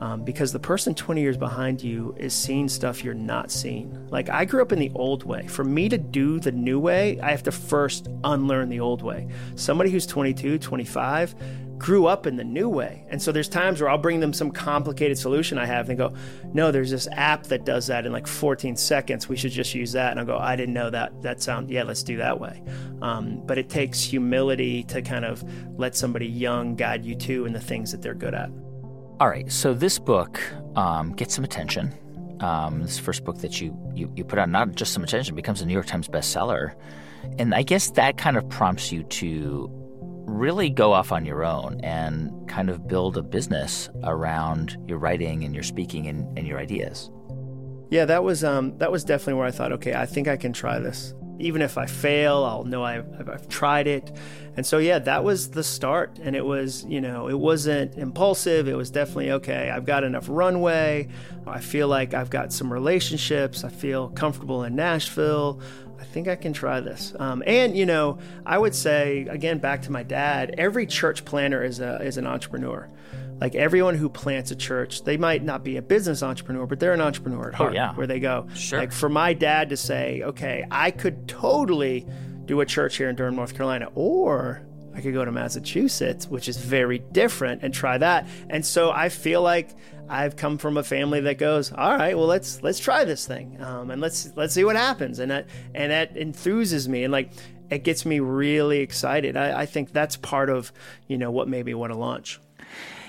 Um, 0.00 0.22
because 0.24 0.52
the 0.52 0.60
person 0.60 0.94
20 0.94 1.20
years 1.20 1.36
behind 1.36 1.82
you 1.82 2.14
is 2.18 2.32
seeing 2.32 2.68
stuff 2.68 3.02
you're 3.02 3.14
not 3.14 3.50
seeing. 3.50 4.08
Like, 4.10 4.28
I 4.28 4.44
grew 4.44 4.62
up 4.62 4.70
in 4.70 4.78
the 4.78 4.92
old 4.94 5.24
way. 5.24 5.46
For 5.48 5.64
me 5.64 5.88
to 5.88 5.98
do 5.98 6.38
the 6.38 6.52
new 6.52 6.78
way, 6.78 7.18
I 7.20 7.30
have 7.32 7.42
to 7.44 7.52
first 7.52 8.08
unlearn 8.22 8.68
the 8.68 8.80
old 8.80 9.02
way. 9.02 9.28
Somebody 9.56 9.90
who's 9.90 10.06
22, 10.06 10.58
25, 10.58 11.34
grew 11.78 12.06
up 12.06 12.26
in 12.26 12.36
the 12.36 12.44
new 12.44 12.68
way. 12.68 13.04
And 13.08 13.22
so 13.22 13.32
there's 13.32 13.48
times 13.48 13.80
where 13.80 13.88
I'll 13.88 13.98
bring 13.98 14.20
them 14.20 14.32
some 14.32 14.50
complicated 14.50 15.16
solution 15.16 15.58
I 15.58 15.66
have 15.66 15.88
and 15.88 15.98
they 15.98 16.02
go, 16.02 16.12
no, 16.52 16.72
there's 16.72 16.90
this 16.90 17.08
app 17.12 17.44
that 17.44 17.64
does 17.64 17.86
that 17.86 18.04
in 18.04 18.12
like 18.12 18.26
14 18.26 18.76
seconds. 18.76 19.28
We 19.28 19.36
should 19.36 19.52
just 19.52 19.74
use 19.74 19.92
that. 19.92 20.10
And 20.10 20.20
I'll 20.20 20.26
go, 20.26 20.36
I 20.36 20.56
didn't 20.56 20.74
know 20.74 20.90
that. 20.90 21.22
That 21.22 21.40
sound, 21.40 21.70
yeah, 21.70 21.84
let's 21.84 22.02
do 22.02 22.16
that 22.18 22.38
way. 22.38 22.62
Um, 23.00 23.40
but 23.46 23.58
it 23.58 23.68
takes 23.68 24.02
humility 24.02 24.82
to 24.84 25.02
kind 25.02 25.24
of 25.24 25.42
let 25.78 25.94
somebody 25.96 26.26
young 26.26 26.74
guide 26.74 27.04
you 27.04 27.14
to 27.14 27.46
in 27.46 27.52
the 27.52 27.60
things 27.60 27.92
that 27.92 28.02
they're 28.02 28.14
good 28.14 28.34
at. 28.34 28.50
All 29.20 29.28
right. 29.28 29.50
So 29.50 29.74
this 29.74 29.98
book 29.98 30.40
um, 30.76 31.12
gets 31.12 31.34
some 31.34 31.44
attention. 31.44 31.92
Um, 32.40 32.82
this 32.82 33.00
first 33.00 33.24
book 33.24 33.38
that 33.38 33.60
you, 33.60 33.76
you, 33.92 34.12
you 34.14 34.24
put 34.24 34.38
out, 34.38 34.48
not 34.48 34.76
just 34.76 34.92
some 34.92 35.02
attention, 35.02 35.34
becomes 35.34 35.60
a 35.60 35.66
New 35.66 35.72
York 35.72 35.86
Times 35.86 36.06
bestseller. 36.06 36.74
And 37.36 37.52
I 37.52 37.62
guess 37.62 37.90
that 37.92 38.16
kind 38.16 38.36
of 38.36 38.48
prompts 38.48 38.92
you 38.92 39.02
to 39.02 39.68
really 40.28 40.70
go 40.70 40.92
off 40.92 41.10
on 41.10 41.24
your 41.24 41.42
own 41.42 41.80
and 41.82 42.30
kind 42.48 42.70
of 42.70 42.86
build 42.86 43.16
a 43.16 43.22
business 43.22 43.90
around 44.04 44.76
your 44.86 44.98
writing 44.98 45.42
and 45.42 45.52
your 45.52 45.64
speaking 45.64 46.06
and, 46.06 46.38
and 46.38 46.46
your 46.46 46.58
ideas. 46.60 47.10
Yeah, 47.90 48.04
that 48.04 48.22
was 48.22 48.44
um, 48.44 48.76
that 48.78 48.92
was 48.92 49.02
definitely 49.02 49.34
where 49.34 49.46
I 49.46 49.50
thought, 49.50 49.72
okay, 49.72 49.94
I 49.94 50.04
think 50.06 50.28
I 50.28 50.36
can 50.36 50.52
try 50.52 50.78
this. 50.78 51.14
Even 51.38 51.62
if 51.62 51.78
I 51.78 51.86
fail, 51.86 52.44
I'll 52.44 52.64
know 52.64 52.82
I've, 52.82 53.06
I've 53.28 53.48
tried 53.48 53.86
it. 53.86 54.10
And 54.56 54.66
so, 54.66 54.78
yeah, 54.78 54.98
that 54.98 55.22
was 55.22 55.50
the 55.50 55.62
start. 55.62 56.18
And 56.20 56.34
it 56.34 56.44
was, 56.44 56.84
you 56.86 57.00
know, 57.00 57.28
it 57.28 57.38
wasn't 57.38 57.94
impulsive. 57.96 58.66
It 58.66 58.76
was 58.76 58.90
definitely, 58.90 59.30
okay, 59.32 59.70
I've 59.70 59.84
got 59.84 60.02
enough 60.02 60.26
runway. 60.28 61.08
I 61.46 61.60
feel 61.60 61.88
like 61.88 62.12
I've 62.12 62.30
got 62.30 62.52
some 62.52 62.72
relationships. 62.72 63.62
I 63.62 63.68
feel 63.68 64.08
comfortable 64.08 64.64
in 64.64 64.74
Nashville. 64.74 65.60
I 66.00 66.04
think 66.04 66.28
I 66.28 66.36
can 66.36 66.52
try 66.52 66.80
this. 66.80 67.14
Um, 67.18 67.42
and 67.46 67.76
you 67.76 67.86
know, 67.86 68.18
I 68.46 68.58
would 68.58 68.74
say 68.74 69.26
again 69.28 69.58
back 69.58 69.82
to 69.82 69.92
my 69.92 70.02
dad. 70.02 70.54
Every 70.56 70.86
church 70.86 71.24
planter 71.24 71.62
is 71.62 71.80
a 71.80 71.96
is 72.02 72.16
an 72.16 72.26
entrepreneur. 72.26 72.88
Like 73.40 73.54
everyone 73.54 73.94
who 73.94 74.08
plants 74.08 74.50
a 74.50 74.56
church, 74.56 75.04
they 75.04 75.16
might 75.16 75.44
not 75.44 75.62
be 75.62 75.76
a 75.76 75.82
business 75.82 76.22
entrepreneur, 76.22 76.66
but 76.66 76.80
they're 76.80 76.92
an 76.92 77.00
entrepreneur 77.00 77.48
at 77.48 77.54
heart. 77.54 77.72
Oh, 77.72 77.74
yeah. 77.74 77.94
Where 77.94 78.06
they 78.06 78.20
go. 78.20 78.48
Sure. 78.54 78.78
Like 78.78 78.92
for 78.92 79.08
my 79.08 79.32
dad 79.32 79.68
to 79.70 79.76
say, 79.76 80.22
okay, 80.22 80.66
I 80.70 80.90
could 80.90 81.28
totally 81.28 82.06
do 82.46 82.60
a 82.60 82.66
church 82.66 82.96
here 82.96 83.08
in 83.08 83.16
Durham, 83.16 83.36
North 83.36 83.54
Carolina, 83.54 83.90
or 83.94 84.62
I 84.94 85.00
could 85.00 85.14
go 85.14 85.24
to 85.24 85.30
Massachusetts, 85.30 86.26
which 86.26 86.48
is 86.48 86.56
very 86.56 86.98
different, 86.98 87.62
and 87.62 87.72
try 87.72 87.98
that. 87.98 88.26
And 88.50 88.66
so 88.66 88.90
I 88.90 89.10
feel 89.10 89.42
like 89.42 89.76
I've 90.08 90.34
come 90.34 90.58
from 90.58 90.76
a 90.76 90.82
family 90.82 91.20
that 91.20 91.38
goes, 91.38 91.70
all 91.72 91.96
right, 91.96 92.16
well 92.16 92.26
let's 92.26 92.62
let's 92.62 92.80
try 92.80 93.04
this 93.04 93.26
thing, 93.26 93.62
um, 93.62 93.90
and 93.90 94.00
let's 94.00 94.32
let's 94.34 94.54
see 94.54 94.64
what 94.64 94.74
happens, 94.74 95.20
and 95.20 95.30
that 95.30 95.46
and 95.74 95.92
that 95.92 96.16
enthuses 96.16 96.88
me, 96.88 97.04
and 97.04 97.12
like 97.12 97.30
it 97.70 97.84
gets 97.84 98.06
me 98.06 98.18
really 98.18 98.78
excited. 98.80 99.36
I, 99.36 99.60
I 99.60 99.66
think 99.66 99.92
that's 99.92 100.16
part 100.16 100.50
of 100.50 100.72
you 101.06 101.18
know 101.18 101.30
what 101.30 101.46
made 101.46 101.66
me 101.66 101.74
want 101.74 101.92
to 101.92 101.98
launch. 101.98 102.40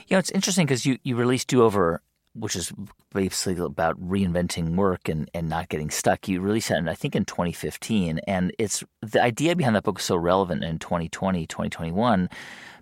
You 0.09 0.15
know, 0.15 0.19
it's 0.19 0.31
interesting 0.31 0.65
because 0.65 0.85
you 0.85 0.97
you 1.03 1.15
released 1.15 1.47
Do 1.47 1.63
Over, 1.63 2.01
which 2.33 2.55
is 2.55 2.73
basically 3.13 3.63
about 3.63 3.99
reinventing 4.01 4.75
work 4.75 5.07
and, 5.07 5.29
and 5.35 5.47
not 5.47 5.69
getting 5.69 5.91
stuck. 5.91 6.27
You 6.27 6.41
released 6.41 6.69
that, 6.69 6.87
I 6.89 6.95
think, 6.95 7.15
in 7.15 7.25
2015, 7.25 8.19
and 8.27 8.51
it's 8.57 8.83
the 9.01 9.21
idea 9.21 9.55
behind 9.55 9.75
that 9.75 9.83
book 9.83 9.99
is 9.99 10.05
so 10.05 10.15
relevant 10.15 10.63
in 10.63 10.79
2020, 10.79 11.45
2021 11.45 12.29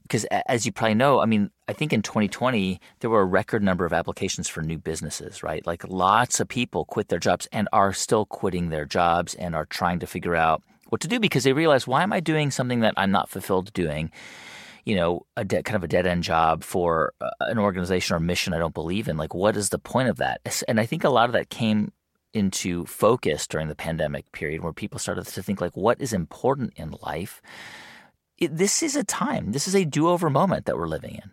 because 0.04 0.24
as 0.48 0.66
you 0.66 0.72
probably 0.72 0.96
know, 0.96 1.20
I 1.20 1.26
mean, 1.26 1.52
I 1.68 1.74
think 1.74 1.92
in 1.92 2.02
2020 2.02 2.80
there 3.02 3.10
were 3.10 3.20
a 3.20 3.26
record 3.26 3.62
number 3.62 3.86
of 3.86 3.92
applications 3.92 4.48
for 4.48 4.62
new 4.62 4.78
businesses, 4.78 5.44
right? 5.44 5.68
Like 5.68 5.86
lots 5.86 6.40
of 6.40 6.48
people 6.48 6.86
quit 6.86 7.10
their 7.10 7.20
jobs 7.20 7.46
and 7.52 7.68
are 7.74 7.92
still 7.92 8.26
quitting 8.26 8.70
their 8.70 8.86
jobs 8.86 9.36
and 9.36 9.54
are 9.54 9.66
trying 9.66 10.00
to 10.00 10.08
figure 10.08 10.34
out 10.34 10.64
what 10.88 11.02
to 11.02 11.10
do 11.10 11.20
because 11.20 11.44
they 11.44 11.52
realize 11.52 11.86
why 11.86 12.04
am 12.04 12.14
I 12.14 12.22
doing 12.22 12.52
something 12.52 12.80
that 12.80 12.94
I'm 12.96 13.12
not 13.12 13.30
fulfilled 13.30 13.74
doing? 13.74 14.10
You 14.88 14.96
know, 14.96 15.26
a 15.36 15.44
de- 15.44 15.64
kind 15.64 15.76
of 15.76 15.84
a 15.84 15.88
dead 15.88 16.08
end 16.08 16.24
job 16.24 16.64
for 16.64 17.14
uh, 17.20 17.30
an 17.42 17.58
organization 17.58 18.16
or 18.16 18.20
mission 18.20 18.54
I 18.54 18.58
don't 18.60 18.74
believe 18.74 19.08
in. 19.08 19.18
Like, 19.18 19.34
what 19.34 19.58
is 19.58 19.70
the 19.70 19.80
point 19.80 20.10
of 20.10 20.18
that? 20.18 20.40
And 20.68 20.80
I 20.80 20.86
think 20.86 21.04
a 21.04 21.10
lot 21.10 21.30
of 21.30 21.34
that 21.34 21.50
came 21.50 21.92
into 22.34 22.86
focus 22.86 23.48
during 23.48 23.68
the 23.68 23.76
pandemic 23.76 24.32
period 24.32 24.62
where 24.62 24.74
people 24.74 25.00
started 25.00 25.26
to 25.26 25.44
think 25.44 25.60
like, 25.60 25.76
what 25.76 26.00
is 26.00 26.14
important 26.14 26.74
in 26.76 26.96
life? 27.02 27.42
it, 28.38 28.56
this 28.56 28.84
is 28.84 28.96
a 28.96 29.04
time, 29.04 29.52
this 29.52 29.68
is 29.68 29.76
a 29.76 29.86
do 29.86 30.08
over 30.10 30.30
moment 30.30 30.66
that 30.66 30.78
we're 30.78 30.88
living 30.88 31.16
in. 31.16 31.32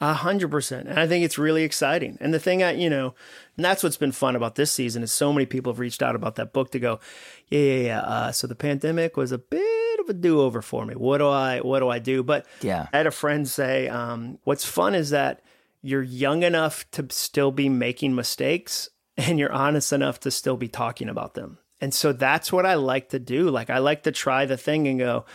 A 0.00 0.12
hundred 0.12 0.50
percent. 0.50 0.88
And 0.88 0.98
I 0.98 1.06
think 1.06 1.24
it's 1.24 1.38
really 1.38 1.62
exciting. 1.62 2.18
And 2.20 2.34
the 2.34 2.40
thing 2.40 2.62
I, 2.62 2.72
you 2.72 2.90
know, 2.90 3.14
and 3.56 3.64
that's 3.64 3.82
what's 3.82 3.96
been 3.96 4.12
fun 4.12 4.36
about 4.36 4.56
this 4.56 4.72
season 4.72 5.02
is 5.02 5.12
so 5.12 5.32
many 5.32 5.46
people 5.46 5.72
have 5.72 5.78
reached 5.78 6.02
out 6.02 6.16
about 6.16 6.34
that 6.34 6.52
book 6.52 6.72
to 6.72 6.80
go, 6.80 7.00
yeah, 7.48 7.60
yeah, 7.60 7.76
yeah. 7.76 8.00
Uh, 8.00 8.32
so 8.32 8.46
the 8.46 8.56
pandemic 8.56 9.16
was 9.16 9.32
a 9.32 9.38
bit 9.38 9.73
of 10.04 10.10
a 10.10 10.14
do 10.14 10.40
over 10.40 10.62
for 10.62 10.86
me. 10.86 10.94
What 10.94 11.18
do 11.18 11.28
I, 11.28 11.60
what 11.60 11.80
do 11.80 11.88
I 11.88 11.98
do? 11.98 12.22
But 12.22 12.46
yeah, 12.60 12.86
I 12.92 12.98
had 12.98 13.06
a 13.06 13.10
friend 13.10 13.48
say, 13.48 13.88
um, 13.88 14.38
what's 14.44 14.64
fun 14.64 14.94
is 14.94 15.10
that 15.10 15.42
you're 15.82 16.02
young 16.02 16.42
enough 16.42 16.90
to 16.92 17.06
still 17.10 17.50
be 17.50 17.68
making 17.68 18.14
mistakes 18.14 18.88
and 19.16 19.38
you're 19.38 19.52
honest 19.52 19.92
enough 19.92 20.20
to 20.20 20.30
still 20.30 20.56
be 20.56 20.68
talking 20.68 21.08
about 21.08 21.34
them. 21.34 21.58
And 21.80 21.92
so 21.92 22.12
that's 22.12 22.52
what 22.52 22.64
I 22.64 22.74
like 22.74 23.10
to 23.10 23.18
do. 23.18 23.50
Like 23.50 23.68
I 23.68 23.78
like 23.78 24.04
to 24.04 24.12
try 24.12 24.46
the 24.46 24.56
thing 24.56 24.88
and 24.88 24.98
go, 24.98 25.26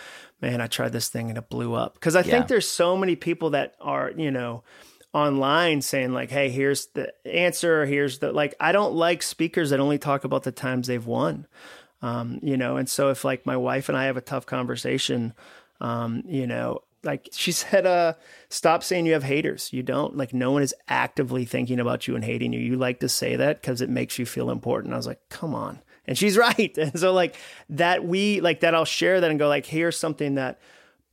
man, 0.42 0.62
I 0.62 0.68
tried 0.68 0.94
this 0.94 1.10
thing 1.10 1.30
and 1.30 1.38
it 1.38 1.50
blew 1.50 1.74
up. 1.74 1.94
Because 1.94 2.16
I 2.16 2.22
yeah. 2.22 2.32
think 2.32 2.48
there's 2.48 2.68
so 2.68 2.98
many 2.98 3.16
people 3.16 3.52
that 3.52 3.76
are, 3.80 4.12
you 4.16 4.32
know, 4.32 4.64
online 5.14 5.82
saying 5.82 6.14
like, 6.14 6.32
hey, 6.32 6.50
here's 6.50 6.88
the 6.88 7.14
answer. 7.26 7.86
Here's 7.86 8.20
the 8.20 8.32
like. 8.32 8.56
I 8.60 8.72
don't 8.72 8.94
like 8.94 9.22
speakers 9.24 9.70
that 9.72 9.80
only 9.80 9.98
talk 9.98 10.24
about 10.24 10.44
the 10.44 10.52
times 10.52 10.88
they've 10.88 11.06
won. 11.06 11.48
Um, 12.02 12.40
you 12.42 12.58
know, 12.58 12.78
and 12.78 12.88
so 12.88 13.10
if 13.10 13.26
like 13.26 13.46
my 13.46 13.58
wife 13.58 13.90
and 13.90 13.98
I 13.98 14.06
have 14.06 14.18
a 14.18 14.22
tough 14.22 14.46
conversation, 14.46 15.34
um, 15.82 16.24
you 16.26 16.48
know, 16.48 16.84
like 17.04 17.30
she 17.32 17.52
said, 17.54 17.86
uh, 17.86 18.14
stop 18.50 18.84
saying 18.84 19.06
you 19.06 19.14
have 19.14 19.24
haters. 19.24 19.74
You 19.74 19.84
don't. 19.84 20.16
Like 20.16 20.34
no 20.34 20.52
one 20.52 20.62
is 20.62 20.74
actively 20.88 21.46
thinking 21.46 21.80
about 21.80 22.08
you 22.08 22.16
and 22.16 22.24
hating 22.24 22.54
you. 22.54 22.60
You 22.60 22.78
like 22.78 23.00
to 23.02 23.10
say 23.10 23.36
that 23.36 23.62
because 23.62 23.82
it 23.82 23.90
makes 23.90 24.18
you 24.18 24.26
feel 24.26 24.50
important. 24.50 24.94
I 24.94 24.98
was 24.98 25.08
like, 25.08 25.22
come 25.30 25.54
on 25.54 25.82
and 26.10 26.18
she's 26.18 26.38
right. 26.58 26.78
And 26.78 27.00
so 27.00 27.14
like 27.14 27.36
that 27.70 28.04
we 28.04 28.42
like 28.42 28.60
that 28.62 28.76
I'll 28.76 28.84
share 28.84 29.22
that 29.22 29.30
and 29.30 29.40
go 29.40 29.48
like 29.48 29.66
here's 29.66 29.98
something 29.98 30.36
that 30.36 30.60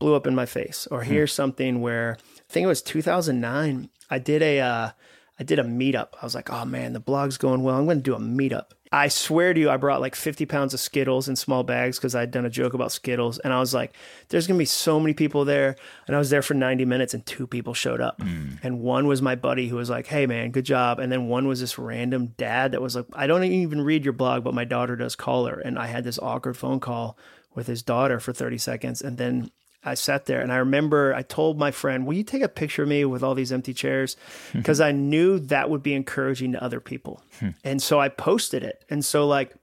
blew 0.01 0.15
up 0.15 0.27
in 0.27 0.35
my 0.35 0.47
face 0.47 0.89
or 0.91 1.05
hmm. 1.05 1.13
here's 1.13 1.33
something 1.33 1.81
where 1.81 2.17
I 2.19 2.53
think 2.53 2.65
it 2.65 2.69
was 2.69 2.83
2009 2.83 3.89
I 4.11 4.19
did 4.19 4.43
a 4.43 4.61
uh, 4.61 4.91
I 5.39 5.45
did 5.45 5.59
a 5.59 5.65
meetup. 5.65 6.09
I 6.21 6.25
was 6.25 6.35
like, 6.35 6.51
oh 6.51 6.65
man, 6.65 6.93
the 6.93 7.01
blog's 7.01 7.37
going 7.37 7.63
well. 7.63 7.77
I'm 7.77 7.85
going 7.85 7.99
to 7.99 8.03
do 8.03 8.15
a 8.15 8.19
meetup. 8.19 8.71
I 8.93 9.09
swear 9.09 9.53
to 9.53 9.61
you, 9.61 9.69
I 9.69 9.77
brought 9.77 10.01
like 10.01 10.15
50 10.15 10.47
pounds 10.47 10.73
of 10.73 10.81
Skittles 10.81 11.29
in 11.29 11.37
small 11.37 11.65
bags 11.65 11.99
because 11.99 12.15
I'd 12.15 12.31
done 12.31 12.47
a 12.47 12.51
joke 12.51 12.73
about 12.73 12.93
Skittles. 12.93 13.39
And 13.41 13.53
I 13.53 13.59
was 13.59 13.75
like, 13.75 13.95
there's 14.29 14.47
going 14.47 14.57
to 14.57 14.63
be 14.63 14.65
so 14.65 15.01
many 15.01 15.13
people 15.13 15.45
there. 15.45 15.77
And 16.07 16.15
I 16.15 16.19
was 16.19 16.31
there 16.31 16.43
for 16.43 16.55
90 16.55 16.85
minutes 16.85 17.13
and 17.13 17.27
two 17.27 17.47
people 17.47 17.75
showed 17.75 18.01
up. 18.01 18.21
Mm. 18.21 18.59
And 18.63 18.81
one 18.81 19.07
was 19.07 19.21
my 19.21 19.35
buddy 19.35 19.69
who 19.69 19.77
was 19.77 19.91
like, 19.91 20.07
hey 20.07 20.27
man, 20.27 20.53
good 20.53 20.65
job. 20.65 20.99
And 21.01 21.11
then 21.11 21.27
one 21.27 21.49
was 21.49 21.61
this 21.61 21.79
random 21.79 22.29
dad 22.39 22.73
that 22.73 22.81
was 22.81 22.97
like, 22.97 23.07
I 23.13 23.27
don't 23.27 23.45
even 23.45 23.83
read 23.83 24.05
your 24.05 24.15
blog, 24.15 24.45
but 24.45 24.55
my 24.55 24.65
daughter 24.65 24.97
does 24.97 25.17
call 25.17 25.47
her. 25.47 25.59
And 25.59 25.79
I 25.79 25.87
had 25.87 26.05
this 26.05 26.19
awkward 26.21 26.57
phone 26.57 26.81
call 26.81 27.19
with 27.55 27.67
his 27.67 27.83
daughter 27.83 28.21
for 28.21 28.33
30 28.33 28.59
seconds. 28.59 29.03
And 29.03 29.19
then 29.19 29.51
I 29.87 29.95
sat 29.95 30.27
there 30.27 30.41
and 30.41 30.53
I 30.53 30.57
remember 30.57 31.15
I 31.15 31.23
told 31.23 31.59
my 31.59 31.71
friend, 31.71 32.07
Will 32.07 32.15
you 32.15 32.25
take 32.25 32.43
a 32.43 32.49
picture 32.49 32.83
of 32.83 32.89
me 32.89 33.05
with 33.05 33.23
all 33.23 33.35
these 33.35 33.53
empty 33.53 33.73
chairs? 33.73 34.17
Because 34.53 34.81
I 34.81 34.93
knew 34.93 35.39
that 35.39 35.71
would 35.71 35.83
be 35.83 35.95
encouraging 35.95 36.53
to 36.53 36.63
other 36.63 36.81
people. 36.81 37.23
Hmm. 37.41 37.51
and 37.65 37.83
so 37.83 38.01
I 38.01 38.09
posted 38.09 38.63
it. 38.65 38.85
And 38.91 39.05
so, 39.05 39.27
like, 39.27 39.55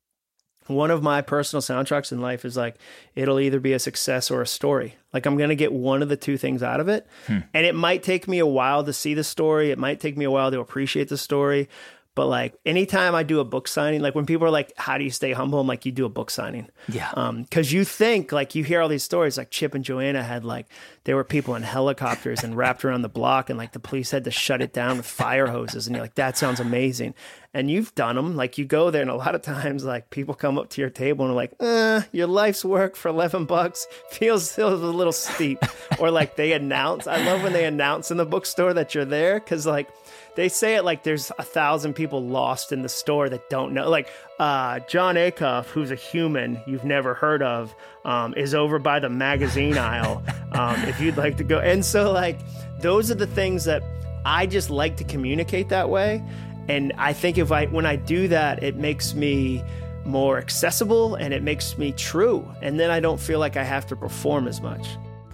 one 0.67 0.91
of 0.91 1.03
my 1.03 1.21
personal 1.21 1.61
soundtracks 1.61 2.11
in 2.11 2.21
life 2.21 2.45
is 2.45 2.55
like, 2.55 2.75
it'll 3.15 3.39
either 3.39 3.59
be 3.59 3.73
a 3.73 3.79
success 3.79 4.31
or 4.31 4.41
a 4.41 4.47
story. 4.47 4.95
Like, 5.11 5.25
I'm 5.25 5.37
going 5.37 5.49
to 5.49 5.55
get 5.55 5.73
one 5.73 6.01
of 6.01 6.09
the 6.09 6.15
two 6.15 6.37
things 6.37 6.63
out 6.63 6.79
of 6.79 6.87
it. 6.87 7.05
Hmm. 7.27 7.39
And 7.53 7.65
it 7.65 7.75
might 7.75 8.03
take 8.03 8.27
me 8.27 8.39
a 8.39 8.45
while 8.45 8.83
to 8.83 8.93
see 8.93 9.13
the 9.13 9.23
story, 9.23 9.71
it 9.71 9.77
might 9.77 9.99
take 9.99 10.17
me 10.17 10.25
a 10.25 10.31
while 10.31 10.51
to 10.51 10.59
appreciate 10.59 11.09
the 11.09 11.17
story. 11.17 11.67
But 12.15 12.27
like 12.27 12.53
anytime 12.65 13.15
I 13.15 13.23
do 13.23 13.39
a 13.39 13.43
book 13.43 13.67
signing, 13.67 14.01
like 14.01 14.13
when 14.13 14.27
people 14.27 14.45
are 14.45 14.51
like, 14.51 14.71
"How 14.77 14.97
do 14.99 15.03
you 15.03 15.09
stay 15.09 15.31
humble?" 15.31 15.59
I'm 15.59 15.67
like, 15.67 15.85
"You 15.85 15.91
do 15.91 16.05
a 16.05 16.09
book 16.09 16.29
signing." 16.29 16.69
Yeah. 16.87 17.09
Um, 17.15 17.43
because 17.43 17.73
you 17.73 17.83
think 17.83 18.31
like 18.31 18.53
you 18.53 18.63
hear 18.63 18.81
all 18.81 18.87
these 18.87 19.03
stories, 19.03 19.37
like 19.37 19.49
Chip 19.49 19.73
and 19.73 19.83
Joanna 19.83 20.21
had 20.21 20.45
like 20.45 20.67
there 21.05 21.15
were 21.15 21.23
people 21.23 21.55
in 21.55 21.63
helicopters 21.63 22.43
and 22.43 22.55
wrapped 22.55 22.85
around 22.85 23.01
the 23.01 23.09
block, 23.09 23.49
and 23.49 23.57
like 23.57 23.71
the 23.71 23.79
police 23.79 24.11
had 24.11 24.25
to 24.25 24.31
shut 24.31 24.61
it 24.61 24.73
down 24.73 24.97
with 24.97 25.07
fire 25.07 25.47
hoses, 25.47 25.87
and 25.87 25.95
you're 25.95 26.03
like, 26.03 26.15
"That 26.15 26.37
sounds 26.37 26.59
amazing." 26.59 27.15
And 27.55 27.69
you've 27.69 27.93
done 27.93 28.15
them, 28.15 28.35
like 28.35 28.57
you 28.57 28.65
go 28.65 28.89
there, 28.91 29.01
and 29.01 29.11
a 29.11 29.15
lot 29.15 29.35
of 29.35 29.41
times 29.41 29.83
like 29.83 30.09
people 30.11 30.35
come 30.35 30.57
up 30.59 30.69
to 30.71 30.81
your 30.81 30.89
table 30.91 31.25
and 31.25 31.31
are 31.31 31.35
like, 31.35 31.53
uh, 31.59 32.01
"Your 32.11 32.27
life's 32.27 32.63
work 32.63 32.95
for 32.95 33.09
eleven 33.09 33.45
bucks 33.45 33.87
feels 34.11 34.51
feels 34.51 34.81
a 34.81 34.85
little 34.85 35.13
steep," 35.13 35.57
or 35.99 36.11
like 36.11 36.35
they 36.35 36.53
announce. 36.53 37.07
I 37.07 37.25
love 37.25 37.41
when 37.41 37.53
they 37.53 37.65
announce 37.65 38.11
in 38.11 38.17
the 38.17 38.25
bookstore 38.25 38.73
that 38.75 38.93
you're 38.93 39.05
there 39.05 39.39
because 39.39 39.65
like 39.65 39.89
they 40.35 40.49
say 40.49 40.75
it 40.75 40.83
like 40.83 41.03
there's 41.03 41.31
a 41.37 41.43
thousand 41.43 41.93
people 41.93 42.25
lost 42.25 42.71
in 42.71 42.81
the 42.81 42.89
store 42.89 43.29
that 43.29 43.49
don't 43.49 43.73
know. 43.73 43.89
Like 43.89 44.09
uh, 44.39 44.79
Jon 44.79 45.15
Acuff, 45.15 45.65
who's 45.65 45.91
a 45.91 45.95
human 45.95 46.61
you've 46.65 46.83
never 46.83 47.13
heard 47.13 47.43
of, 47.43 47.75
um, 48.05 48.33
is 48.35 48.53
over 48.53 48.79
by 48.79 48.99
the 48.99 49.09
magazine 49.09 49.77
aisle. 49.77 50.23
Um, 50.53 50.79
if 50.83 51.01
you'd 51.01 51.17
like 51.17 51.37
to 51.37 51.43
go, 51.43 51.57
and 51.57 51.83
so 51.83 52.11
like 52.11 52.37
those 52.79 53.09
are 53.09 53.15
the 53.15 53.25
things 53.25 53.63
that 53.63 53.81
I 54.23 54.45
just 54.45 54.69
like 54.69 54.97
to 54.97 55.03
communicate 55.03 55.69
that 55.69 55.89
way. 55.89 56.23
And 56.67 56.93
I 56.95 57.13
think 57.13 57.39
if 57.39 57.51
I 57.51 57.65
when 57.65 57.87
I 57.87 57.95
do 57.95 58.27
that, 58.27 58.61
it 58.61 58.75
makes 58.75 59.15
me 59.15 59.63
more 60.05 60.37
accessible 60.37 61.15
and 61.15 61.33
it 61.33 61.41
makes 61.41 61.77
me 61.77 61.91
true. 61.93 62.47
And 62.61 62.79
then 62.79 62.91
I 62.91 62.99
don't 62.99 63.19
feel 63.19 63.39
like 63.39 63.57
I 63.57 63.63
have 63.63 63.87
to 63.87 63.95
perform 63.95 64.47
as 64.47 64.61
much. 64.61 64.87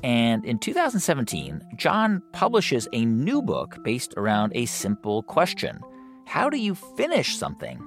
And 0.03 0.45
in 0.45 0.59
2017, 0.59 1.61
Jon 1.75 2.21
publishes 2.31 2.87
a 2.93 3.05
new 3.05 3.41
book 3.41 3.77
based 3.83 4.13
around 4.17 4.53
a 4.55 4.65
simple 4.65 5.23
question 5.23 5.79
How 6.25 6.49
do 6.49 6.57
you 6.57 6.75
finish 6.75 7.35
something? 7.37 7.79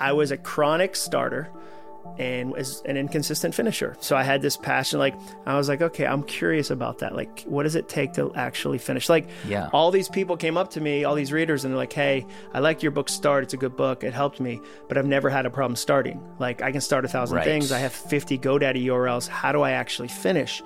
I 0.00 0.12
was 0.12 0.32
a 0.32 0.36
chronic 0.36 0.96
starter 0.96 1.50
and 2.18 2.52
was 2.52 2.82
an 2.82 2.96
inconsistent 2.96 3.54
finisher. 3.54 3.96
So 4.00 4.16
I 4.16 4.22
had 4.22 4.42
this 4.42 4.56
passion. 4.56 4.98
Like 4.98 5.14
I 5.46 5.56
was 5.56 5.68
like, 5.68 5.82
okay, 5.82 6.06
I'm 6.06 6.22
curious 6.22 6.70
about 6.70 6.98
that. 6.98 7.14
Like, 7.14 7.42
what 7.42 7.64
does 7.64 7.74
it 7.74 7.88
take 7.88 8.12
to 8.14 8.34
actually 8.34 8.78
finish? 8.78 9.08
Like, 9.08 9.28
yeah. 9.46 9.68
all 9.72 9.90
these 9.90 10.08
people 10.08 10.36
came 10.36 10.56
up 10.56 10.70
to 10.70 10.80
me, 10.80 11.04
all 11.04 11.14
these 11.14 11.32
readers, 11.32 11.64
and 11.64 11.72
they're 11.72 11.78
like, 11.78 11.92
hey, 11.92 12.26
I 12.52 12.60
like 12.60 12.82
your 12.82 12.92
book. 12.92 13.08
Start. 13.08 13.44
It's 13.44 13.54
a 13.54 13.58
good 13.58 13.76
book. 13.76 14.04
It 14.04 14.12
helped 14.12 14.40
me, 14.40 14.60
but 14.88 14.98
I've 14.98 15.06
never 15.06 15.28
had 15.30 15.46
a 15.46 15.50
problem 15.50 15.76
starting. 15.76 16.20
Like, 16.38 16.62
I 16.62 16.72
can 16.72 16.80
start 16.80 17.04
a 17.04 17.08
thousand 17.08 17.36
right. 17.36 17.44
things. 17.44 17.72
I 17.72 17.78
have 17.78 17.92
50 17.92 18.38
GoDaddy 18.38 18.84
URLs. 18.84 19.28
How 19.28 19.52
do 19.52 19.62
I 19.62 19.72
actually 19.72 20.08
finish? 20.08 20.62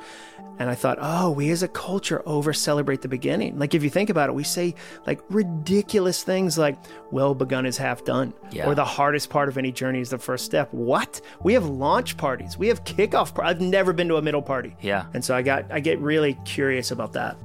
And 0.58 0.68
I 0.68 0.74
thought, 0.74 0.98
oh, 1.00 1.30
we 1.30 1.50
as 1.50 1.62
a 1.62 1.68
culture 1.68 2.22
over 2.26 2.52
celebrate 2.52 3.02
the 3.02 3.08
beginning. 3.08 3.58
Like, 3.58 3.74
if 3.74 3.84
you 3.84 3.90
think 3.90 4.10
about 4.10 4.28
it, 4.28 4.32
we 4.32 4.44
say 4.44 4.74
like 5.06 5.20
ridiculous 5.28 6.22
things 6.22 6.58
like, 6.58 6.76
well 7.10 7.34
begun 7.34 7.64
is 7.64 7.76
half 7.76 8.04
done, 8.04 8.34
yeah. 8.50 8.66
or 8.66 8.74
the 8.74 8.84
hardest 8.84 9.30
part 9.30 9.48
of 9.48 9.56
any 9.56 9.70
journey 9.72 10.00
is 10.00 10.10
the 10.10 10.18
first 10.18 10.44
step. 10.44 10.72
What? 10.72 11.20
We 11.42 11.52
have 11.54 11.66
launch 11.66 12.16
parties. 12.16 12.58
We 12.58 12.68
have 12.68 12.84
kickoff. 12.84 13.34
Par- 13.34 13.44
I've 13.44 13.60
never 13.60 13.92
been 13.92 14.08
to 14.08 14.16
a 14.16 14.22
middle 14.22 14.42
party. 14.42 14.76
Yeah. 14.80 15.06
And 15.14 15.24
so 15.24 15.34
I 15.34 15.42
got, 15.42 15.70
I 15.70 15.80
get 15.80 15.98
really 16.00 16.34
curious 16.44 16.90
about 16.90 17.12
that. 17.12 17.36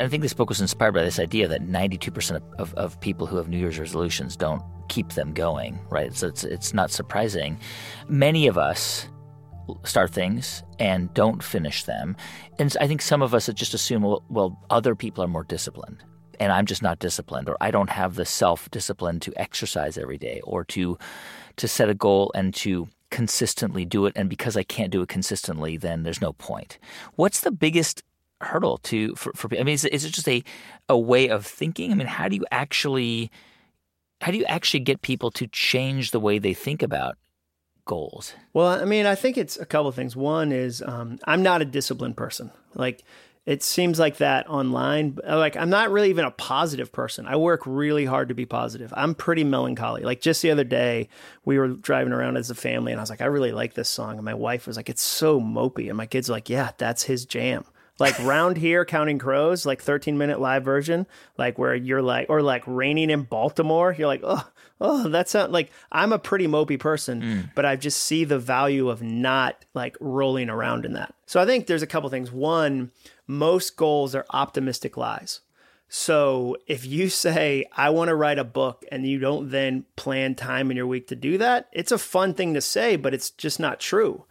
I 0.00 0.08
think 0.08 0.22
this 0.22 0.32
book 0.32 0.48
was 0.48 0.60
inspired 0.60 0.92
by 0.92 1.02
this 1.02 1.18
idea 1.18 1.48
that 1.48 1.62
92% 1.62 2.36
of, 2.36 2.42
of, 2.58 2.74
of 2.74 3.00
people 3.00 3.26
who 3.26 3.36
have 3.36 3.48
New 3.48 3.58
Year's 3.58 3.78
resolutions 3.78 4.36
don't 4.36 4.62
keep 4.88 5.10
them 5.10 5.32
going, 5.32 5.78
right? 5.90 6.14
So 6.14 6.28
it's, 6.28 6.44
it's 6.44 6.72
not 6.72 6.90
surprising. 6.90 7.58
Many 8.08 8.46
of 8.46 8.56
us 8.56 9.08
start 9.84 10.10
things 10.10 10.62
and 10.78 11.12
don't 11.14 11.42
finish 11.42 11.84
them. 11.84 12.16
And 12.58 12.76
I 12.80 12.86
think 12.86 13.02
some 13.02 13.22
of 13.22 13.34
us 13.34 13.48
just 13.54 13.74
assume, 13.74 14.02
well, 14.02 14.24
well, 14.28 14.58
other 14.70 14.94
people 14.94 15.24
are 15.24 15.28
more 15.28 15.44
disciplined 15.44 16.04
and 16.40 16.50
I'm 16.50 16.66
just 16.66 16.82
not 16.82 16.98
disciplined 16.98 17.48
or 17.48 17.56
I 17.60 17.70
don't 17.70 17.90
have 17.90 18.14
the 18.14 18.24
self-discipline 18.24 19.20
to 19.20 19.32
exercise 19.36 19.98
every 19.98 20.18
day 20.18 20.40
or 20.42 20.64
to 20.64 20.98
to 21.56 21.68
set 21.68 21.90
a 21.90 21.94
goal 21.94 22.32
and 22.34 22.54
to 22.54 22.88
consistently 23.10 23.84
do 23.84 24.06
it 24.06 24.12
and 24.16 24.28
because 24.28 24.56
I 24.56 24.62
can't 24.62 24.92
do 24.92 25.02
it 25.02 25.08
consistently 25.08 25.76
then 25.76 26.02
there's 26.02 26.20
no 26.20 26.32
point. 26.34 26.78
What's 27.16 27.40
the 27.40 27.50
biggest 27.50 28.02
hurdle 28.40 28.78
to 28.78 29.14
for, 29.16 29.32
for 29.34 29.48
I 29.54 29.62
mean 29.62 29.74
is, 29.74 29.84
is 29.84 30.04
it 30.04 30.12
just 30.12 30.28
a 30.28 30.42
a 30.88 30.98
way 30.98 31.28
of 31.28 31.44
thinking? 31.46 31.92
I 31.92 31.94
mean 31.94 32.06
how 32.06 32.28
do 32.28 32.36
you 32.36 32.44
actually 32.50 33.30
how 34.20 34.30
do 34.30 34.38
you 34.38 34.44
actually 34.44 34.80
get 34.80 35.02
people 35.02 35.30
to 35.32 35.46
change 35.46 36.10
the 36.10 36.20
way 36.20 36.38
they 36.38 36.54
think 36.54 36.82
about 36.82 37.16
goals? 37.86 38.34
Well, 38.52 38.68
I 38.68 38.84
mean, 38.84 39.06
I 39.06 39.14
think 39.14 39.38
it's 39.38 39.58
a 39.58 39.66
couple 39.66 39.90
things. 39.92 40.14
One 40.14 40.52
is 40.52 40.82
um, 40.82 41.18
I'm 41.24 41.42
not 41.42 41.62
a 41.62 41.64
disciplined 41.64 42.16
person. 42.16 42.50
Like 42.74 43.02
it 43.46 43.62
seems 43.62 43.98
like 43.98 44.18
that 44.18 44.48
online. 44.48 45.18
Uh, 45.26 45.38
like 45.38 45.56
I'm 45.56 45.70
not 45.70 45.90
really 45.90 46.10
even 46.10 46.24
a 46.24 46.30
positive 46.30 46.92
person. 46.92 47.26
I 47.26 47.36
work 47.36 47.62
really 47.66 48.04
hard 48.04 48.28
to 48.28 48.34
be 48.34 48.46
positive. 48.46 48.92
I'm 48.96 49.14
pretty 49.14 49.44
melancholy. 49.44 50.02
Like 50.02 50.20
just 50.20 50.42
the 50.42 50.50
other 50.50 50.64
day, 50.64 51.08
we 51.44 51.58
were 51.58 51.68
driving 51.68 52.12
around 52.12 52.36
as 52.36 52.50
a 52.50 52.54
family, 52.54 52.92
and 52.92 53.00
I 53.00 53.02
was 53.02 53.10
like, 53.10 53.22
I 53.22 53.26
really 53.26 53.52
like 53.52 53.74
this 53.74 53.88
song, 53.88 54.16
and 54.16 54.24
my 54.24 54.34
wife 54.34 54.66
was 54.66 54.76
like, 54.76 54.88
it's 54.88 55.02
so 55.02 55.40
mopey, 55.40 55.88
and 55.88 55.96
my 55.96 56.06
kids 56.06 56.28
were 56.28 56.36
like, 56.36 56.50
yeah, 56.50 56.72
that's 56.78 57.04
his 57.04 57.24
jam. 57.24 57.64
Like 58.00 58.18
round 58.20 58.56
here, 58.56 58.84
counting 58.84 59.18
crows, 59.18 59.66
like 59.66 59.82
13 59.82 60.16
minute 60.18 60.40
live 60.40 60.64
version, 60.64 61.06
like 61.38 61.58
where 61.58 61.74
you're 61.74 62.00
like, 62.02 62.26
or 62.30 62.40
like 62.42 62.62
raining 62.66 63.10
in 63.10 63.22
Baltimore, 63.24 63.94
you're 63.96 64.06
like, 64.06 64.22
oh, 64.24 64.48
oh, 64.80 65.08
that's 65.08 65.34
not 65.34 65.52
like 65.52 65.70
I'm 65.92 66.12
a 66.12 66.18
pretty 66.18 66.46
mopey 66.46 66.78
person, 66.80 67.20
Mm. 67.22 67.50
but 67.54 67.66
I 67.66 67.76
just 67.76 68.02
see 68.02 68.24
the 68.24 68.38
value 68.38 68.88
of 68.88 69.02
not 69.02 69.64
like 69.74 69.96
rolling 70.00 70.48
around 70.48 70.84
in 70.86 70.94
that. 70.94 71.14
So 71.26 71.40
I 71.40 71.46
think 71.46 71.66
there's 71.66 71.82
a 71.82 71.86
couple 71.86 72.08
things. 72.08 72.32
One, 72.32 72.90
most 73.26 73.76
goals 73.76 74.14
are 74.14 74.24
optimistic 74.30 74.96
lies. 74.96 75.40
So 75.92 76.56
if 76.68 76.86
you 76.86 77.08
say, 77.08 77.64
I 77.76 77.90
want 77.90 78.10
to 78.10 78.14
write 78.14 78.38
a 78.38 78.44
book 78.44 78.84
and 78.92 79.04
you 79.04 79.18
don't 79.18 79.50
then 79.50 79.86
plan 79.96 80.36
time 80.36 80.70
in 80.70 80.76
your 80.76 80.86
week 80.86 81.08
to 81.08 81.16
do 81.16 81.36
that, 81.38 81.68
it's 81.72 81.90
a 81.90 81.98
fun 81.98 82.32
thing 82.32 82.54
to 82.54 82.60
say, 82.60 82.94
but 82.94 83.12
it's 83.12 83.30
just 83.30 83.58
not 83.58 83.80
true. 83.80 84.24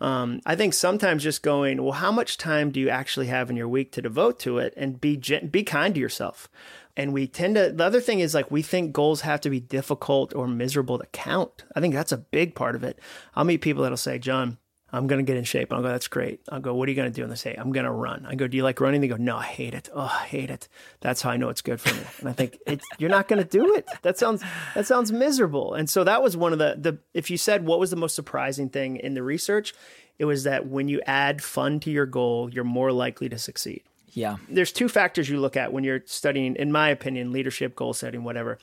Um, 0.00 0.40
I 0.46 0.54
think 0.54 0.72
sometimes 0.72 1.24
just 1.24 1.42
going, 1.42 1.82
well, 1.82 1.94
how 1.94 2.12
much 2.12 2.38
time 2.38 2.70
do 2.70 2.78
you 2.78 2.88
actually 2.88 3.26
have 3.26 3.50
in 3.50 3.56
your 3.56 3.68
week 3.68 3.90
to 3.92 4.02
devote 4.02 4.38
to 4.40 4.58
it 4.58 4.72
and 4.76 5.00
be, 5.00 5.16
gen- 5.16 5.48
be 5.48 5.64
kind 5.64 5.94
to 5.96 6.00
yourself. 6.00 6.48
And 6.96 7.12
we 7.12 7.26
tend 7.26 7.56
to, 7.56 7.72
the 7.72 7.84
other 7.84 8.00
thing 8.00 8.20
is 8.20 8.32
like, 8.32 8.52
we 8.52 8.62
think 8.62 8.92
goals 8.92 9.22
have 9.22 9.40
to 9.40 9.50
be 9.50 9.58
difficult 9.58 10.32
or 10.32 10.46
miserable 10.46 10.98
to 10.98 11.06
count. 11.06 11.64
I 11.74 11.80
think 11.80 11.92
that's 11.92 12.12
a 12.12 12.18
big 12.18 12.54
part 12.54 12.76
of 12.76 12.84
it. 12.84 13.00
I'll 13.34 13.44
meet 13.44 13.62
people 13.62 13.82
that'll 13.82 13.96
say, 13.96 14.20
Jon, 14.20 14.58
I'm 14.92 15.06
going 15.06 15.24
to 15.24 15.28
get 15.28 15.36
in 15.36 15.44
shape. 15.44 15.72
I'll 15.72 15.82
go, 15.82 15.88
that's 15.88 16.08
great. 16.08 16.40
I'll 16.48 16.60
go, 16.60 16.74
what 16.74 16.88
are 16.88 16.90
you 16.90 16.96
going 16.96 17.10
to 17.10 17.14
do? 17.14 17.22
And 17.22 17.30
they 17.30 17.36
say, 17.36 17.54
I'm 17.56 17.72
going 17.72 17.84
to 17.84 17.92
run. 17.92 18.26
I 18.26 18.34
go, 18.34 18.48
do 18.48 18.56
you 18.56 18.64
like 18.64 18.80
running? 18.80 19.00
They 19.00 19.08
go, 19.08 19.16
no, 19.16 19.36
I 19.36 19.44
hate 19.44 19.74
it. 19.74 19.88
Oh, 19.94 20.00
I 20.00 20.26
hate 20.26 20.50
it. 20.50 20.68
That's 21.00 21.22
how 21.22 21.30
I 21.30 21.36
know 21.36 21.48
it's 21.48 21.62
good 21.62 21.80
for 21.80 21.94
me. 21.94 22.02
And 22.18 22.28
I 22.28 22.32
think 22.32 22.58
it's, 22.66 22.84
you're 22.98 23.10
not 23.10 23.28
going 23.28 23.42
to 23.42 23.48
do 23.48 23.74
it. 23.74 23.88
That 24.02 24.18
sounds, 24.18 24.42
that 24.74 24.86
sounds 24.86 25.12
miserable. 25.12 25.74
And 25.74 25.88
so 25.88 26.04
that 26.04 26.22
was 26.22 26.36
one 26.36 26.52
of 26.52 26.58
the, 26.58 26.76
the, 26.78 26.98
if 27.14 27.30
you 27.30 27.36
said 27.36 27.64
what 27.64 27.78
was 27.78 27.90
the 27.90 27.96
most 27.96 28.14
surprising 28.16 28.68
thing 28.68 28.96
in 28.96 29.14
the 29.14 29.22
research, 29.22 29.74
it 30.18 30.24
was 30.24 30.44
that 30.44 30.66
when 30.66 30.88
you 30.88 31.00
add 31.06 31.42
fun 31.42 31.80
to 31.80 31.90
your 31.90 32.06
goal, 32.06 32.50
you're 32.52 32.64
more 32.64 32.92
likely 32.92 33.28
to 33.28 33.38
succeed. 33.38 33.82
Yeah. 34.12 34.38
There's 34.48 34.72
two 34.72 34.88
factors 34.88 35.28
you 35.28 35.38
look 35.38 35.56
at 35.56 35.72
when 35.72 35.84
you're 35.84 36.02
studying, 36.04 36.56
in 36.56 36.72
my 36.72 36.88
opinion, 36.88 37.30
leadership, 37.30 37.76
goal 37.76 37.94
setting, 37.94 38.24
whatever. 38.24 38.58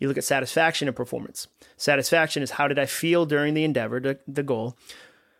You 0.00 0.08
look 0.08 0.18
at 0.18 0.24
satisfaction 0.24 0.88
and 0.88 0.96
performance. 0.96 1.46
Satisfaction 1.76 2.42
is 2.42 2.52
how 2.52 2.66
did 2.66 2.80
I 2.80 2.86
feel 2.86 3.24
during 3.24 3.54
the 3.54 3.64
endeavor, 3.64 4.00
the, 4.00 4.18
the 4.26 4.42
goal. 4.42 4.76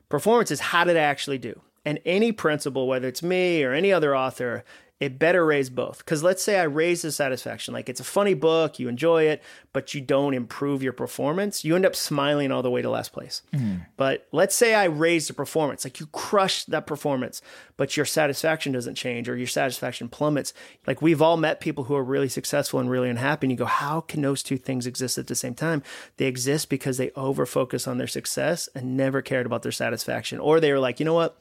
Performance 0.09 0.51
is 0.51 0.61
how 0.61 0.85
did 0.85 0.97
I 0.97 1.01
actually 1.01 1.39
do? 1.39 1.61
And 1.85 2.01
any 2.05 2.33
principle, 2.33 2.87
whether 2.87 3.09
it's 3.09 3.23
me 3.23 3.63
or 3.63 3.73
any 3.73 3.93
other 3.93 4.17
author, 4.17 4.65
it 5.01 5.19
better 5.19 5.47
raise 5.47 5.71
both. 5.71 5.99
Because 5.99 6.23
let's 6.23 6.43
say 6.43 6.59
I 6.59 6.65
raise 6.65 7.03
the 7.03 7.13
satisfaction, 7.13 7.73
like 7.73 7.89
it's 7.89 8.01
a 8.01 8.05
funny 8.05 8.35
book, 8.35 8.79
you 8.79 8.89
enjoy 8.89 9.25
it, 9.25 9.43
but 9.73 9.95
you 9.95 10.01
don't 10.01 10.35
improve 10.35 10.83
your 10.83 10.93
performance, 10.93 11.65
you 11.65 11.77
end 11.77 11.87
up 11.87 11.95
smiling 11.95 12.51
all 12.51 12.63
the 12.63 12.71
way 12.71 12.83
to 12.83 12.91
last 12.91 13.13
place. 13.13 13.43
Mm-hmm. 13.53 13.83
But 13.97 14.27
let's 14.33 14.57
say 14.57 14.75
I 14.75 14.85
raise 14.85 15.29
the 15.29 15.35
performance, 15.35 15.85
like 15.85 16.01
you 16.01 16.07
crush 16.07 16.65
that 16.65 16.87
performance, 16.87 17.41
but 17.77 17.97
your 17.97 18.07
satisfaction 18.07 18.73
doesn't 18.73 18.97
change 18.97 19.29
or 19.29 19.37
your 19.37 19.47
satisfaction 19.47 20.09
plummets. 20.09 20.53
Like 20.87 21.01
we've 21.01 21.23
all 21.23 21.37
met 21.37 21.61
people 21.61 21.85
who 21.85 21.95
are 21.95 22.05
really 22.05 22.29
successful 22.29 22.81
and 22.81 22.91
really 22.91 23.11
unhappy, 23.11 23.47
and 23.47 23.53
you 23.53 23.59
go, 23.59 23.67
how 23.67 24.01
can 24.01 24.23
those 24.23 24.43
two 24.43 24.59
things 24.59 24.87
exist 24.87 25.17
at 25.17 25.29
the 25.29 25.37
same 25.37 25.55
time? 25.55 25.83
They 26.17 26.27
exist 26.27 26.69
because 26.69 26.97
they 26.97 27.11
over 27.13 27.47
focus 27.47 27.87
on 27.87 27.99
their 27.99 28.09
success 28.09 28.69
and 28.75 28.97
never 28.97 29.23
cared 29.23 29.47
about 29.47 29.63
their 29.63 29.73
satisfaction. 29.73 30.41
Or 30.41 30.59
they 30.59 30.73
were 30.73 30.81
like, 30.81 30.99
you 30.99 31.07
know 31.07 31.15
what? 31.15 31.41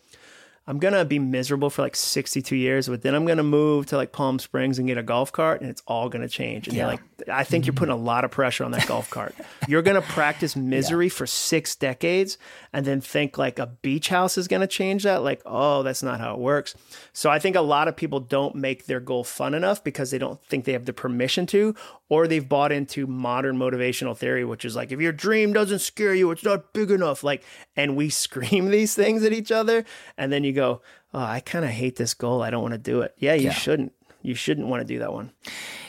I'm 0.68 0.80
gonna 0.80 1.06
be 1.06 1.18
miserable 1.18 1.70
for 1.70 1.82
like 1.82 1.96
62 1.96 2.56
years, 2.56 2.90
but 2.90 3.02
then 3.02 3.16
I'm 3.16 3.26
gonna 3.26 3.42
move 3.44 3.86
to 3.88 3.96
like 3.96 4.12
Palm 4.12 4.38
Springs 4.38 4.78
and 4.80 4.88
get 4.88 4.98
a 4.98 5.04
golf 5.04 5.32
cart, 5.32 5.62
and 5.62 5.70
it's 5.70 5.82
all 5.88 6.10
gonna 6.10 6.28
change. 6.28 6.68
And 6.68 6.76
Yeah. 6.76 6.84
you're 6.84 6.92
like, 6.92 7.30
I 7.30 7.44
think 7.46 7.66
you're 7.66 7.74
putting 7.74 7.94
a 7.94 7.98
lot 7.98 8.26
of 8.26 8.32
pressure 8.32 8.64
on 8.66 8.72
that 8.72 8.86
golf 8.86 9.10
cart. 9.10 9.34
You're 9.68 9.82
gonna 9.82 10.02
practice 10.04 10.56
misery 10.56 11.10
for 11.10 11.26
six 11.26 11.76
decades, 11.76 12.38
and 12.72 12.86
then 12.86 13.02
think 13.02 13.38
like 13.38 13.58
a 13.60 13.66
beach 13.68 14.10
house 14.10 14.38
is 14.38 14.48
gonna 14.48 14.68
change 14.68 15.04
that. 15.04 15.24
Like, 15.24 15.42
oh, 15.46 15.84
that's 15.84 16.04
not 16.04 16.20
how 16.20 16.34
it 16.36 16.40
works. 16.40 16.76
So 17.14 17.30
I 17.30 17.40
think 17.40 17.56
a 17.56 17.62
lot 17.62 17.88
of 17.88 17.96
people 17.96 18.20
don't 18.20 18.56
make 18.56 18.86
their 18.86 19.00
goal 19.00 19.24
fun 19.24 19.54
enough 19.56 19.84
because 19.84 20.12
they 20.12 20.18
don't 20.20 20.42
think 20.46 20.66
they 20.66 20.74
have 20.74 20.86
the 20.86 20.94
permission 20.94 21.46
to, 21.48 21.74
or 22.10 22.28
they've 22.28 22.48
bought 22.48 22.72
into 22.72 23.06
modern 23.08 23.58
motivational 23.58 24.16
theory, 24.16 24.46
which 24.46 24.64
is 24.66 24.76
like, 24.76 24.92
if 24.92 25.00
your 25.02 25.12
dream 25.12 25.52
doesn't 25.54 25.80
scare 25.80 26.14
you, 26.16 26.32
it's 26.32 26.44
not 26.44 26.72
big 26.74 26.90
enough. 26.92 27.24
Like, 27.24 27.44
and 27.76 27.96
we 27.96 28.10
scream 28.26 28.70
these 28.70 28.94
things 28.96 29.24
at 29.24 29.34
each 29.34 29.52
other, 29.52 29.84
and 30.18 30.32
then 30.32 30.44
you 30.44 30.54
go, 30.54 30.82
oh, 31.14 31.20
I 31.20 31.40
kind 31.42 31.66
of 31.66 31.72
hate 31.72 31.96
this 31.98 32.14
goal. 32.14 32.42
I 32.42 32.50
don't 32.50 32.62
want 32.62 32.74
to 32.74 32.78
do 32.78 33.02
it. 33.02 33.14
Yeah, 33.18 33.34
you 33.34 33.46
Yeah. 33.48 33.52
shouldn't. 33.54 33.94
You 34.24 34.36
shouldn't 34.36 34.68
want 34.68 34.82
to 34.82 34.94
do 34.94 35.00
that 35.00 35.14
one. 35.14 35.32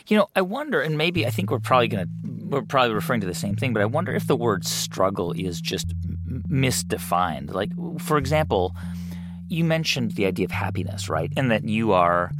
You 0.06 0.16
know, 0.16 0.28
I 0.36 0.42
wonder, 0.42 0.80
and 0.80 0.96
maybe 0.96 1.26
I 1.26 1.30
think 1.30 1.50
we're 1.50 1.58
probably 1.58 1.88
going 1.88 2.04
to, 2.06 2.10
we're 2.46 2.62
probably 2.62 2.94
referring 2.94 3.20
to 3.22 3.26
the 3.26 3.34
same 3.34 3.56
thing, 3.56 3.72
but 3.72 3.82
I 3.82 3.86
wonder 3.86 4.14
if 4.14 4.26
the 4.26 4.36
word 4.36 4.64
struggle 4.64 5.32
is 5.32 5.60
just 5.60 5.88
misdefined. 6.48 7.52
Like, 7.52 7.70
for 8.00 8.18
example, 8.18 8.74
you 9.48 9.64
mentioned 9.64 10.12
the 10.12 10.26
idea 10.26 10.44
of 10.44 10.50
happiness, 10.50 11.08
right? 11.08 11.32
And 11.36 11.50
that 11.50 11.64
you 11.64 11.92
are 11.92 12.30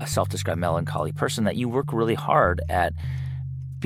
a 0.00 0.06
self 0.06 0.28
described 0.28 0.60
melancholy 0.60 1.12
person, 1.12 1.44
that 1.44 1.56
you 1.56 1.68
work 1.68 1.92
really 1.92 2.14
hard 2.14 2.60
at 2.68 2.92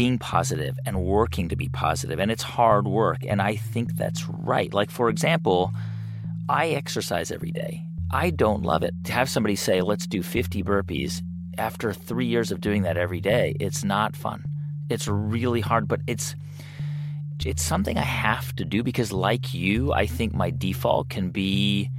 being 0.01 0.19
positive 0.19 0.79
and 0.87 1.05
working 1.05 1.47
to 1.47 1.57
be 1.57 1.69
positive, 1.69 2.19
and 2.19 2.31
it's 2.31 2.43
hard 2.43 2.87
work. 2.87 3.19
And 3.29 3.43
I 3.43 3.57
think 3.57 3.97
that's 3.97 4.27
right. 4.31 4.73
Like, 4.73 4.91
for 4.91 5.11
example, 5.11 5.75
I 6.49 6.69
exercise 6.69 7.31
every 7.31 7.51
day. 7.51 7.85
I 8.11 8.31
don't 8.31 8.63
love 8.63 8.83
it. 8.83 8.95
To 9.05 9.13
have 9.13 9.29
somebody 9.29 9.57
say, 9.57 9.83
let's 9.83 10.07
do 10.07 10.23
50 10.23 10.63
burpees 10.63 11.21
after 11.59 11.93
three 11.93 12.25
years 12.25 12.51
of 12.51 12.63
doing 12.63 12.81
that 12.85 12.97
every 12.97 13.21
day, 13.21 13.55
it's 13.61 13.85
not 13.85 14.17
fun. 14.17 14.43
It's 14.89 15.07
really 15.07 15.61
hard, 15.61 15.87
but 15.87 16.01
it's 16.07 16.35
it's 17.45 17.63
something 17.63 17.99
I 17.99 18.09
have 18.31 18.57
to 18.57 18.65
do 18.65 18.83
because 18.83 19.13
like 19.13 19.53
you, 19.53 19.93
I 19.93 20.07
think 20.07 20.33
my 20.33 20.49
default 20.49 21.11
can 21.11 21.29
be 21.29 21.91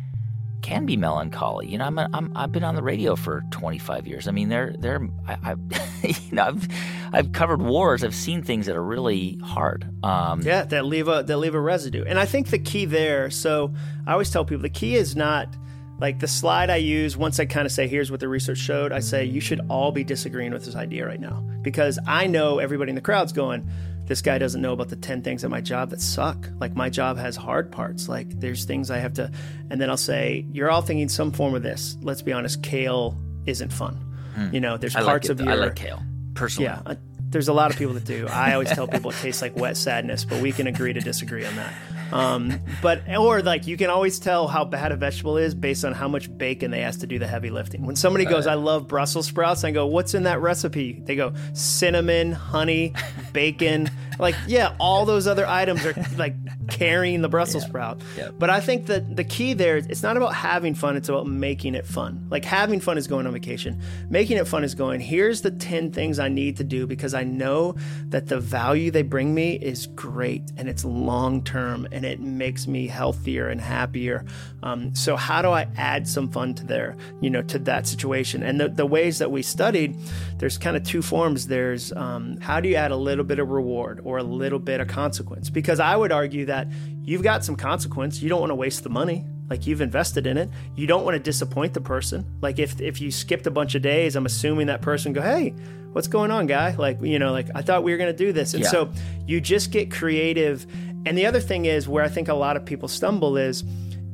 can 0.62 0.86
be 0.86 0.98
melancholy. 0.98 1.68
You 1.68 1.78
know, 1.78 1.86
I'm, 1.86 1.98
I'm 2.00 2.32
I've 2.36 2.52
been 2.52 2.64
on 2.64 2.76
the 2.76 2.84
radio 2.84 3.16
for 3.16 3.44
25 3.52 4.08
years. 4.08 4.28
I 4.28 4.32
mean, 4.32 4.50
they're 4.50 4.74
they're 4.78 5.08
I, 5.28 5.38
I 5.44 5.56
you 6.04 6.16
know 6.32 6.44
I've 6.44 6.68
I've 7.14 7.32
covered 7.32 7.62
wars. 7.62 8.04
I've 8.04 8.16
seen 8.16 8.44
things 8.44 8.66
that 8.68 8.76
are 8.76 8.84
really 8.84 9.38
hard. 9.44 9.88
Um, 10.04 10.42
yeah, 10.42 10.64
that 10.64 10.86
leave 10.86 11.08
a 11.08 11.24
that 11.24 11.38
leave 11.38 11.56
a 11.56 11.60
residue. 11.60 12.04
And 12.06 12.20
I 12.20 12.26
think 12.26 12.50
the 12.50 12.60
key 12.60 12.86
there. 12.86 13.30
So 13.30 13.74
I 14.06 14.14
always 14.14 14.30
tell 14.30 14.46
people 14.46 14.62
the 14.62 14.70
key 14.70 14.96
is 14.96 15.16
not 15.16 15.56
like 16.00 16.20
the 16.20 16.28
slide 16.28 16.70
I 16.70 16.78
use. 16.78 17.16
Once 17.16 17.40
I 17.40 17.46
kind 17.46 17.66
of 17.66 17.72
say, 17.72 17.88
here's 17.88 18.10
what 18.10 18.20
the 18.20 18.28
research 18.28 18.58
showed. 18.58 18.92
I 18.92 19.00
say 19.00 19.26
you 19.26 19.40
should 19.40 19.62
all 19.70 19.92
be 19.92 20.04
disagreeing 20.04 20.52
with 20.52 20.66
this 20.66 20.76
idea 20.76 21.06
right 21.06 21.20
now 21.20 21.44
because 21.62 22.00
I 22.08 22.28
know 22.28 22.60
everybody 22.60 22.90
in 22.90 22.96
the 22.96 23.02
crowd's 23.02 23.34
going 23.34 23.68
this 24.12 24.22
guy 24.22 24.38
doesn't 24.38 24.62
know 24.62 24.74
about 24.74 24.90
the 24.90 24.98
10 24.98 25.22
things 25.22 25.46
at 25.46 25.50
my 25.50 25.62
job 25.62 25.92
that 25.92 26.02
suck. 26.02 26.50
Like 26.60 26.76
my 26.76 26.90
job 26.90 27.18
has 27.18 27.38
hard 27.38 27.72
parts. 27.72 28.10
Like 28.10 28.28
there's 28.42 28.66
things 28.66 28.92
I 28.92 28.98
have 28.98 29.14
to, 29.14 29.32
and 29.70 29.80
then 29.80 29.90
I'll 29.90 29.96
say, 29.96 30.46
you're 30.52 30.70
all 30.70 30.82
thinking 30.82 31.08
some 31.08 31.32
form 31.32 31.56
of 31.56 31.64
this. 31.64 31.96
Let's 32.02 32.22
be 32.22 32.34
honest, 32.34 32.62
kale 32.62 33.18
isn't 33.46 33.72
fun. 33.72 33.94
Hmm. 34.36 34.54
You 34.54 34.60
know, 34.60 34.76
there's 34.76 34.98
I 34.98 35.04
parts 35.04 35.30
like 35.30 35.40
of 35.40 35.46
your. 35.46 35.54
I 35.54 35.56
like 35.56 35.78
kale 35.78 36.04
personally. 36.34 36.66
Yeah. 36.66 36.82
Uh, 36.86 36.96
there's 37.22 37.48
a 37.48 37.54
lot 37.54 37.72
of 37.72 37.78
people 37.78 37.94
that 37.94 38.04
do. 38.04 38.28
I 38.28 38.52
always 38.52 38.70
tell 38.70 38.86
people 38.86 39.12
it 39.12 39.18
tastes 39.22 39.42
like 39.42 39.56
wet 39.56 39.78
sadness, 39.78 40.26
but 40.26 40.42
we 40.42 40.52
can 40.52 40.68
agree 40.68 40.92
to 40.92 41.00
disagree 41.00 41.46
on 41.46 41.56
that. 41.56 41.74
Um, 42.12 42.60
but 42.82 43.02
or 43.18 43.42
like 43.42 43.68
you 43.68 43.78
can 43.78 43.90
always 43.90 44.20
tell 44.20 44.48
how 44.48 44.66
bad 44.66 44.92
a 44.92 44.96
vegetable 44.96 45.38
is 45.38 45.56
based 45.56 45.86
on 45.86 45.94
how 45.94 46.08
much 46.08 46.36
bacon 46.38 46.72
they 46.72 46.82
ask 46.82 47.00
to 47.02 47.08
do 47.08 47.20
the 47.20 47.28
heavy 47.28 47.50
lifting. 47.50 47.86
When 47.86 47.96
somebody 47.96 48.26
goes, 48.26 48.48
"I 48.48 48.56
love 48.56 48.88
Brussels 48.88 49.28
sprouts," 49.28 49.64
I 49.64 49.72
go, 49.72 49.86
"What's 49.88 50.14
in 50.14 50.24
that 50.24 50.42
recipe?" 50.42 51.02
They 51.04 51.16
go, 51.16 51.34
"Cinnamon, 51.54 52.32
honey, 52.32 52.94
bacon." 53.34 53.90
like 54.22 54.36
yeah, 54.48 54.76
all 54.80 55.06
those 55.06 55.28
other 55.28 55.46
items 55.46 55.86
are 55.86 55.96
like 56.16 56.36
carrying 56.70 57.22
the 57.22 57.28
Brussels 57.28 57.64
yeah. 57.64 57.70
sprout. 57.70 58.02
Yeah. 58.16 58.30
But 58.32 58.50
I 58.50 58.62
think 58.62 58.86
that 58.86 59.16
the 59.16 59.24
key 59.24 59.54
there 59.54 59.78
is 59.78 59.88
it's 59.88 60.04
not 60.04 60.16
about 60.16 60.36
having 60.36 60.76
fun; 60.76 60.96
it's 60.96 61.10
about 61.10 61.28
making 61.28 61.76
it 61.76 61.86
fun. 61.86 62.28
Like 62.30 62.46
having 62.46 62.80
fun 62.80 62.98
is 62.98 63.08
going 63.08 63.26
on 63.28 63.34
vacation. 63.34 63.82
Making 64.10 64.38
it 64.38 64.48
fun 64.48 64.64
is 64.64 64.76
going. 64.76 65.02
Here's 65.02 65.42
the 65.42 65.52
ten 65.52 65.92
things 65.92 66.20
I 66.20 66.30
need 66.30 66.58
to 66.58 66.64
do 66.64 66.86
because 66.86 67.14
I 67.14 67.24
know 67.24 67.76
that 68.10 68.28
the 68.28 68.40
value 68.40 68.92
they 68.92 69.02
bring 69.02 69.34
me 69.34 69.56
is 69.56 69.88
great 69.88 70.44
and 70.56 70.70
it's 70.70 70.86
long 70.86 71.44
term 71.44 71.88
and 71.92 72.01
it 72.06 72.20
makes 72.20 72.68
me 72.68 72.88
healthier 72.88 73.48
and 73.48 73.60
happier. 73.60 74.26
Um, 74.64 74.94
so 74.96 75.16
how 75.16 75.42
do 75.42 75.50
I 75.50 75.68
add 75.78 76.08
some 76.08 76.30
fun 76.30 76.54
to 76.56 76.66
there, 76.66 76.96
you 77.20 77.30
know, 77.30 77.42
to 77.44 77.60
that 77.60 77.88
situation? 77.88 78.44
And 78.44 78.60
the, 78.60 78.70
the 78.70 78.86
ways 78.86 79.20
that 79.20 79.32
we 79.32 79.42
studied, 79.42 79.98
there's 80.38 80.58
kind 80.58 80.78
of 80.78 80.84
two 80.84 81.02
forms. 81.02 81.48
There's 81.48 81.92
um, 81.94 82.40
how 82.40 82.60
do 82.60 82.70
you 82.70 82.76
add 82.76 82.92
a 82.92 82.96
little 82.96 83.24
bit 83.24 83.40
of 83.40 83.50
reward 83.50 84.02
or 84.04 84.18
a 84.18 84.24
little 84.24 84.60
bit 84.60 84.82
of 84.82 84.88
consequence? 84.88 85.50
Because 85.50 85.80
I 85.80 85.96
would 85.96 86.12
argue 86.12 86.46
that 86.46 86.68
you've 87.04 87.24
got 87.24 87.44
some 87.44 87.56
consequence. 87.56 88.22
You 88.22 88.30
don't 88.30 88.40
want 88.40 88.52
to 88.52 88.56
waste 88.56 88.84
the 88.84 88.90
money 88.90 89.26
like 89.52 89.68
you've 89.68 89.82
invested 89.82 90.26
in 90.26 90.38
it 90.38 90.50
you 90.78 90.88
don't 90.88 91.04
want 91.04 91.14
to 91.14 91.20
disappoint 91.20 91.74
the 91.74 91.82
person 91.82 92.26
like 92.40 92.58
if 92.58 92.80
if 92.80 93.02
you 93.02 93.12
skipped 93.12 93.46
a 93.46 93.52
bunch 93.52 93.76
of 93.76 93.82
days 93.82 94.16
i'm 94.16 94.26
assuming 94.26 94.68
that 94.68 94.82
person 94.82 95.12
go 95.12 95.22
hey 95.22 95.54
what's 95.92 96.08
going 96.08 96.32
on 96.32 96.48
guy 96.48 96.74
like 96.76 97.02
you 97.02 97.20
know 97.20 97.34
like 97.34 97.50
i 97.54 97.62
thought 97.62 97.84
we 97.84 97.92
were 97.92 97.98
going 97.98 98.10
to 98.10 98.18
do 98.18 98.32
this 98.32 98.54
and 98.54 98.64
yeah. 98.64 98.70
so 98.70 98.90
you 99.28 99.42
just 99.42 99.72
get 99.72 99.92
creative 99.92 100.66
and 101.06 101.18
the 101.18 101.26
other 101.26 101.40
thing 101.40 101.66
is 101.66 101.88
where 101.88 102.04
I 102.04 102.10
think 102.10 102.28
a 102.28 102.34
lot 102.34 102.58
of 102.58 102.66
people 102.66 102.88
stumble 102.88 103.38
is 103.38 103.64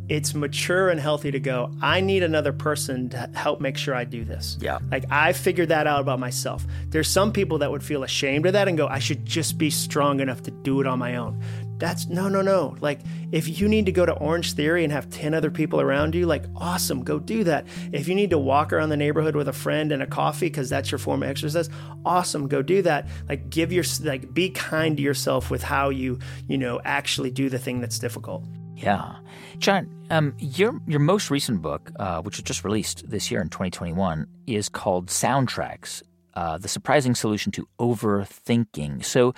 it's 0.09 0.33
mature 0.33 0.89
and 0.89 0.99
healthy 0.99 1.31
to 1.31 1.39
go, 1.39 1.71
I 1.81 1.99
need 1.99 2.23
another 2.23 2.53
person 2.53 3.09
to 3.09 3.29
help 3.33 3.59
make 3.59 3.77
sure 3.77 3.93
I 3.93 4.05
do 4.05 4.23
this. 4.23 4.57
Yeah. 4.61 4.79
Like 4.89 5.03
I 5.11 5.33
figured 5.33 5.69
that 5.69 5.85
out 5.85 5.99
about 5.99 6.19
myself. 6.19 6.65
There's 6.89 7.09
some 7.09 7.33
people 7.33 7.57
that 7.57 7.71
would 7.71 7.83
feel 7.83 8.03
ashamed 8.03 8.45
of 8.45 8.53
that 8.53 8.67
and 8.67 8.77
go, 8.77 8.87
I 8.87 8.99
should 8.99 9.25
just 9.25 9.57
be 9.57 9.69
strong 9.69 10.19
enough 10.21 10.43
to 10.43 10.51
do 10.51 10.79
it 10.79 10.87
on 10.87 10.99
my 10.99 11.17
own. 11.17 11.41
That's 11.77 12.07
no, 12.07 12.27
no, 12.27 12.41
no. 12.41 12.75
Like 12.79 13.01
if 13.31 13.59
you 13.59 13.67
need 13.67 13.85
to 13.85 13.91
go 13.91 14.05
to 14.05 14.13
Orange 14.13 14.53
Theory 14.53 14.83
and 14.83 14.91
have 14.91 15.09
10 15.09 15.33
other 15.33 15.51
people 15.51 15.79
around 15.79 16.15
you, 16.15 16.25
like 16.25 16.45
awesome, 16.55 17.03
go 17.03 17.19
do 17.19 17.43
that. 17.43 17.67
If 17.91 18.07
you 18.07 18.15
need 18.15 18.31
to 18.31 18.37
walk 18.37 18.73
around 18.73 18.89
the 18.89 18.97
neighborhood 18.97 19.35
with 19.35 19.47
a 19.47 19.53
friend 19.53 19.91
and 19.91 20.01
a 20.01 20.07
coffee 20.07 20.47
because 20.47 20.69
that's 20.69 20.91
your 20.91 20.97
form 20.97 21.23
of 21.23 21.29
exercise, 21.29 21.69
awesome, 22.05 22.47
go 22.47 22.61
do 22.61 22.81
that. 22.81 23.07
Like 23.29 23.49
give 23.49 23.71
your 23.71 23.83
like 24.03 24.33
be 24.33 24.49
kind 24.49 24.97
to 24.97 25.03
yourself 25.03 25.51
with 25.51 25.63
how 25.63 25.89
you, 25.89 26.19
you 26.47 26.57
know, 26.57 26.81
actually 26.83 27.31
do 27.31 27.49
the 27.49 27.59
thing 27.59 27.79
that's 27.79 27.99
difficult. 27.99 28.43
Yeah. 28.75 29.15
Jon, 29.57 29.89
um, 30.11 30.35
your 30.39 30.79
your 30.87 30.99
most 30.99 31.31
recent 31.31 31.61
book, 31.61 31.91
uh, 31.99 32.21
which 32.21 32.37
was 32.37 32.43
just 32.43 32.63
released 32.63 33.09
this 33.09 33.31
year 33.31 33.41
in 33.41 33.49
2021, 33.49 34.27
is 34.45 34.69
called 34.69 35.07
Soundtracks: 35.07 36.03
uh, 36.35 36.59
The 36.59 36.67
Surprising 36.67 37.15
Solution 37.15 37.51
to 37.53 37.67
Overthinking. 37.79 39.03
So, 39.03 39.33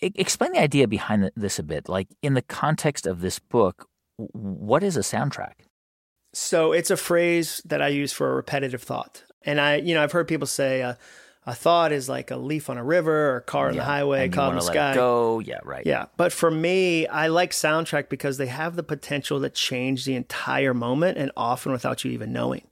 explain 0.00 0.52
the 0.52 0.60
idea 0.60 0.88
behind 0.88 1.30
this 1.36 1.58
a 1.58 1.62
bit. 1.62 1.88
Like 1.88 2.08
in 2.22 2.34
the 2.34 2.42
context 2.42 3.06
of 3.06 3.20
this 3.20 3.38
book, 3.38 3.88
what 4.16 4.82
is 4.82 4.96
a 4.96 5.00
soundtrack? 5.00 5.54
So 6.34 6.72
it's 6.72 6.90
a 6.90 6.96
phrase 6.96 7.62
that 7.64 7.80
I 7.80 7.88
use 7.88 8.12
for 8.12 8.30
a 8.30 8.34
repetitive 8.34 8.82
thought, 8.82 9.24
and 9.42 9.60
I, 9.60 9.76
you 9.76 9.94
know, 9.94 10.02
I've 10.02 10.12
heard 10.12 10.28
people 10.28 10.46
say. 10.46 10.82
Uh, 10.82 10.94
a 11.46 11.54
thought 11.54 11.92
is 11.92 12.10
like 12.10 12.30
a 12.30 12.36
leaf 12.36 12.68
on 12.68 12.76
a 12.76 12.84
river 12.84 13.30
or 13.30 13.36
a 13.36 13.40
car 13.40 13.70
on 13.70 13.76
the 13.76 13.82
highway, 13.82 14.28
cloud 14.28 14.50
in 14.50 14.56
the 14.56 14.60
sky. 14.60 14.94
go, 14.94 15.38
yeah, 15.38 15.60
right. 15.64 15.86
Yeah, 15.86 16.04
but 16.18 16.30
for 16.30 16.50
me, 16.50 17.06
I 17.06 17.28
like 17.28 17.52
soundtrack 17.52 18.10
because 18.10 18.36
they 18.36 18.48
have 18.48 18.76
the 18.76 18.82
potential 18.82 19.40
to 19.40 19.48
change 19.48 20.04
the 20.04 20.14
entire 20.14 20.74
moment, 20.74 21.16
and 21.16 21.32
often 21.38 21.72
without 21.72 22.04
you 22.04 22.10
even 22.10 22.34
knowing. 22.34 22.66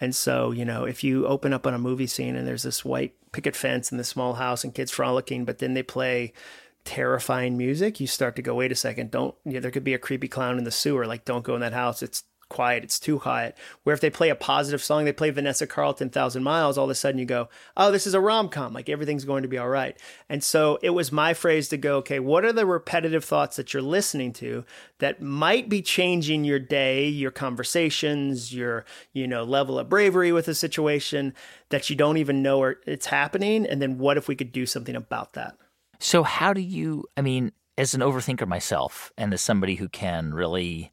And 0.00 0.14
so, 0.14 0.50
you 0.50 0.64
know, 0.64 0.84
if 0.84 1.04
you 1.04 1.26
open 1.26 1.52
up 1.52 1.66
on 1.66 1.74
a 1.74 1.78
movie 1.78 2.06
scene 2.06 2.36
and 2.36 2.46
there's 2.46 2.64
this 2.64 2.84
white 2.84 3.14
picket 3.32 3.54
fence 3.54 3.92
in 3.92 3.98
the 3.98 4.04
small 4.04 4.34
house 4.34 4.64
and 4.64 4.74
kids 4.74 4.90
frolicking, 4.90 5.44
but 5.44 5.58
then 5.58 5.74
they 5.74 5.82
play 5.82 6.32
terrifying 6.84 7.56
music, 7.56 8.00
you 8.00 8.06
start 8.06 8.36
to 8.36 8.42
go, 8.42 8.54
wait 8.54 8.72
a 8.72 8.74
second, 8.74 9.10
don't, 9.10 9.34
you 9.44 9.54
know, 9.54 9.60
there 9.60 9.70
could 9.70 9.84
be 9.84 9.94
a 9.94 9.98
creepy 9.98 10.28
clown 10.28 10.58
in 10.58 10.64
the 10.64 10.70
sewer. 10.70 11.06
Like, 11.06 11.24
don't 11.24 11.44
go 11.44 11.54
in 11.54 11.60
that 11.60 11.72
house. 11.72 12.02
It's 12.02 12.24
quiet, 12.48 12.84
it's 12.84 12.98
too 12.98 13.18
quiet. 13.18 13.56
Where 13.82 13.94
if 13.94 14.00
they 14.00 14.10
play 14.10 14.28
a 14.28 14.34
positive 14.34 14.82
song, 14.82 15.04
they 15.04 15.12
play 15.12 15.30
Vanessa 15.30 15.66
Carlton, 15.66 16.10
Thousand 16.10 16.42
Miles, 16.42 16.78
all 16.78 16.84
of 16.84 16.90
a 16.90 16.94
sudden 16.94 17.18
you 17.18 17.26
go, 17.26 17.48
oh, 17.76 17.90
this 17.90 18.06
is 18.06 18.14
a 18.14 18.20
rom 18.20 18.48
com, 18.48 18.72
like 18.72 18.88
everything's 18.88 19.24
going 19.24 19.42
to 19.42 19.48
be 19.48 19.58
all 19.58 19.68
right. 19.68 19.98
And 20.28 20.42
so 20.42 20.78
it 20.82 20.90
was 20.90 21.12
my 21.12 21.34
phrase 21.34 21.68
to 21.68 21.76
go, 21.76 21.96
okay, 21.98 22.20
what 22.20 22.44
are 22.44 22.52
the 22.52 22.66
repetitive 22.66 23.24
thoughts 23.24 23.56
that 23.56 23.72
you're 23.72 23.82
listening 23.82 24.32
to 24.34 24.64
that 24.98 25.20
might 25.20 25.68
be 25.68 25.82
changing 25.82 26.44
your 26.44 26.58
day, 26.58 27.06
your 27.08 27.30
conversations, 27.30 28.54
your, 28.54 28.84
you 29.12 29.26
know, 29.26 29.44
level 29.44 29.78
of 29.78 29.88
bravery 29.88 30.32
with 30.32 30.48
a 30.48 30.54
situation 30.54 31.34
that 31.70 31.90
you 31.90 31.96
don't 31.96 32.16
even 32.16 32.42
know 32.42 32.74
it's 32.86 33.06
happening? 33.06 33.66
And 33.66 33.80
then 33.80 33.98
what 33.98 34.16
if 34.16 34.28
we 34.28 34.36
could 34.36 34.52
do 34.52 34.66
something 34.66 34.96
about 34.96 35.32
that? 35.34 35.56
So, 36.00 36.22
how 36.22 36.52
do 36.52 36.60
you, 36.60 37.04
I 37.16 37.22
mean, 37.22 37.52
as 37.76 37.94
an 37.94 38.00
overthinker 38.00 38.46
myself 38.46 39.12
and 39.16 39.32
as 39.32 39.40
somebody 39.40 39.76
who 39.76 39.88
can 39.88 40.32
really 40.32 40.92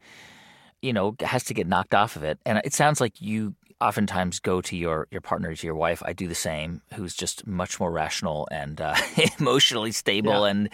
you 0.81 0.93
know, 0.93 1.15
has 1.21 1.43
to 1.45 1.53
get 1.53 1.67
knocked 1.67 1.93
off 1.93 2.15
of 2.15 2.23
it. 2.23 2.39
And 2.45 2.61
it 2.63 2.73
sounds 2.73 2.99
like 2.99 3.21
you 3.21 3.55
oftentimes 3.79 4.39
go 4.39 4.61
to 4.61 4.75
your 4.75 5.07
your 5.11 5.21
partner, 5.21 5.55
to 5.55 5.67
your 5.67 5.75
wife. 5.75 6.01
I 6.05 6.13
do 6.13 6.27
the 6.27 6.35
same, 6.35 6.81
who's 6.93 7.15
just 7.15 7.45
much 7.47 7.79
more 7.79 7.91
rational 7.91 8.47
and 8.51 8.79
uh, 8.79 8.95
emotionally 9.39 9.91
stable 9.91 10.45
yeah. 10.45 10.51
and 10.51 10.69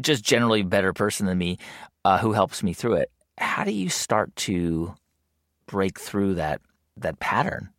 just 0.00 0.22
generally 0.24 0.60
a 0.60 0.64
better 0.64 0.92
person 0.92 1.26
than 1.26 1.38
me, 1.38 1.58
uh, 2.04 2.18
who 2.18 2.32
helps 2.32 2.62
me 2.62 2.72
through 2.72 2.94
it. 2.94 3.10
How 3.38 3.64
do 3.64 3.72
you 3.72 3.88
start 3.88 4.34
to 4.36 4.94
break 5.66 5.98
through 5.98 6.34
that 6.34 6.60
that 6.96 7.18
pattern? 7.18 7.70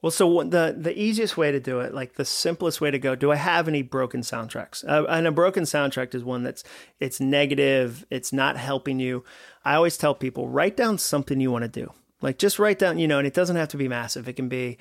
Well, 0.00 0.12
so 0.12 0.44
the 0.44 0.76
the 0.78 0.96
easiest 0.96 1.36
way 1.36 1.50
to 1.50 1.58
do 1.58 1.80
it, 1.80 1.92
like 1.92 2.14
the 2.14 2.24
simplest 2.24 2.80
way 2.80 2.90
to 2.90 2.98
go, 3.00 3.16
do 3.16 3.32
I 3.32 3.36
have 3.36 3.66
any 3.66 3.82
broken 3.82 4.20
soundtracks? 4.20 4.88
Uh, 4.88 5.04
and 5.08 5.26
a 5.26 5.32
broken 5.32 5.64
soundtrack 5.64 6.14
is 6.14 6.22
one 6.22 6.44
that's 6.44 6.62
it's 7.00 7.20
negative, 7.20 8.06
it's 8.08 8.32
not 8.32 8.56
helping 8.56 9.00
you. 9.00 9.24
I 9.64 9.74
always 9.74 9.96
tell 9.96 10.14
people 10.14 10.48
write 10.48 10.76
down 10.76 10.98
something 10.98 11.40
you 11.40 11.50
want 11.50 11.64
to 11.64 11.68
do. 11.68 11.92
Like 12.20 12.38
just 12.38 12.60
write 12.60 12.78
down, 12.78 12.98
you 12.98 13.08
know, 13.08 13.18
and 13.18 13.26
it 13.26 13.34
doesn't 13.34 13.56
have 13.56 13.68
to 13.68 13.76
be 13.76 13.88
massive. 13.88 14.28
It 14.28 14.34
can 14.34 14.48
be 14.48 14.78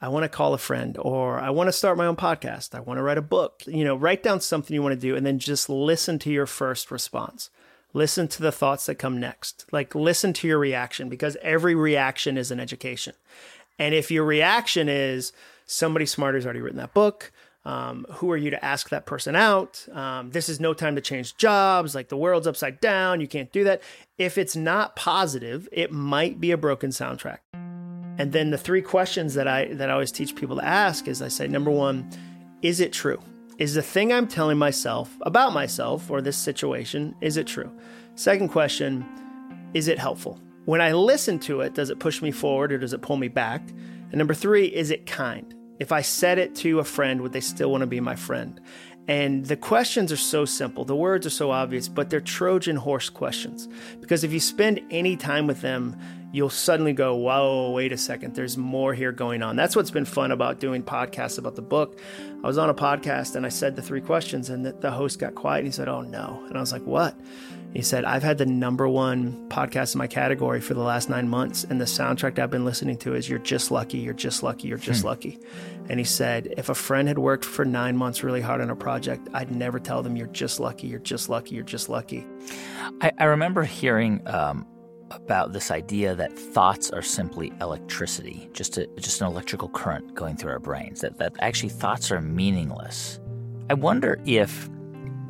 I 0.00 0.08
want 0.08 0.24
to 0.24 0.28
call 0.28 0.54
a 0.54 0.58
friend 0.58 0.96
or 1.00 1.38
I 1.38 1.50
want 1.50 1.68
to 1.68 1.72
start 1.72 1.96
my 1.96 2.06
own 2.06 2.16
podcast. 2.16 2.74
I 2.74 2.80
want 2.80 2.98
to 2.98 3.02
write 3.02 3.18
a 3.18 3.22
book. 3.22 3.62
You 3.66 3.84
know, 3.84 3.96
write 3.96 4.22
down 4.22 4.40
something 4.40 4.74
you 4.74 4.82
want 4.82 4.94
to 4.94 5.00
do 5.00 5.16
and 5.16 5.26
then 5.26 5.40
just 5.40 5.68
listen 5.68 6.20
to 6.20 6.30
your 6.30 6.46
first 6.46 6.92
response. 6.92 7.50
Listen 7.94 8.26
to 8.28 8.42
the 8.42 8.52
thoughts 8.52 8.86
that 8.86 8.94
come 8.94 9.18
next. 9.18 9.66
Like 9.72 9.94
listen 9.94 10.32
to 10.34 10.48
your 10.48 10.58
reaction 10.58 11.08
because 11.08 11.36
every 11.42 11.74
reaction 11.74 12.36
is 12.36 12.50
an 12.50 12.58
education. 12.60 13.14
And 13.78 13.94
if 13.94 14.10
your 14.10 14.24
reaction 14.24 14.88
is 14.88 15.32
somebody 15.66 16.06
smarter 16.06 16.38
has 16.38 16.44
already 16.44 16.60
written 16.60 16.78
that 16.78 16.94
book, 16.94 17.32
um, 17.64 18.06
who 18.14 18.30
are 18.30 18.36
you 18.36 18.50
to 18.50 18.64
ask 18.64 18.88
that 18.88 19.06
person 19.06 19.36
out? 19.36 19.86
Um, 19.92 20.30
this 20.30 20.48
is 20.48 20.58
no 20.58 20.74
time 20.74 20.96
to 20.96 21.00
change 21.00 21.36
jobs. 21.36 21.94
Like 21.94 22.08
the 22.08 22.16
world's 22.16 22.46
upside 22.46 22.80
down. 22.80 23.20
You 23.20 23.28
can't 23.28 23.52
do 23.52 23.64
that. 23.64 23.82
If 24.18 24.36
it's 24.36 24.56
not 24.56 24.96
positive, 24.96 25.68
it 25.70 25.92
might 25.92 26.40
be 26.40 26.50
a 26.50 26.56
broken 26.56 26.90
soundtrack. 26.90 27.38
And 28.18 28.32
then 28.32 28.50
the 28.50 28.58
three 28.58 28.82
questions 28.82 29.34
that 29.34 29.48
I 29.48 29.66
that 29.74 29.88
I 29.88 29.92
always 29.92 30.12
teach 30.12 30.34
people 30.34 30.56
to 30.56 30.64
ask 30.64 31.08
is 31.08 31.22
I 31.22 31.28
say 31.28 31.46
number 31.46 31.70
one, 31.70 32.10
is 32.60 32.80
it 32.80 32.92
true? 32.92 33.20
Is 33.58 33.74
the 33.74 33.82
thing 33.82 34.12
I'm 34.12 34.26
telling 34.26 34.58
myself 34.58 35.16
about 35.22 35.52
myself 35.52 36.10
or 36.10 36.20
this 36.20 36.36
situation 36.36 37.14
is 37.20 37.36
it 37.36 37.46
true? 37.46 37.70
Second 38.16 38.48
question, 38.48 39.06
is 39.72 39.88
it 39.88 39.98
helpful? 39.98 40.38
When 40.64 40.80
I 40.80 40.92
listen 40.92 41.38
to 41.40 41.60
it, 41.62 41.74
does 41.74 41.90
it 41.90 41.98
push 41.98 42.22
me 42.22 42.30
forward 42.30 42.72
or 42.72 42.78
does 42.78 42.92
it 42.92 43.02
pull 43.02 43.16
me 43.16 43.28
back? 43.28 43.62
And 43.68 44.14
number 44.14 44.34
three, 44.34 44.66
is 44.66 44.90
it 44.90 45.06
kind? 45.06 45.54
If 45.80 45.90
I 45.90 46.02
said 46.02 46.38
it 46.38 46.54
to 46.56 46.78
a 46.78 46.84
friend, 46.84 47.20
would 47.20 47.32
they 47.32 47.40
still 47.40 47.70
want 47.70 47.80
to 47.80 47.86
be 47.88 47.98
my 47.98 48.14
friend? 48.14 48.60
And 49.08 49.44
the 49.44 49.56
questions 49.56 50.12
are 50.12 50.16
so 50.16 50.44
simple. 50.44 50.84
The 50.84 50.94
words 50.94 51.26
are 51.26 51.30
so 51.30 51.50
obvious, 51.50 51.88
but 51.88 52.08
they're 52.08 52.20
Trojan 52.20 52.76
horse 52.76 53.10
questions. 53.10 53.68
Because 54.00 54.22
if 54.22 54.32
you 54.32 54.38
spend 54.38 54.80
any 54.92 55.16
time 55.16 55.48
with 55.48 55.60
them, 55.60 55.98
you'll 56.32 56.48
suddenly 56.48 56.92
go, 56.92 57.16
whoa, 57.16 57.72
wait 57.72 57.90
a 57.90 57.96
second, 57.96 58.36
there's 58.36 58.56
more 58.56 58.94
here 58.94 59.10
going 59.10 59.42
on. 59.42 59.56
That's 59.56 59.74
what's 59.74 59.90
been 59.90 60.04
fun 60.04 60.30
about 60.30 60.60
doing 60.60 60.84
podcasts 60.84 61.38
about 61.38 61.56
the 61.56 61.62
book. 61.62 61.98
I 62.44 62.46
was 62.46 62.58
on 62.58 62.70
a 62.70 62.74
podcast 62.74 63.34
and 63.34 63.44
I 63.44 63.48
said 63.48 63.74
the 63.74 63.82
three 63.82 64.00
questions, 64.00 64.48
and 64.48 64.64
the, 64.64 64.90
host 64.92 65.18
got 65.18 65.34
quiet 65.34 65.58
and 65.58 65.66
he 65.66 65.72
said, 65.72 65.88
oh 65.88 66.02
no. 66.02 66.44
And 66.46 66.56
I 66.56 66.60
was 66.60 66.72
like, 66.72 66.86
what? 66.86 67.18
He 67.74 67.80
said, 67.80 68.04
I've 68.04 68.22
had 68.22 68.36
the 68.36 68.44
number 68.44 68.86
one 68.86 69.48
podcast 69.48 69.94
in 69.94 69.98
my 69.98 70.06
category 70.06 70.60
for 70.60 70.74
the 70.74 70.82
last 70.82 71.08
nine 71.08 71.28
months, 71.28 71.64
and 71.64 71.80
the 71.80 71.86
soundtrack 71.86 72.38
I've 72.38 72.50
been 72.50 72.66
listening 72.66 72.98
to 72.98 73.14
is 73.14 73.28
You're 73.28 73.38
Just 73.38 73.70
Lucky, 73.70 73.98
You're 73.98 74.12
Just 74.12 74.42
Lucky, 74.42 74.68
You're 74.68 74.76
Just 74.76 75.02
hmm. 75.02 75.08
Lucky. 75.08 75.38
And 75.88 75.98
he 75.98 76.04
said, 76.04 76.52
if 76.58 76.68
a 76.68 76.74
friend 76.74 77.08
had 77.08 77.18
worked 77.18 77.44
for 77.46 77.64
nine 77.64 77.96
months 77.96 78.22
really 78.22 78.42
hard 78.42 78.60
on 78.60 78.68
a 78.68 78.76
project, 78.76 79.28
I'd 79.32 79.50
never 79.50 79.78
tell 79.78 80.02
them, 80.02 80.16
You're 80.16 80.26
just 80.26 80.60
lucky, 80.60 80.86
you're 80.86 80.98
just 81.00 81.30
lucky, 81.30 81.54
you're 81.54 81.64
just 81.64 81.88
lucky. 81.88 82.26
I, 83.00 83.10
I 83.18 83.24
remember 83.24 83.62
hearing 83.62 84.20
um, 84.26 84.66
about 85.10 85.54
this 85.54 85.70
idea 85.70 86.14
that 86.14 86.38
thoughts 86.38 86.90
are 86.90 87.02
simply 87.02 87.52
electricity, 87.60 88.50
just, 88.52 88.76
a, 88.76 88.86
just 88.98 89.22
an 89.22 89.28
electrical 89.28 89.70
current 89.70 90.14
going 90.14 90.36
through 90.36 90.52
our 90.52 90.58
brains, 90.58 91.00
that, 91.00 91.16
that 91.18 91.32
actually 91.40 91.70
thoughts 91.70 92.10
are 92.10 92.20
meaningless. 92.20 93.18
I 93.70 93.74
wonder 93.74 94.20
if 94.26 94.68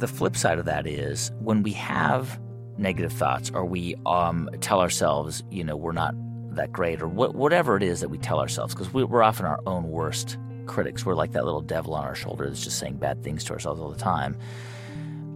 the 0.02 0.08
flip 0.08 0.36
side 0.36 0.58
of 0.58 0.64
that 0.64 0.84
is 0.84 1.30
when 1.38 1.62
we 1.62 1.70
have 1.72 2.38
negative 2.76 3.12
thoughts 3.12 3.52
or 3.54 3.64
we 3.64 3.94
um, 4.04 4.50
tell 4.60 4.80
ourselves, 4.80 5.44
you 5.50 5.62
know, 5.62 5.76
we're 5.76 5.92
not 5.92 6.12
that 6.56 6.72
great 6.72 7.00
or 7.00 7.06
wh- 7.06 7.32
whatever 7.34 7.76
it 7.76 7.84
is 7.84 8.00
that 8.00 8.08
we 8.08 8.18
tell 8.18 8.40
ourselves, 8.40 8.74
because 8.74 8.92
we, 8.92 9.04
we're 9.04 9.22
often 9.22 9.46
our 9.46 9.60
own 9.64 9.84
worst 9.84 10.38
critics. 10.66 11.06
We're 11.06 11.14
like 11.14 11.32
that 11.32 11.44
little 11.44 11.60
devil 11.60 11.94
on 11.94 12.04
our 12.04 12.16
shoulder 12.16 12.48
that's 12.48 12.64
just 12.64 12.80
saying 12.80 12.96
bad 12.96 13.22
things 13.22 13.44
to 13.44 13.52
ourselves 13.52 13.80
all 13.80 13.90
the 13.90 13.98
time. 13.98 14.36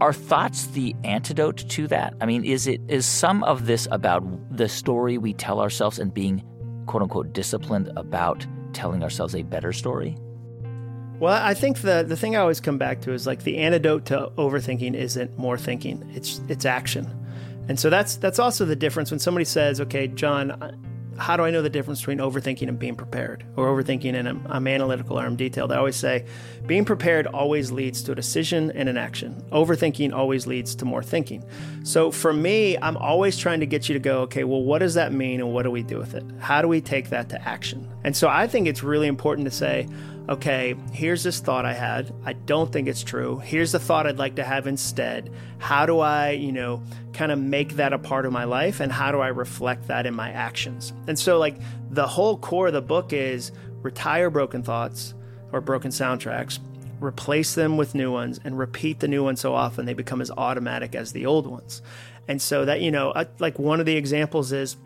Are 0.01 0.13
thoughts 0.13 0.67
the 0.67 0.97
antidote 1.05 1.59
to 1.71 1.87
that? 1.87 2.15
I 2.21 2.27
mean, 2.27 2.45
is 2.45 2.67
it 2.67 2.81
is 2.89 3.07
some 3.07 3.45
of 3.45 3.67
this 3.67 3.87
about 3.93 4.25
the 4.55 4.69
story 4.69 5.17
we 5.17 5.33
tell 5.33 5.61
ourselves 5.61 6.01
and 6.01 6.13
being 6.13 6.43
quote 6.87 7.05
unquote 7.05 7.33
disciplined 7.33 7.91
about 7.97 8.45
telling 8.73 9.05
ourselves 9.05 9.37
a 9.37 9.43
better 9.43 9.73
story? 9.73 10.17
Well, 11.19 11.33
I 11.33 11.55
think 11.55 11.81
the 11.81 12.05
the 12.07 12.17
thing 12.17 12.37
I 12.37 12.41
always 12.41 12.61
come 12.61 12.77
back 12.77 13.01
to 13.03 13.13
is 13.13 13.27
like 13.27 13.43
the 13.43 13.59
antidote 13.59 14.07
to 14.07 14.31
overthinking 14.37 14.95
isn't 14.95 15.39
more 15.39 15.57
thinking; 15.57 16.11
it's 16.15 16.41
it's 16.49 16.67
action. 16.67 17.09
And 17.69 17.81
so 17.81 17.89
that's 17.91 18.17
that's 18.17 18.39
also 18.39 18.65
the 18.65 18.77
difference 18.77 19.11
when 19.11 19.19
somebody 19.21 19.47
says, 19.47 19.81
"Okay, 19.81 20.09
Jon, 20.09 20.79
how 21.19 21.37
do 21.37 21.45
I 21.45 21.51
know 21.51 21.63
the 21.63 21.71
difference 21.71 22.01
between 22.01 22.19
overthinking 22.19 22.69
and 22.69 22.79
being 22.79 22.97
prepared, 22.97 23.45
or 23.57 23.69
overthinking 23.69 24.15
and 24.15 24.29
I'm, 24.29 24.47
I'm, 24.49 24.67
analytical 24.67 25.19
or 25.19 25.25
I'm 25.25 25.37
detailed?" 25.37 25.73
I 25.73 25.77
always 25.77 25.97
say, 25.97 26.25
being 26.67 26.85
prepared 26.85 27.27
always 27.27 27.73
leads 27.73 28.03
to 28.05 28.13
a 28.13 28.15
decision 28.15 28.71
and 28.73 28.89
an 28.89 28.97
action. 28.97 29.43
Overthinking 29.53 30.13
always 30.13 30.47
leads 30.47 30.75
to 30.77 30.85
more 30.85 31.03
thinking. 31.03 31.45
So 31.85 32.11
for 32.11 32.33
me, 32.33 32.77
I'm 32.79 32.97
always 32.97 33.37
trying 33.37 33.61
to 33.61 33.67
get 33.67 33.89
you 33.89 33.95
to 33.95 34.01
go, 34.01 34.21
"Okay, 34.23 34.45
well, 34.45 34.63
what 34.63 34.79
does 34.79 34.95
that 34.95 35.13
mean, 35.13 35.41
and 35.41 35.53
what 35.53 35.63
do 35.63 35.71
we 35.71 35.83
do 35.83 35.99
with 35.99 36.15
it? 36.15 36.25
How 36.39 36.63
do 36.63 36.69
we 36.69 36.81
take 36.81 37.11
that 37.11 37.29
to 37.31 37.49
action?" 37.49 37.89
And 38.05 38.17
so 38.17 38.29
I 38.29 38.47
think 38.47 38.67
it's 38.67 38.83
really 38.83 39.07
important 39.07 39.47
to 39.47 39.51
say 39.51 39.87
okay, 40.29 40.75
here's 40.93 41.23
this 41.23 41.41
thought 41.41 41.65
I 41.65 41.73
had. 41.73 42.13
I 42.25 42.33
don't 42.33 42.73
think 42.73 42.89
it's 42.89 43.03
true. 43.03 43.39
Here's 43.39 43.73
the 43.73 43.79
thought 43.79 44.07
I'd 44.07 44.19
like 44.19 44.37
to 44.37 44.45
have 44.45 44.67
instead. 44.67 45.31
How 45.59 45.87
do 45.87 46.01
I, 46.01 46.31
you 46.31 46.53
know, 46.53 46.83
kind 47.17 47.33
of 47.33 47.39
make 47.39 47.75
that 47.75 47.93
a 47.93 47.99
part 47.99 48.27
of 48.27 48.33
my 48.33 48.45
life 48.45 48.81
and 48.81 48.93
how 48.93 49.11
do 49.11 49.21
I 49.21 49.29
reflect 49.29 49.89
that 49.89 50.07
in 50.07 50.15
my 50.15 50.31
actions? 50.31 50.93
And 51.09 51.19
so, 51.19 51.39
like, 51.39 51.57
the 51.91 52.07
whole 52.07 52.39
core 52.39 52.69
of 52.69 52.73
the 52.73 52.83
book 52.83 53.13
is 53.13 53.53
retire 53.83 54.31
broken 54.31 54.63
thoughts 54.63 55.15
or 55.53 55.61
broken 55.61 55.91
soundtracks, 55.91 56.59
replace 57.01 57.55
them 57.55 57.77
with 57.77 57.95
new 57.95 58.13
ones, 58.13 58.39
and 58.45 58.59
repeat 58.59 59.01
the 59.01 59.09
new 59.09 59.25
ones 59.25 59.41
so 59.41 59.55
often 59.55 59.87
they 59.87 59.95
become 59.95 60.21
as 60.21 60.31
automatic 60.31 60.95
as 60.95 61.13
the 61.13 61.27
old 61.27 61.47
ones. 61.47 61.83
And 62.29 62.41
so, 62.41 62.65
that, 62.65 62.81
you 62.81 62.91
know, 62.91 63.13
like 63.39 63.59
one 63.59 63.81
of 63.81 63.87
the 63.87 63.97
examples 63.97 64.53
is 64.53 64.77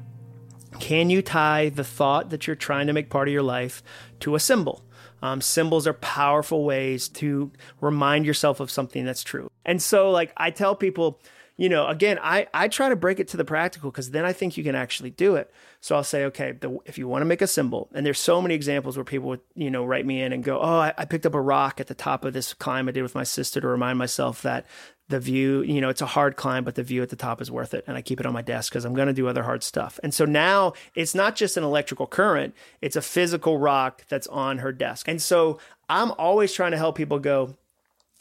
can 0.78 1.10
you 1.10 1.20
tie 1.22 1.68
the 1.68 1.84
thought 1.84 2.30
that 2.30 2.46
you're 2.46 2.54
trying 2.56 2.86
to 2.86 2.92
make 2.92 3.10
part 3.10 3.26
of 3.26 3.34
your 3.34 3.42
life 3.42 3.82
to 4.20 4.34
a 4.34 4.40
symbol? 4.40 4.84
Um, 5.22 5.40
symbols 5.40 5.86
are 5.86 5.92
powerful 5.94 6.64
ways 6.64 7.08
to 7.08 7.50
remind 7.80 8.24
yourself 8.24 8.60
of 8.60 8.70
something 8.70 9.04
that's 9.04 9.22
true. 9.22 9.50
And 9.64 9.82
so, 9.82 10.10
like, 10.10 10.32
I 10.36 10.50
tell 10.50 10.74
people, 10.74 11.20
you 11.60 11.68
know, 11.68 11.86
again, 11.88 12.18
I, 12.22 12.46
I 12.54 12.68
try 12.68 12.88
to 12.88 12.96
break 12.96 13.20
it 13.20 13.28
to 13.28 13.36
the 13.36 13.44
practical 13.44 13.90
because 13.90 14.12
then 14.12 14.24
I 14.24 14.32
think 14.32 14.56
you 14.56 14.64
can 14.64 14.74
actually 14.74 15.10
do 15.10 15.34
it. 15.34 15.52
So 15.82 15.94
I'll 15.94 16.02
say, 16.02 16.24
okay, 16.24 16.52
the, 16.52 16.78
if 16.86 16.96
you 16.96 17.06
want 17.06 17.20
to 17.20 17.26
make 17.26 17.42
a 17.42 17.46
symbol, 17.46 17.90
and 17.92 18.06
there's 18.06 18.18
so 18.18 18.40
many 18.40 18.54
examples 18.54 18.96
where 18.96 19.04
people 19.04 19.28
would, 19.28 19.42
you 19.54 19.70
know, 19.70 19.84
write 19.84 20.06
me 20.06 20.22
in 20.22 20.32
and 20.32 20.42
go, 20.42 20.58
oh, 20.58 20.78
I, 20.78 20.94
I 20.96 21.04
picked 21.04 21.26
up 21.26 21.34
a 21.34 21.40
rock 21.40 21.78
at 21.78 21.86
the 21.86 21.94
top 21.94 22.24
of 22.24 22.32
this 22.32 22.54
climb 22.54 22.88
I 22.88 22.92
did 22.92 23.02
with 23.02 23.14
my 23.14 23.24
sister 23.24 23.60
to 23.60 23.68
remind 23.68 23.98
myself 23.98 24.40
that 24.40 24.64
the 25.08 25.20
view, 25.20 25.60
you 25.60 25.82
know, 25.82 25.90
it's 25.90 26.00
a 26.00 26.06
hard 26.06 26.34
climb, 26.36 26.64
but 26.64 26.76
the 26.76 26.82
view 26.82 27.02
at 27.02 27.10
the 27.10 27.16
top 27.16 27.42
is 27.42 27.50
worth 27.50 27.74
it. 27.74 27.84
And 27.86 27.94
I 27.94 28.00
keep 28.00 28.20
it 28.20 28.26
on 28.26 28.32
my 28.32 28.40
desk 28.40 28.72
because 28.72 28.86
I'm 28.86 28.94
going 28.94 29.08
to 29.08 29.12
do 29.12 29.28
other 29.28 29.42
hard 29.42 29.62
stuff. 29.62 30.00
And 30.02 30.14
so 30.14 30.24
now 30.24 30.72
it's 30.94 31.14
not 31.14 31.36
just 31.36 31.58
an 31.58 31.64
electrical 31.64 32.06
current, 32.06 32.54
it's 32.80 32.96
a 32.96 33.02
physical 33.02 33.58
rock 33.58 34.06
that's 34.08 34.28
on 34.28 34.58
her 34.58 34.72
desk. 34.72 35.08
And 35.08 35.20
so 35.20 35.58
I'm 35.90 36.12
always 36.12 36.54
trying 36.54 36.70
to 36.70 36.78
help 36.78 36.96
people 36.96 37.18
go, 37.18 37.54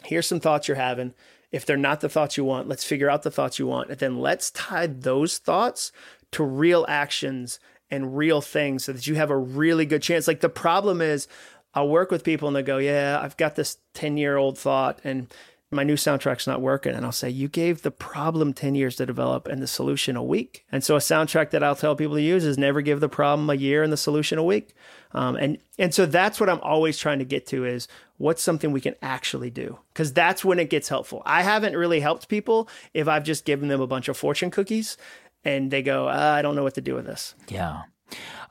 here's 0.04 0.28
some 0.28 0.42
thoughts 0.42 0.68
you're 0.68 0.76
having. 0.76 1.14
If 1.52 1.66
they're 1.66 1.78
not 1.78 2.02
the 2.02 2.10
thoughts 2.10 2.38
you 2.38 2.45
want, 2.45 2.68
let's 2.68 2.84
figure 2.84 3.10
out 3.10 3.24
the 3.24 3.32
thoughts 3.32 3.58
you 3.58 3.68
want. 3.68 3.89
And 3.89 4.00
then 4.00 4.20
let's 4.20 4.52
tie 4.52 4.88
those 4.88 5.38
thoughts 5.38 5.91
to 6.32 6.43
real 6.43 6.86
actions 6.88 7.60
and 7.89 8.16
real 8.16 8.41
things 8.41 8.86
so 8.86 8.93
that 8.93 9.08
you 9.08 9.16
have 9.16 9.32
a 9.32 9.38
really 9.38 9.86
good 9.86 10.04
chance. 10.04 10.28
Like 10.28 10.41
the 10.41 10.50
problem 10.50 11.02
is, 11.02 11.28
I'll 11.74 11.89
work 11.89 12.12
with 12.12 12.24
people 12.24 12.47
and 12.47 12.56
they 12.56 12.64
go, 12.64 12.78
Yeah, 12.78 13.20
I've 13.22 13.38
got 13.38 13.56
this 13.56 13.78
10 13.93 14.18
year 14.18 14.38
old 14.38 14.58
thought. 14.58 15.00
And 15.04 15.28
my 15.72 15.84
new 15.84 15.95
soundtrack's 15.95 16.47
not 16.47 16.61
working. 16.61 16.95
And 16.95 17.05
I'll 17.05 17.11
say, 17.11 17.30
you 17.30 17.47
gave 17.47 17.84
the 17.84 17.91
problem 17.91 18.53
10 18.53 18.74
years 18.74 18.95
to 18.95 19.05
develop 19.05 19.47
and 19.47 19.61
the 19.61 19.67
solution 19.67 20.15
a 20.15 20.24
week. 20.24 20.65
And 20.72 20.84
so 20.84 20.95
a 20.95 20.99
soundtrack 20.99 21.51
that 21.51 21.63
I'll 21.63 21.76
tell 21.76 21.95
people 21.95 22.15
to 22.15 22.22
use 22.22 22.43
is 22.43 22.57
never 22.57 22.82
give 22.82 22.99
the 22.99 23.09
problem 23.09 23.49
a 23.49 23.55
year 23.55 23.84
and 23.84 23.93
the 23.93 23.97
solution 23.97 24.39
a 24.39 24.43
week. 24.43 24.74
Um, 25.11 25.36
and, 25.36 25.59
and 25.78 25.93
so 25.93 26.05
that's 26.05 26.39
what 26.39 26.49
I'm 26.49 26.61
always 26.61 26.97
trying 26.97 27.20
to 27.20 27.26
get 27.26 27.45
to 27.47 27.65
is 27.65 27.88
what's 28.17 28.41
something 28.41 28.72
we 28.72 28.82
can 28.82 28.95
actually 29.01 29.51
do? 29.51 29.78
Because 29.93 30.11
that's 30.11 30.43
when 30.43 30.59
it 30.59 30.72
gets 30.72 30.89
helpful. 30.89 31.22
I 31.26 31.43
haven't 31.43 31.76
really 31.76 31.99
helped 31.99 32.30
people 32.30 32.67
if 32.93 33.07
I've 33.07 33.24
just 33.24 33.45
given 33.45 33.67
them 33.67 33.82
a 33.82 33.88
bunch 33.88 34.07
of 34.07 34.17
fortune 34.17 34.49
cookies 34.49 34.97
and 35.43 35.70
they 35.70 35.84
go, 35.84 36.07
uh, 36.07 36.34
I 36.38 36.41
don't 36.41 36.55
know 36.55 36.63
what 36.63 36.76
to 36.76 36.82
do 36.82 36.95
with 36.95 37.05
this. 37.05 37.36
Yeah. 37.47 37.84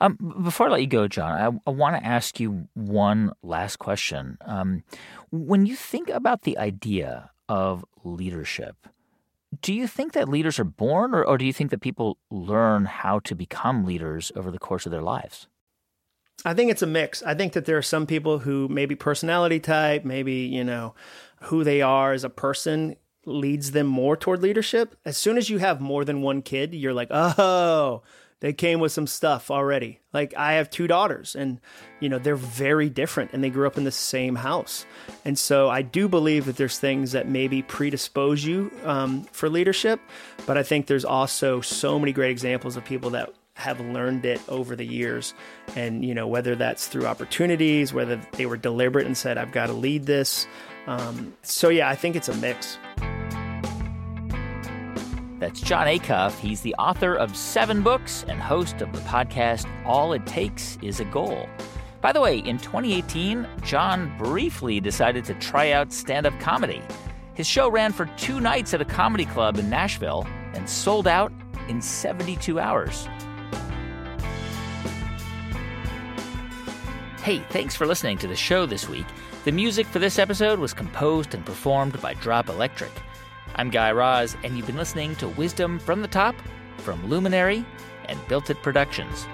Um, 0.01 0.17
before 0.43 0.67
I 0.67 0.71
let 0.71 0.81
you 0.81 0.87
go, 0.87 1.07
Jon, 1.07 1.31
I, 1.31 1.69
I 1.69 1.73
want 1.73 1.95
to 1.95 2.05
ask 2.05 2.39
you 2.39 2.67
one 2.73 3.33
last 3.43 3.77
question. 3.77 4.37
Um, 4.45 4.83
when 5.31 5.65
you 5.65 5.75
think 5.75 6.09
about 6.09 6.43
the 6.43 6.57
idea 6.57 7.31
of 7.47 7.83
leadership, 8.03 8.75
do 9.61 9.73
you 9.73 9.87
think 9.87 10.13
that 10.13 10.29
leaders 10.29 10.59
are 10.59 10.63
born, 10.63 11.13
or, 11.13 11.23
or 11.25 11.37
do 11.37 11.45
you 11.45 11.53
think 11.53 11.71
that 11.71 11.81
people 11.81 12.17
learn 12.29 12.85
how 12.85 13.19
to 13.19 13.35
become 13.35 13.85
leaders 13.85 14.31
over 14.35 14.51
the 14.51 14.59
course 14.59 14.85
of 14.85 14.91
their 14.91 15.01
lives? 15.01 15.47
I 16.45 16.53
think 16.53 16.71
it's 16.71 16.81
a 16.81 16.87
mix. 16.87 17.21
I 17.23 17.33
think 17.33 17.53
that 17.53 17.65
there 17.65 17.77
are 17.77 17.81
some 17.81 18.05
people 18.05 18.39
who 18.39 18.69
maybe 18.69 18.95
personality 18.95 19.59
type, 19.59 20.05
maybe, 20.05 20.33
you 20.33 20.63
know, 20.63 20.95
who 21.43 21.63
they 21.63 21.81
are 21.81 22.13
as 22.13 22.23
a 22.23 22.29
person 22.29 22.95
leads 23.25 23.71
them 23.71 23.87
more 23.87 24.15
toward 24.15 24.41
leadership. 24.41 24.95
As 25.03 25.17
soon 25.17 25.37
as 25.37 25.49
you 25.49 25.57
have 25.57 25.81
more 25.81 26.05
than 26.05 26.21
one 26.21 26.41
kid, 26.41 26.73
you're 26.73 26.93
like, 26.93 27.09
oh, 27.11 28.03
they 28.41 28.53
came 28.53 28.79
with 28.79 28.91
some 28.91 29.07
stuff 29.07 29.51
already. 29.51 29.99
Like 30.13 30.33
I 30.35 30.53
have 30.53 30.69
two 30.69 30.87
daughters 30.87 31.35
and 31.35 31.59
you 31.99 32.09
know 32.09 32.19
they're 32.19 32.35
very 32.35 32.89
different 32.89 33.31
and 33.33 33.43
they 33.43 33.49
grew 33.49 33.67
up 33.67 33.77
in 33.77 33.83
the 33.83 33.91
same 33.91 34.35
house. 34.35 34.85
And 35.25 35.37
so 35.37 35.69
I 35.69 35.81
do 35.81 36.07
believe 36.07 36.45
that 36.45 36.57
there's 36.57 36.79
things 36.79 37.11
that 37.11 37.27
maybe 37.27 37.61
predispose 37.61 38.43
you 38.43 38.71
um, 38.83 39.23
for 39.31 39.49
leadership, 39.49 39.99
but 40.45 40.57
I 40.57 40.63
think 40.63 40.87
there's 40.87 41.05
also 41.05 41.61
so 41.61 41.99
many 41.99 42.13
great 42.13 42.31
examples 42.31 42.77
of 42.77 42.85
people 42.85 43.09
that 43.11 43.33
have 43.59 43.81
learned 43.81 44.23
it 44.25 44.41
over 44.47 44.73
the 44.73 44.85
years 44.85 45.33
and 45.75 46.05
you 46.05 46.15
know 46.15 46.25
whether 46.25 46.55
that's 46.55 46.87
through 46.87 47.05
opportunities 47.05 47.93
whether 47.93 48.15
they 48.37 48.45
were 48.45 48.55
deliberate 48.55 49.05
and 49.05 49.17
said 49.17 49.37
i've 49.37 49.51
got 49.51 49.67
to 49.67 49.73
lead 49.73 50.05
this 50.05 50.47
um, 50.87 51.33
so 51.41 51.67
yeah 51.67 51.89
i 51.89 51.93
think 51.93 52.15
it's 52.15 52.29
a 52.29 52.33
mix 52.35 52.77
that's 55.49 55.61
Jon 55.61 55.87
Acuff. 55.87 56.37
He's 56.37 56.61
the 56.61 56.75
author 56.75 57.15
of 57.15 57.35
seven 57.35 57.81
books 57.81 58.23
and 58.27 58.39
host 58.39 58.83
of 58.83 58.91
the 58.93 58.99
podcast 58.99 59.67
All 59.83 60.13
It 60.13 60.23
Takes 60.27 60.77
Is 60.83 60.99
a 60.99 61.05
Goal. 61.05 61.49
By 62.01 62.11
the 62.11 62.21
way, 62.21 62.37
in 62.37 62.59
2018, 62.59 63.47
Jon 63.63 64.15
briefly 64.19 64.79
decided 64.79 65.25
to 65.25 65.33
try 65.33 65.71
out 65.71 65.91
stand 65.91 66.27
up 66.27 66.39
comedy. 66.39 66.83
His 67.33 67.47
show 67.47 67.67
ran 67.67 67.93
for 67.93 68.05
two 68.15 68.39
nights 68.39 68.75
at 68.75 68.81
a 68.81 68.85
comedy 68.85 69.25
club 69.25 69.57
in 69.57 69.71
Nashville 69.71 70.27
and 70.53 70.69
sold 70.69 71.07
out 71.07 71.33
in 71.67 71.81
72 71.81 72.59
hours. 72.59 73.07
Hey, 77.23 77.39
thanks 77.49 77.75
for 77.75 77.87
listening 77.87 78.19
to 78.19 78.27
the 78.27 78.35
show 78.35 78.67
this 78.67 78.87
week. 78.87 79.07
The 79.45 79.51
music 79.51 79.87
for 79.87 79.97
this 79.97 80.19
episode 80.19 80.59
was 80.59 80.75
composed 80.75 81.33
and 81.33 81.43
performed 81.43 81.99
by 82.03 82.13
Drop 82.13 82.49
Electric. 82.49 82.91
I'm 83.55 83.69
Guy 83.69 83.91
Raz, 83.91 84.37
and 84.43 84.55
you've 84.55 84.67
been 84.67 84.77
listening 84.77 85.15
to 85.17 85.27
Wisdom 85.27 85.79
from 85.79 86.01
the 86.01 86.07
Top 86.07 86.35
from 86.77 87.09
Luminary 87.09 87.65
and 88.05 88.19
Built 88.27 88.49
It 88.49 88.61
Productions. 88.61 89.27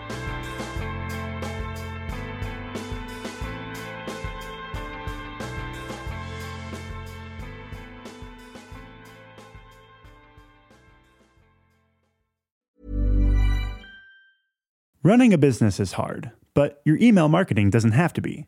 Running 15.03 15.34
a 15.34 15.38
business 15.38 15.80
is 15.80 15.91
hard, 15.93 16.32
but 16.55 16.82
your 16.84 16.97
email 16.97 17.30
marketing 17.30 17.70
doesn't 17.70 17.91
have 17.91 18.11
to 18.13 18.22
be. 18.22 18.47